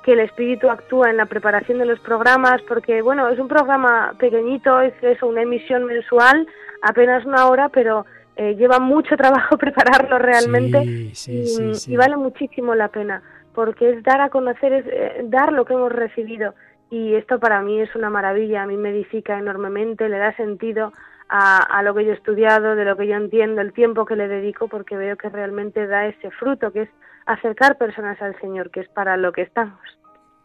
que 0.05 0.13
el 0.13 0.21
espíritu 0.21 0.71
actúa 0.71 1.11
en 1.11 1.17
la 1.17 1.27
preparación 1.27 1.81
de 1.81 1.87
los 1.87 1.99
programas, 1.99 2.63
porque 2.69 3.03
bueno, 3.03 3.29
es 3.29 3.41
un 3.41 3.49
programa 3.49 4.15
pequeñito, 4.17 4.81
es 4.81 4.95
eso, 5.03 5.27
una 5.27 5.43
emisión 5.43 5.87
mensual, 5.87 6.47
apenas 6.83 7.25
una 7.25 7.49
hora, 7.49 7.69
pero 7.69 8.07
eh, 8.37 8.55
lleva 8.55 8.79
mucho 8.79 9.17
trabajo 9.17 9.59
prepararlo 9.59 10.21
realmente 10.21 10.85
y, 10.85 11.97
vale 11.97 12.17
muchísimo 12.17 12.77
la 12.77 12.87
pena, 12.87 13.23
porque 13.57 13.91
es 13.91 14.05
dar 14.05 14.21
a 14.21 14.31
conocer, 14.31 14.73
es 14.73 14.87
eh, 14.87 15.25
dar 15.25 15.53
lo 15.53 15.65
que 15.65 15.75
hemos 15.75 15.91
recibido 15.91 16.55
y 16.91 17.14
esto 17.14 17.41
para 17.41 17.62
mí 17.62 17.80
es 17.80 17.95
una 17.97 18.11
maravilla, 18.11 18.62
a 18.62 18.66
mí 18.66 18.76
me 18.76 18.91
edifica 18.91 19.39
enormemente, 19.39 20.09
le 20.09 20.18
da 20.18 20.37
sentido 20.37 20.93
a, 21.28 21.59
a, 21.59 21.82
lo 21.82 21.95
que 21.95 22.05
yo 22.05 22.12
he 22.12 22.14
estudiado, 22.14 22.76
de 22.76 22.84
lo 22.84 22.97
que 22.97 23.07
yo 23.09 23.14
entiendo, 23.14 23.61
el 23.61 23.72
tiempo 23.72 24.05
que 24.05 24.16
le 24.16 24.28
dedico, 24.28 24.68
porque 24.68 24.97
veo 24.97 25.16
que 25.16 25.28
realmente 25.28 25.87
da 25.87 26.07
ese 26.07 26.30
fruto, 26.30 26.72
que 26.72 26.82
es 26.82 26.89
acercar 27.26 27.76
personas 27.76 28.20
al 28.22 28.39
Señor, 28.41 28.70
que 28.70 28.80
es 28.80 28.89
para 28.89 29.16
lo 29.16 29.32
que 29.32 29.43
estamos. 29.43 29.80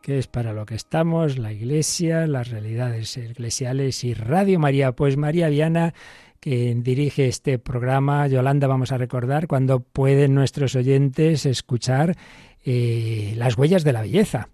Que 0.02 0.18
es 0.18 0.28
para 0.28 0.54
lo 0.54 0.66
que 0.66 0.74
estamos, 0.74 1.38
la 1.38 1.54
Iglesia, 1.54 2.26
las 2.26 2.50
realidades 2.50 3.16
eclesiales 3.18 4.04
y 4.04 4.16
Radio 4.16 4.60
María. 4.60 4.94
Pues 4.94 5.16
María 5.16 5.48
Viana, 5.48 5.94
que 6.40 6.74
dirige 6.76 7.28
este 7.28 7.60
programa, 7.60 8.26
Yolanda, 8.26 8.66
vamos 8.66 8.92
a 8.92 8.98
recordar, 8.98 9.46
cuando 9.46 9.80
pueden 9.80 10.34
nuestros 10.34 10.76
oyentes 10.76 11.46
escuchar 11.46 12.16
eh, 12.66 13.36
las 13.38 13.56
huellas 13.60 13.84
de 13.84 13.94
la 13.94 14.02
belleza. 14.02 14.50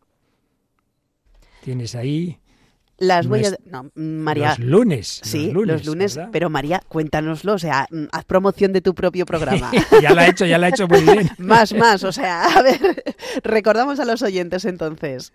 Tienes 1.64 1.95
ahí. 1.95 2.39
Las 2.99 3.28
huellas. 3.28 3.58
No, 3.66 3.91
María. 3.95 4.55
Los 4.58 4.60
lunes. 4.60 5.22
Sí, 5.24 5.51
los 5.53 5.86
lunes. 5.86 6.20
pero 6.32 6.49
María, 6.49 6.82
cuéntanoslo. 6.88 7.53
O 7.53 7.60
sea, 7.60 7.86
mm, 7.91 8.05
haz 8.12 8.26
promoción 8.26 8.74
de 8.74 8.82
tu 8.82 8.95
propio 8.95 9.26
programa. 9.26 9.72
ya 10.01 10.14
la 10.14 10.24
ha 10.24 10.28
hecho, 10.28 10.45
ya 10.45 10.58
la 10.58 10.68
ha 10.68 10.70
hecho 10.70 10.88
muy 10.88 11.01
bien. 11.01 11.30
más, 11.38 11.74
más. 11.74 12.03
O 12.03 12.12
sea, 12.12 12.45
a 12.45 12.64
ver, 12.64 12.80
recordamos 13.43 13.99
a 13.99 14.05
los 14.05 14.24
oyentes 14.24 14.66
entonces. 14.66 15.32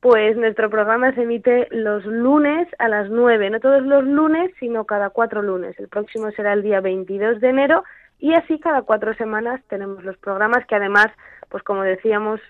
Pues 0.00 0.36
nuestro 0.36 0.68
programa 0.68 1.14
se 1.14 1.22
emite 1.22 1.68
los 1.70 2.04
lunes 2.04 2.68
a 2.78 2.88
las 2.88 3.08
9, 3.10 3.50
no 3.50 3.60
todos 3.60 3.82
los 3.82 4.04
lunes, 4.04 4.52
sino 4.60 4.84
cada 4.84 5.10
cuatro 5.10 5.42
lunes. 5.42 5.78
El 5.78 5.88
próximo 5.88 6.30
será 6.32 6.52
el 6.52 6.62
día 6.62 6.80
22 6.80 7.40
de 7.40 7.48
enero 7.48 7.82
y 8.18 8.34
así 8.34 8.58
cada 8.58 8.82
cuatro 8.82 9.14
semanas 9.14 9.60
tenemos 9.68 10.02
los 10.04 10.16
programas 10.16 10.66
que 10.66 10.74
además, 10.74 11.08
pues 11.48 11.62
como 11.62 11.82
decíamos, 11.82 12.40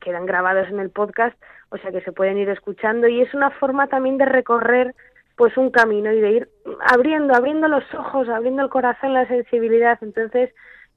quedan 0.00 0.26
grabados 0.26 0.68
en 0.68 0.80
el 0.80 0.90
podcast 0.90 1.36
o 1.70 1.78
sea 1.78 1.90
que 1.90 2.00
se 2.02 2.12
pueden 2.12 2.38
ir 2.38 2.48
escuchando 2.48 3.08
y 3.08 3.20
es 3.20 3.32
una 3.34 3.50
forma 3.50 3.88
también 3.88 4.18
de 4.18 4.24
recorrer 4.24 4.94
pues 5.36 5.56
un 5.56 5.70
camino 5.70 6.12
y 6.12 6.20
de 6.20 6.30
ir 6.32 6.48
abriendo, 6.80 7.34
abriendo 7.34 7.68
los 7.68 7.84
ojos, 7.94 8.28
abriendo 8.28 8.62
el 8.62 8.70
corazón, 8.70 9.14
la 9.14 9.26
sensibilidad. 9.28 9.96
Entonces, 10.02 10.50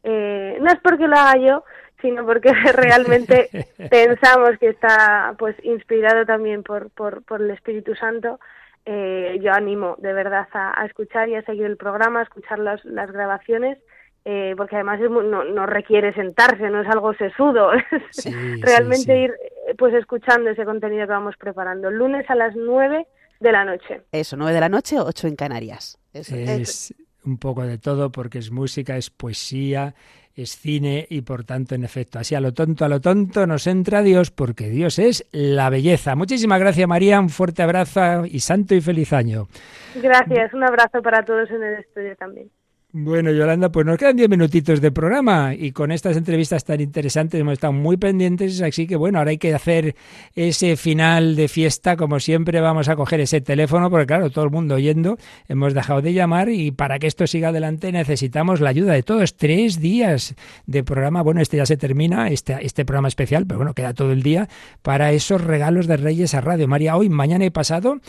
eh, 0.03 0.57
no 0.59 0.68
es 0.68 0.80
porque 0.82 1.07
lo 1.07 1.16
haga 1.16 1.38
yo, 1.38 1.64
sino 2.01 2.26
porque 2.26 2.51
realmente 2.74 3.49
pensamos 3.91 4.57
que 4.59 4.70
está 4.70 5.36
pues 5.38 5.55
inspirado 5.64 6.26
también 6.26 6.64
por, 6.64 6.89
por, 6.89 7.24
por 7.24 7.41
el 7.41 7.51
Espíritu 7.51 7.93
Santo. 7.95 8.39
Eh, 8.84 9.38
yo 9.43 9.53
animo 9.53 9.95
de 9.99 10.12
verdad 10.12 10.47
a, 10.53 10.82
a, 10.82 10.86
escuchar 10.88 11.30
y 11.30 11.36
a 11.36 11.43
seguir 11.43 11.66
el 11.66 11.78
programa, 11.78 12.22
a 12.22 12.24
escuchar 12.24 12.57
las, 12.57 12.84
las 12.84 13.12
grabaciones 13.12 13.78
eh, 14.26 14.54
porque 14.56 14.76
además 14.76 15.00
no, 15.00 15.44
no, 15.44 15.66
requiere 15.66 16.14
sentarse, 16.14 16.70
no 16.70 16.82
es 16.82 16.88
algo 16.88 17.14
sesudo, 17.16 17.72
realmente 18.62 19.18
ir 19.18 19.32
eh, 19.68 19.76
pues 19.78 19.94
escuchando 19.94 20.50
ese 20.50 20.66
contenido 20.66 21.08
que 21.08 21.14
vamos 21.14 21.36
preparando. 21.38 21.90
Lunes 21.90 22.30
a 22.30 22.36
las 22.36 22.56
9 22.56 23.08
de 23.40 23.52
la 23.52 23.66
noche. 23.66 24.02
Eso, 24.12 24.38
9 24.38 24.54
de 24.54 24.60
la 24.60 24.70
noche, 24.70 25.00
8 25.00 25.28
en 25.28 25.36
Canarias. 25.36 25.98
es 26.14 26.94
un 27.24 27.38
poco 27.38 27.64
de 27.64 27.78
todo 27.78 28.12
porque 28.12 28.40
es 28.40 28.52
música, 28.52 28.98
es 28.98 29.10
poesía, 29.10 29.94
es 30.36 30.58
cine 30.58 31.06
y 31.10 31.22
por 31.22 31.44
tanto, 31.44 31.76
en 31.76 31.84
efecto, 31.84 32.20
así 32.20 32.36
a 32.36 32.40
lo 32.40 32.54
tonto, 32.54 32.86
a 32.86 32.90
lo 32.90 33.02
tonto 33.02 33.46
nos 33.48 33.68
entra 33.68 34.02
Dios 34.02 34.32
porque 34.32 34.70
Dios 34.70 35.00
es 35.00 35.26
la 35.32 35.70
belleza. 35.70 36.16
Muchísimas 36.16 36.60
gracias 36.60 36.88
María, 36.88 37.20
un 37.20 37.30
fuerte 37.30 37.64
abrazo 37.64 38.26
y 38.26 38.40
santo 38.40 38.76
y 38.76 38.82
feliz 38.82 39.14
año. 39.14 39.48
Gracias, 39.96 40.54
un 40.54 40.64
abrazo 40.64 41.02
para 41.02 41.24
todos 41.24 41.50
en 41.50 41.64
el 41.64 41.80
estudio 41.80 42.16
también. 42.16 42.50
Bueno, 42.94 43.32
Yolanda, 43.32 43.72
pues 43.72 43.86
nos 43.86 43.98
quedan 43.98 44.18
diez 44.18 44.28
minutitos 44.28 44.82
de 44.82 44.92
programa 44.92 45.56
y 45.56 45.72
con 45.72 45.94
estas 45.94 46.18
entrevistas 46.18 46.66
tan 46.66 46.82
interesantes 46.82 47.39
hemos 47.39 47.54
estado 47.54 47.72
muy 47.72 47.96
pendientes, 47.96 48.62
así 48.62 48.86
que 48.86 48.98
bueno, 48.98 49.20
ahora 49.20 49.32
hay 49.32 49.38
que 49.38 49.54
hacer 49.54 49.96
ese 50.36 50.76
final 50.76 51.38
de 51.38 51.48
fiesta, 51.48 51.96
como 51.96 52.20
siempre 52.20 52.60
vamos 52.60 52.89
a 52.89 52.98
coger 52.98 53.22
ese 53.22 53.39
teléfono, 53.39 53.89
porque 53.89 54.08
claro, 54.08 54.30
todo 54.30 54.44
el 54.44 54.52
mundo 54.52 54.76
oyendo, 54.76 55.18
hemos 55.48 55.74
dejado 55.74 56.02
de 56.02 56.12
llamar 56.12 56.50
y 56.50 56.72
para 56.72 57.00
que 57.00 57.08
esto 57.08 57.26
siga 57.28 57.48
adelante 57.48 57.94
necesitamos 57.94 58.60
la 58.60 58.72
ayuda 58.72 58.92
de 58.92 59.04
todos. 59.04 59.38
Tres 59.38 59.80
días 59.80 60.36
de 60.66 60.84
programa, 60.84 61.22
bueno, 61.22 61.39
este 61.39 61.56
ya 61.56 61.66
se 61.66 61.78
termina, 61.78 62.28
este, 62.28 62.58
este 62.60 62.84
programa 62.84 63.08
especial, 63.08 63.48
pero 63.48 63.60
bueno, 63.60 63.74
queda 63.74 63.94
todo 63.94 64.12
el 64.12 64.22
día 64.22 64.50
para 64.82 65.14
esos 65.14 65.42
regalos 65.42 65.88
de 65.88 65.96
Reyes 65.96 66.34
a 66.34 66.42
Radio 66.42 66.68
María. 66.68 66.98
Hoy, 66.98 67.08
mañana 67.08 67.46
y 67.46 67.52
pasado 67.52 68.02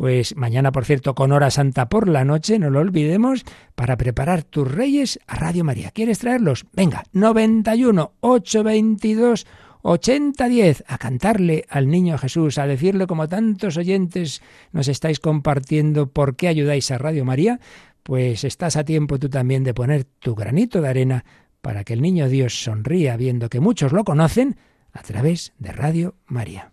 pues 0.00 0.34
mañana, 0.34 0.72
por 0.72 0.86
cierto, 0.86 1.14
con 1.14 1.30
hora 1.30 1.50
santa 1.50 1.90
por 1.90 2.08
la 2.08 2.24
noche, 2.24 2.58
no 2.58 2.70
lo 2.70 2.80
olvidemos, 2.80 3.44
para 3.74 3.98
preparar 3.98 4.44
tus 4.44 4.66
reyes 4.66 5.20
a 5.26 5.36
Radio 5.36 5.62
María. 5.62 5.90
¿Quieres 5.90 6.20
traerlos? 6.20 6.64
Venga, 6.72 7.04
91 7.12 8.12
822 8.20 9.46
8010 9.82 10.84
a 10.86 10.96
cantarle 10.96 11.66
al 11.68 11.88
niño 11.88 12.16
Jesús, 12.16 12.56
a 12.56 12.66
decirle 12.66 13.06
como 13.06 13.28
tantos 13.28 13.76
oyentes 13.76 14.40
nos 14.72 14.88
estáis 14.88 15.20
compartiendo 15.20 16.06
por 16.06 16.34
qué 16.34 16.48
ayudáis 16.48 16.90
a 16.90 16.96
Radio 16.96 17.26
María, 17.26 17.60
pues 18.02 18.44
estás 18.44 18.76
a 18.76 18.86
tiempo 18.86 19.18
tú 19.18 19.28
también 19.28 19.64
de 19.64 19.74
poner 19.74 20.04
tu 20.04 20.34
granito 20.34 20.80
de 20.80 20.88
arena 20.88 21.24
para 21.60 21.84
que 21.84 21.92
el 21.92 22.00
niño 22.00 22.30
Dios 22.30 22.62
sonría 22.62 23.18
viendo 23.18 23.50
que 23.50 23.60
muchos 23.60 23.92
lo 23.92 24.04
conocen 24.04 24.56
a 24.94 25.02
través 25.02 25.52
de 25.58 25.72
Radio 25.72 26.14
María. 26.24 26.72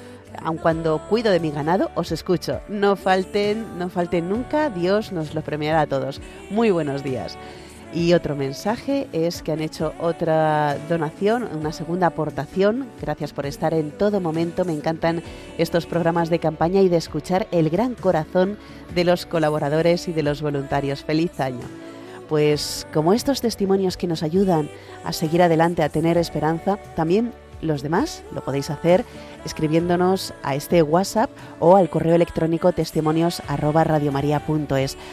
aun 0.44 0.58
cuando 0.58 1.00
cuido 1.10 1.34
de 1.34 1.42
mi 1.42 1.52
ganado, 1.52 1.92
os 1.94 2.14
escucho. 2.14 2.62
No 2.70 2.96
falten, 2.96 3.78
no 3.78 3.90
falten 3.90 4.30
nunca, 4.30 4.70
Dios 4.70 5.12
nos 5.12 5.36
lo 5.36 5.42
premiará 5.42 5.82
a 5.82 5.88
todos. 5.88 6.22
Muy 6.50 6.72
buenos 6.72 7.04
días. 7.04 7.38
Y 7.94 8.14
otro 8.14 8.38
mensaje 8.38 9.08
es 9.12 9.42
que 9.42 9.52
han 9.52 9.60
hecho 9.60 9.94
otra 10.00 10.78
donación, 10.88 11.50
una 11.54 11.74
segunda 11.74 12.08
aportación. 12.08 12.88
Gracias 13.02 13.34
por 13.34 13.46
estar 13.46 13.74
en 13.74 13.92
todo 13.92 14.22
momento. 14.22 14.64
Me 14.64 14.72
encantan 14.72 15.22
estos 15.58 15.86
programas 15.86 16.30
de 16.30 16.40
campaña 16.40 16.82
y 16.82 16.88
de 16.88 16.96
escuchar 16.96 17.48
el 17.52 17.70
gran 17.70 17.96
corazón 17.96 18.58
de 18.96 19.04
los 19.04 19.26
colaboradores 19.26 20.08
y 20.08 20.14
de 20.14 20.24
los 20.24 20.42
voluntarios. 20.42 21.04
Feliz 21.04 21.38
año. 21.42 21.66
Pues 22.30 22.88
como 22.94 23.12
estos 23.12 23.42
testimonios 23.42 23.98
que 23.98 24.08
nos 24.08 24.24
ayudan 24.24 24.70
a 25.04 25.12
seguir 25.12 25.42
adelante, 25.42 25.84
a 25.84 25.90
tener 25.90 26.18
esperanza, 26.18 26.78
también 26.96 27.34
los 27.62 27.82
demás 27.82 28.24
lo 28.34 28.42
podéis 28.42 28.70
hacer 28.70 29.06
escribiéndonos 29.46 30.34
a 30.44 30.56
este 30.56 30.82
WhatsApp 30.84 31.30
o 31.60 31.76
al 31.76 31.90
correo 31.90 32.16
electrónico 32.16 32.72
testimonios 32.72 33.42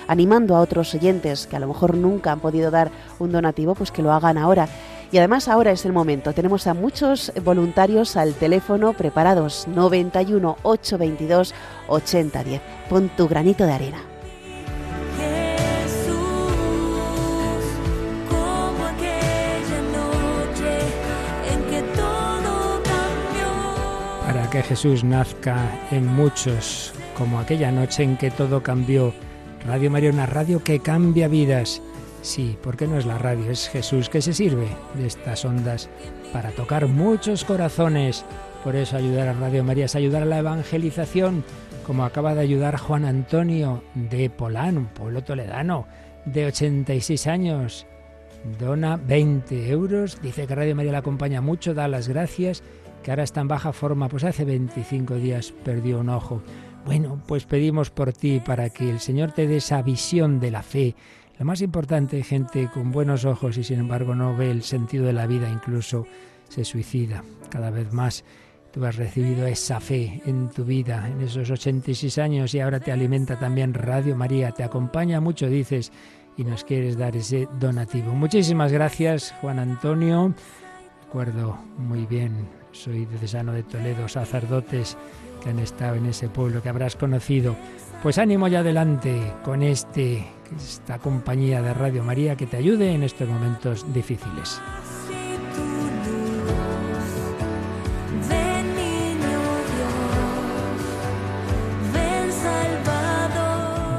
animando 0.06 0.56
a 0.56 0.60
otros 0.60 0.94
oyentes 0.94 1.46
que 1.46 1.56
a 1.56 1.60
lo 1.60 1.68
mejor 1.68 1.96
nunca 1.96 2.32
han 2.32 2.40
podido 2.40 2.70
dar 2.70 2.90
un 3.18 3.32
donativo, 3.32 3.74
pues 3.74 3.90
que 3.90 4.02
lo 4.02 4.12
hagan 4.12 4.38
ahora. 4.38 4.68
Y 5.10 5.18
además 5.18 5.48
ahora 5.48 5.70
es 5.70 5.84
el 5.86 5.92
momento. 5.92 6.34
Tenemos 6.34 6.66
a 6.66 6.74
muchos 6.74 7.32
voluntarios 7.42 8.16
al 8.16 8.34
teléfono 8.34 8.92
preparados 8.92 9.66
91 9.68 10.58
822 10.62 11.54
8010. 11.88 12.60
Pon 12.90 13.08
tu 13.16 13.26
granito 13.26 13.64
de 13.64 13.72
arena. 13.72 14.17
Que 24.50 24.62
Jesús 24.62 25.04
nazca 25.04 25.56
en 25.90 26.06
muchos, 26.06 26.92
como 27.16 27.38
aquella 27.38 27.70
noche 27.70 28.02
en 28.02 28.16
que 28.16 28.30
todo 28.30 28.62
cambió. 28.62 29.12
Radio 29.66 29.90
María, 29.90 30.10
una 30.10 30.26
radio 30.26 30.62
que 30.62 30.80
cambia 30.80 31.28
vidas. 31.28 31.82
Sí, 32.22 32.56
porque 32.62 32.86
no 32.86 32.96
es 32.96 33.04
la 33.04 33.18
radio, 33.18 33.50
es 33.50 33.68
Jesús 33.68 34.08
que 34.08 34.22
se 34.22 34.32
sirve 34.32 34.68
de 34.94 35.06
estas 35.06 35.44
ondas 35.44 35.90
para 36.32 36.50
tocar 36.50 36.86
muchos 36.86 37.44
corazones. 37.44 38.24
Por 38.64 38.74
eso 38.76 38.96
ayudar 38.96 39.28
a 39.28 39.32
Radio 39.34 39.64
María 39.64 39.84
es 39.84 39.94
ayudar 39.94 40.22
a 40.22 40.26
la 40.26 40.38
evangelización, 40.38 41.44
como 41.86 42.04
acaba 42.04 42.34
de 42.34 42.40
ayudar 42.40 42.78
Juan 42.78 43.04
Antonio 43.04 43.82
de 43.94 44.30
Polán, 44.30 44.78
un 44.78 44.86
pueblo 44.86 45.22
toledano, 45.22 45.86
de 46.24 46.46
86 46.46 47.26
años. 47.26 47.86
Dona 48.58 48.96
20 48.96 49.68
euros, 49.68 50.22
dice 50.22 50.46
que 50.46 50.54
Radio 50.54 50.76
María 50.76 50.92
le 50.92 50.98
acompaña 50.98 51.40
mucho, 51.40 51.74
da 51.74 51.88
las 51.88 52.08
gracias 52.08 52.62
que 53.02 53.10
ahora 53.10 53.22
está 53.22 53.40
en 53.40 53.48
baja 53.48 53.72
forma, 53.72 54.08
pues 54.08 54.24
hace 54.24 54.44
25 54.44 55.14
días 55.16 55.52
perdió 55.64 56.00
un 56.00 56.08
ojo. 56.08 56.42
Bueno, 56.84 57.20
pues 57.26 57.44
pedimos 57.44 57.90
por 57.90 58.12
ti 58.12 58.40
para 58.44 58.70
que 58.70 58.88
el 58.88 59.00
Señor 59.00 59.32
te 59.32 59.46
dé 59.46 59.58
esa 59.58 59.82
visión 59.82 60.40
de 60.40 60.50
la 60.50 60.62
fe. 60.62 60.94
Lo 61.38 61.44
más 61.44 61.60
importante, 61.60 62.22
gente 62.22 62.68
con 62.72 62.90
buenos 62.90 63.24
ojos 63.24 63.56
y 63.58 63.64
sin 63.64 63.80
embargo 63.80 64.14
no 64.14 64.36
ve 64.36 64.50
el 64.50 64.62
sentido 64.62 65.06
de 65.06 65.12
la 65.12 65.26
vida, 65.26 65.50
incluso 65.50 66.06
se 66.48 66.64
suicida 66.64 67.22
cada 67.50 67.70
vez 67.70 67.92
más. 67.92 68.24
Tú 68.72 68.84
has 68.84 68.96
recibido 68.96 69.46
esa 69.46 69.80
fe 69.80 70.20
en 70.26 70.48
tu 70.48 70.64
vida, 70.64 71.08
en 71.08 71.20
esos 71.22 71.50
86 71.50 72.18
años 72.18 72.54
y 72.54 72.60
ahora 72.60 72.80
te 72.80 72.92
alimenta 72.92 73.38
también 73.38 73.72
Radio 73.72 74.16
María, 74.16 74.52
te 74.52 74.64
acompaña 74.64 75.20
mucho, 75.20 75.48
dices, 75.48 75.92
y 76.36 76.44
nos 76.44 76.64
quieres 76.64 76.96
dar 76.96 77.16
ese 77.16 77.48
donativo. 77.58 78.12
Muchísimas 78.12 78.72
gracias, 78.72 79.34
Juan 79.40 79.58
Antonio. 79.58 80.34
Recuerdo 81.04 81.58
muy 81.78 82.06
bien 82.06 82.57
soy 82.72 83.06
Cesano 83.20 83.52
de 83.52 83.62
Toledo, 83.62 84.08
sacerdotes 84.08 84.96
que 85.42 85.50
han 85.50 85.58
estado 85.58 85.96
en 85.96 86.06
ese 86.06 86.28
pueblo 86.28 86.62
que 86.62 86.68
habrás 86.68 86.96
conocido. 86.96 87.56
Pues 88.02 88.18
ánimo 88.18 88.48
ya 88.48 88.60
adelante 88.60 89.32
con 89.44 89.62
este, 89.62 90.26
esta 90.56 90.98
compañía 90.98 91.62
de 91.62 91.74
Radio 91.74 92.04
María 92.04 92.36
que 92.36 92.46
te 92.46 92.56
ayude 92.56 92.92
en 92.92 93.02
estos 93.02 93.28
momentos 93.28 93.92
difíciles. 93.92 94.60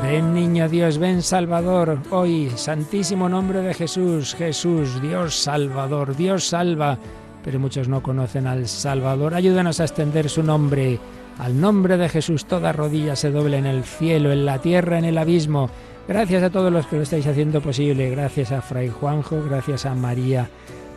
Ven 0.02 0.34
niño 0.34 0.68
Dios, 0.68 0.98
ven 0.98 1.22
Salvador, 1.22 2.00
hoy, 2.10 2.52
santísimo 2.56 3.30
nombre 3.30 3.62
de 3.62 3.76
Jesús, 3.76 4.34
Jesús, 4.34 5.00
Dios 5.04 5.36
Salvador, 5.36 6.16
Dios 6.16 6.46
salva 6.46 6.98
pero 7.44 7.60
muchos 7.60 7.88
no 7.88 8.04
conocen 8.04 8.48
al 8.48 8.68
Salvador. 8.68 9.34
Ayúdanos 9.34 9.80
a 9.80 9.86
extender 9.86 10.30
su 10.30 10.44
nombre. 10.44 11.00
Al 11.38 11.60
nombre 11.60 11.98
de 11.98 12.10
Jesús 12.10 12.46
toda 12.46 12.74
rodilla 12.74 13.16
se 13.16 13.32
doble 13.32 13.58
en 13.58 13.66
el 13.66 13.84
cielo, 13.84 14.32
en 14.32 14.46
la 14.46 14.60
tierra, 14.60 14.98
en 14.98 15.06
el 15.06 15.18
abismo. 15.18 15.70
Gracias 16.08 16.44
a 16.44 16.50
todos 16.50 16.72
los 16.72 16.88
que 16.88 16.98
lo 16.98 17.04
estáis 17.04 17.28
haciendo 17.28 17.62
posible. 17.62 18.10
Gracias 18.10 18.52
a 18.52 18.62
Fray 18.62 18.90
Juanjo, 18.90 19.44
gracias 19.48 19.86
a 19.86 19.96
María 19.96 20.50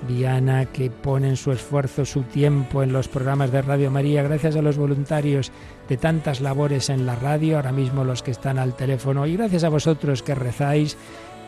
Viana 0.09 0.67
que 0.67 0.91
ponen 0.91 1.37
su 1.37 1.53
esfuerzo, 1.53 2.05
su 2.05 2.23
tiempo 2.23 2.83
en 2.83 2.93
los 2.93 3.09
programas 3.09 3.53
de 3.53 3.63
Radio 3.63 3.91
María. 3.91 4.23
Gracias 4.23 4.57
a 4.57 4.63
los 4.63 4.77
voluntarios 4.77 5.53
de 5.89 5.97
tantas 5.97 6.41
labores 6.41 6.91
en 6.91 7.07
la 7.07 7.15
radio, 7.15 7.57
ahora 7.57 7.73
mismo 7.73 8.05
los 8.05 8.23
que 8.23 8.31
están 8.33 8.59
al 8.59 8.75
teléfono. 8.75 9.27
Y 9.27 9.37
gracias 9.37 9.65
a 9.65 9.69
vosotros 9.69 10.23
que 10.23 10.35
rezáis 10.35 10.97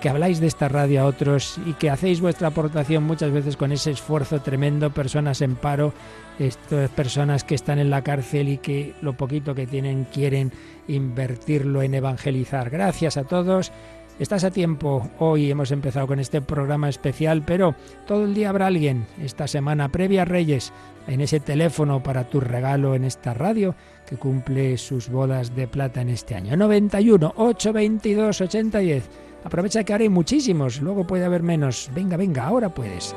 que 0.04 0.10
habláis 0.10 0.38
de 0.38 0.48
esta 0.48 0.68
radio 0.68 1.00
a 1.00 1.06
otros 1.06 1.58
y 1.64 1.72
que 1.72 1.88
hacéis 1.88 2.20
vuestra 2.20 2.48
aportación 2.48 3.04
muchas 3.04 3.32
veces 3.32 3.56
con 3.56 3.72
ese 3.72 3.90
esfuerzo 3.90 4.42
tremendo, 4.42 4.90
personas 4.90 5.40
en 5.40 5.56
paro, 5.56 5.94
estas 6.38 6.90
personas 6.90 7.42
que 7.42 7.54
están 7.54 7.78
en 7.78 7.88
la 7.88 8.02
cárcel 8.02 8.50
y 8.50 8.58
que 8.58 8.92
lo 9.00 9.14
poquito 9.14 9.54
que 9.54 9.66
tienen 9.66 10.04
quieren 10.04 10.52
invertirlo 10.88 11.80
en 11.80 11.94
evangelizar. 11.94 12.68
Gracias 12.68 13.16
a 13.16 13.24
todos. 13.24 13.72
Estás 14.18 14.44
a 14.44 14.50
tiempo. 14.50 15.08
Hoy 15.20 15.50
hemos 15.50 15.70
empezado 15.70 16.06
con 16.06 16.20
este 16.20 16.42
programa 16.42 16.90
especial, 16.90 17.42
pero 17.42 17.74
todo 18.06 18.26
el 18.26 18.34
día 18.34 18.50
habrá 18.50 18.66
alguien 18.66 19.06
esta 19.22 19.48
semana 19.48 19.88
previa 19.88 20.22
a 20.22 20.26
Reyes 20.26 20.70
en 21.08 21.22
ese 21.22 21.40
teléfono 21.40 22.02
para 22.02 22.28
tu 22.28 22.40
regalo 22.40 22.94
en 22.94 23.04
esta 23.04 23.32
radio 23.32 23.74
que 24.06 24.18
cumple 24.18 24.76
sus 24.76 25.08
bodas 25.08 25.56
de 25.56 25.66
plata 25.66 26.02
en 26.02 26.10
este 26.10 26.34
año. 26.34 26.58
91 26.58 27.32
822 27.38 28.42
8010. 28.42 29.24
Aprovecha 29.44 29.84
que 29.84 29.92
ahora 29.92 30.02
hay 30.02 30.08
muchísimos, 30.08 30.80
luego 30.80 31.06
puede 31.06 31.24
haber 31.24 31.42
menos. 31.42 31.90
Venga, 31.94 32.16
venga, 32.16 32.44
ahora 32.44 32.70
puedes. 32.70 33.14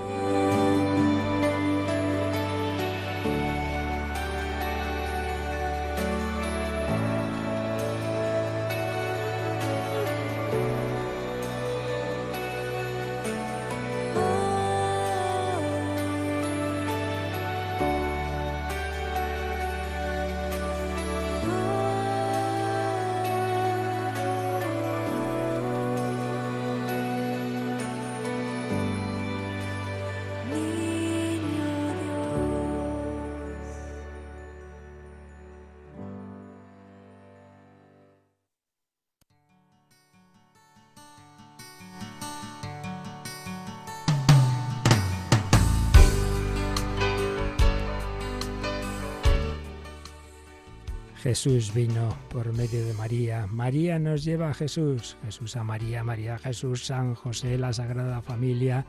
Jesús 51.28 51.73
vino 51.73 52.17
por 52.30 52.53
medio 52.53 52.86
de 52.86 52.93
María. 52.93 53.47
María 53.47 53.99
nos 53.99 54.23
lleva 54.23 54.49
a 54.49 54.53
Jesús. 54.53 55.17
Jesús 55.25 55.57
a 55.57 55.63
María, 55.65 56.01
María 56.01 56.36
a 56.36 56.39
Jesús, 56.39 56.86
San 56.86 57.15
José, 57.15 57.57
la 57.57 57.73
Sagrada 57.73 58.21
Familia. 58.21 58.86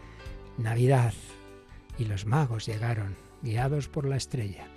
Navidad. 0.56 1.12
Y 1.98 2.04
los 2.04 2.26
magos 2.26 2.64
llegaron, 2.66 3.16
guiados 3.42 3.88
por 3.88 4.06
la 4.06 4.14
estrella. 4.14 4.68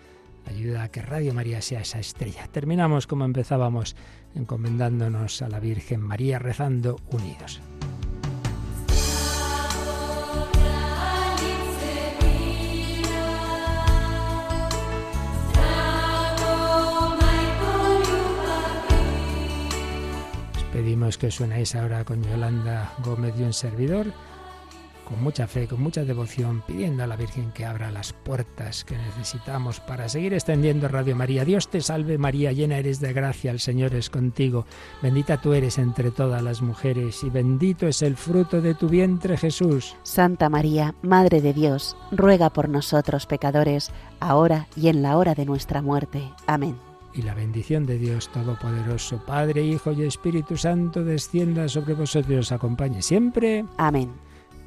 Ayuda 0.48 0.82
a 0.82 0.90
que 0.90 1.04
Radio 1.04 1.36
María 1.36 1.62
sea 1.62 1.82
esa 1.82 2.00
estrella. 2.00 2.48
Terminamos 2.48 3.06
como 3.06 3.26
empezábamos, 3.26 3.96
encomendándonos 4.34 5.44
a 5.44 5.48
la 5.48 5.60
Virgen 5.60 6.02
María, 6.02 6.40
rezando 6.40 6.96
unidos. 7.12 7.62
Dejamos 21.02 21.18
que 21.18 21.32
suenáis 21.32 21.74
ahora 21.74 22.06
con 22.06 22.22
Yolanda 22.22 22.94
Gómez 23.04 23.34
y 23.36 23.42
un 23.42 23.54
servidor 23.54 24.06
con 25.04 25.24
mucha 25.24 25.48
fe, 25.48 25.68
con 25.68 25.82
mucha 25.82 26.06
devoción, 26.06 26.62
pidiendo 26.62 27.04
a 27.04 27.08
la 27.08 27.16
Virgen 27.16 27.52
que 27.54 27.66
abra 27.66 27.90
las 27.90 28.14
puertas 28.14 28.86
que 28.86 28.96
necesitamos 28.96 29.80
para 29.80 30.08
seguir 30.08 30.36
extendiendo 30.36 30.88
Radio 30.88 31.16
María. 31.16 31.44
Dios 31.44 31.70
te 31.70 31.82
salve 31.82 32.20
María, 32.20 32.52
llena 32.52 32.78
eres 32.78 33.00
de 33.00 33.14
gracia, 33.14 33.50
el 33.50 33.60
Señor 33.60 33.96
es 33.96 34.12
contigo, 34.12 34.68
bendita 35.02 35.42
tú 35.42 35.54
eres 35.54 35.80
entre 35.80 36.12
todas 36.12 36.44
las 36.44 36.62
mujeres 36.62 37.24
y 37.24 37.32
bendito 37.32 37.88
es 37.88 38.04
el 38.04 38.16
fruto 38.16 38.62
de 38.62 38.76
tu 38.76 38.88
vientre 38.88 39.38
Jesús. 39.38 39.96
Santa 40.04 40.50
María, 40.50 40.94
Madre 41.02 41.42
de 41.42 41.54
Dios, 41.54 41.98
ruega 42.12 42.52
por 42.52 42.70
nosotros 42.70 43.26
pecadores, 43.26 43.90
ahora 44.20 44.68
y 44.76 44.90
en 44.90 45.02
la 45.02 45.18
hora 45.18 45.34
de 45.34 45.46
nuestra 45.46 45.82
muerte. 45.82 46.22
Amén. 46.46 46.91
Y 47.14 47.24
la 47.24 47.34
bendición 47.34 47.86
de 47.86 47.98
Dios 47.98 48.30
Todopoderoso, 48.30 49.22
Padre, 49.26 49.64
Hijo 49.64 49.92
y 49.92 50.04
Espíritu 50.04 50.56
Santo, 50.56 51.04
descienda 51.04 51.68
sobre 51.68 51.94
vosotros 51.94 52.32
y 52.32 52.36
os 52.36 52.52
acompañe 52.52 53.02
siempre. 53.02 53.66
Amén. 53.78 54.12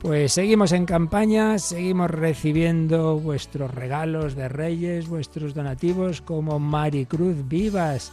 Pues 0.05 0.34
seguimos 0.34 0.72
en 0.72 0.84
campaña, 0.84 1.59
seguimos 1.59 2.11
recibiendo 2.11 3.18
vuestros 3.18 3.72
regalos 3.72 4.34
de 4.34 4.51
reyes, 4.51 5.09
vuestros 5.09 5.55
donativos 5.55 6.20
como 6.20 6.59
Maricruz 6.59 7.49
Vivas, 7.49 8.12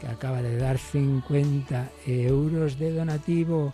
que 0.00 0.06
acaba 0.06 0.40
de 0.40 0.56
dar 0.56 0.78
50 0.78 1.90
euros 2.06 2.78
de 2.78 2.92
donativo. 2.92 3.72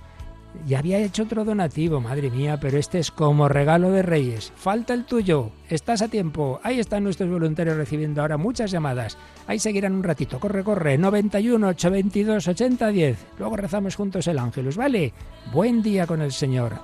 Y 0.67 0.75
había 0.75 0.99
hecho 0.99 1.23
otro 1.23 1.45
donativo, 1.45 2.01
madre 2.01 2.31
mía, 2.31 2.59
pero 2.61 2.79
este 2.79 2.99
es 2.99 3.11
como 3.11 3.49
regalo 3.49 3.91
de 3.91 4.03
reyes. 4.03 4.53
Falta 4.57 4.95
el 4.95 5.05
tuyo, 5.05 5.51
estás 5.69 6.03
a 6.03 6.09
tiempo. 6.09 6.61
Ahí 6.63 6.79
están 6.81 7.05
nuestros 7.05 7.31
voluntarios 7.31 7.77
recibiendo 7.77 8.21
ahora 8.21 8.37
muchas 8.37 8.71
llamadas. 8.71 9.17
Ahí 9.47 9.59
seguirán 9.59 9.95
un 9.95 10.03
ratito. 10.03 10.41
Corre, 10.41 10.65
corre. 10.65 10.99
91 10.99 11.69
822 11.69 12.49
8010. 12.49 13.27
Luego 13.39 13.57
rezamos 13.57 13.97
juntos 13.97 14.27
el 14.27 14.39
ángelus, 14.39 14.77
¿vale? 14.77 15.13
Buen 15.53 15.83
día 15.83 16.07
con 16.07 16.21
el 16.21 16.33
Señor. 16.33 16.81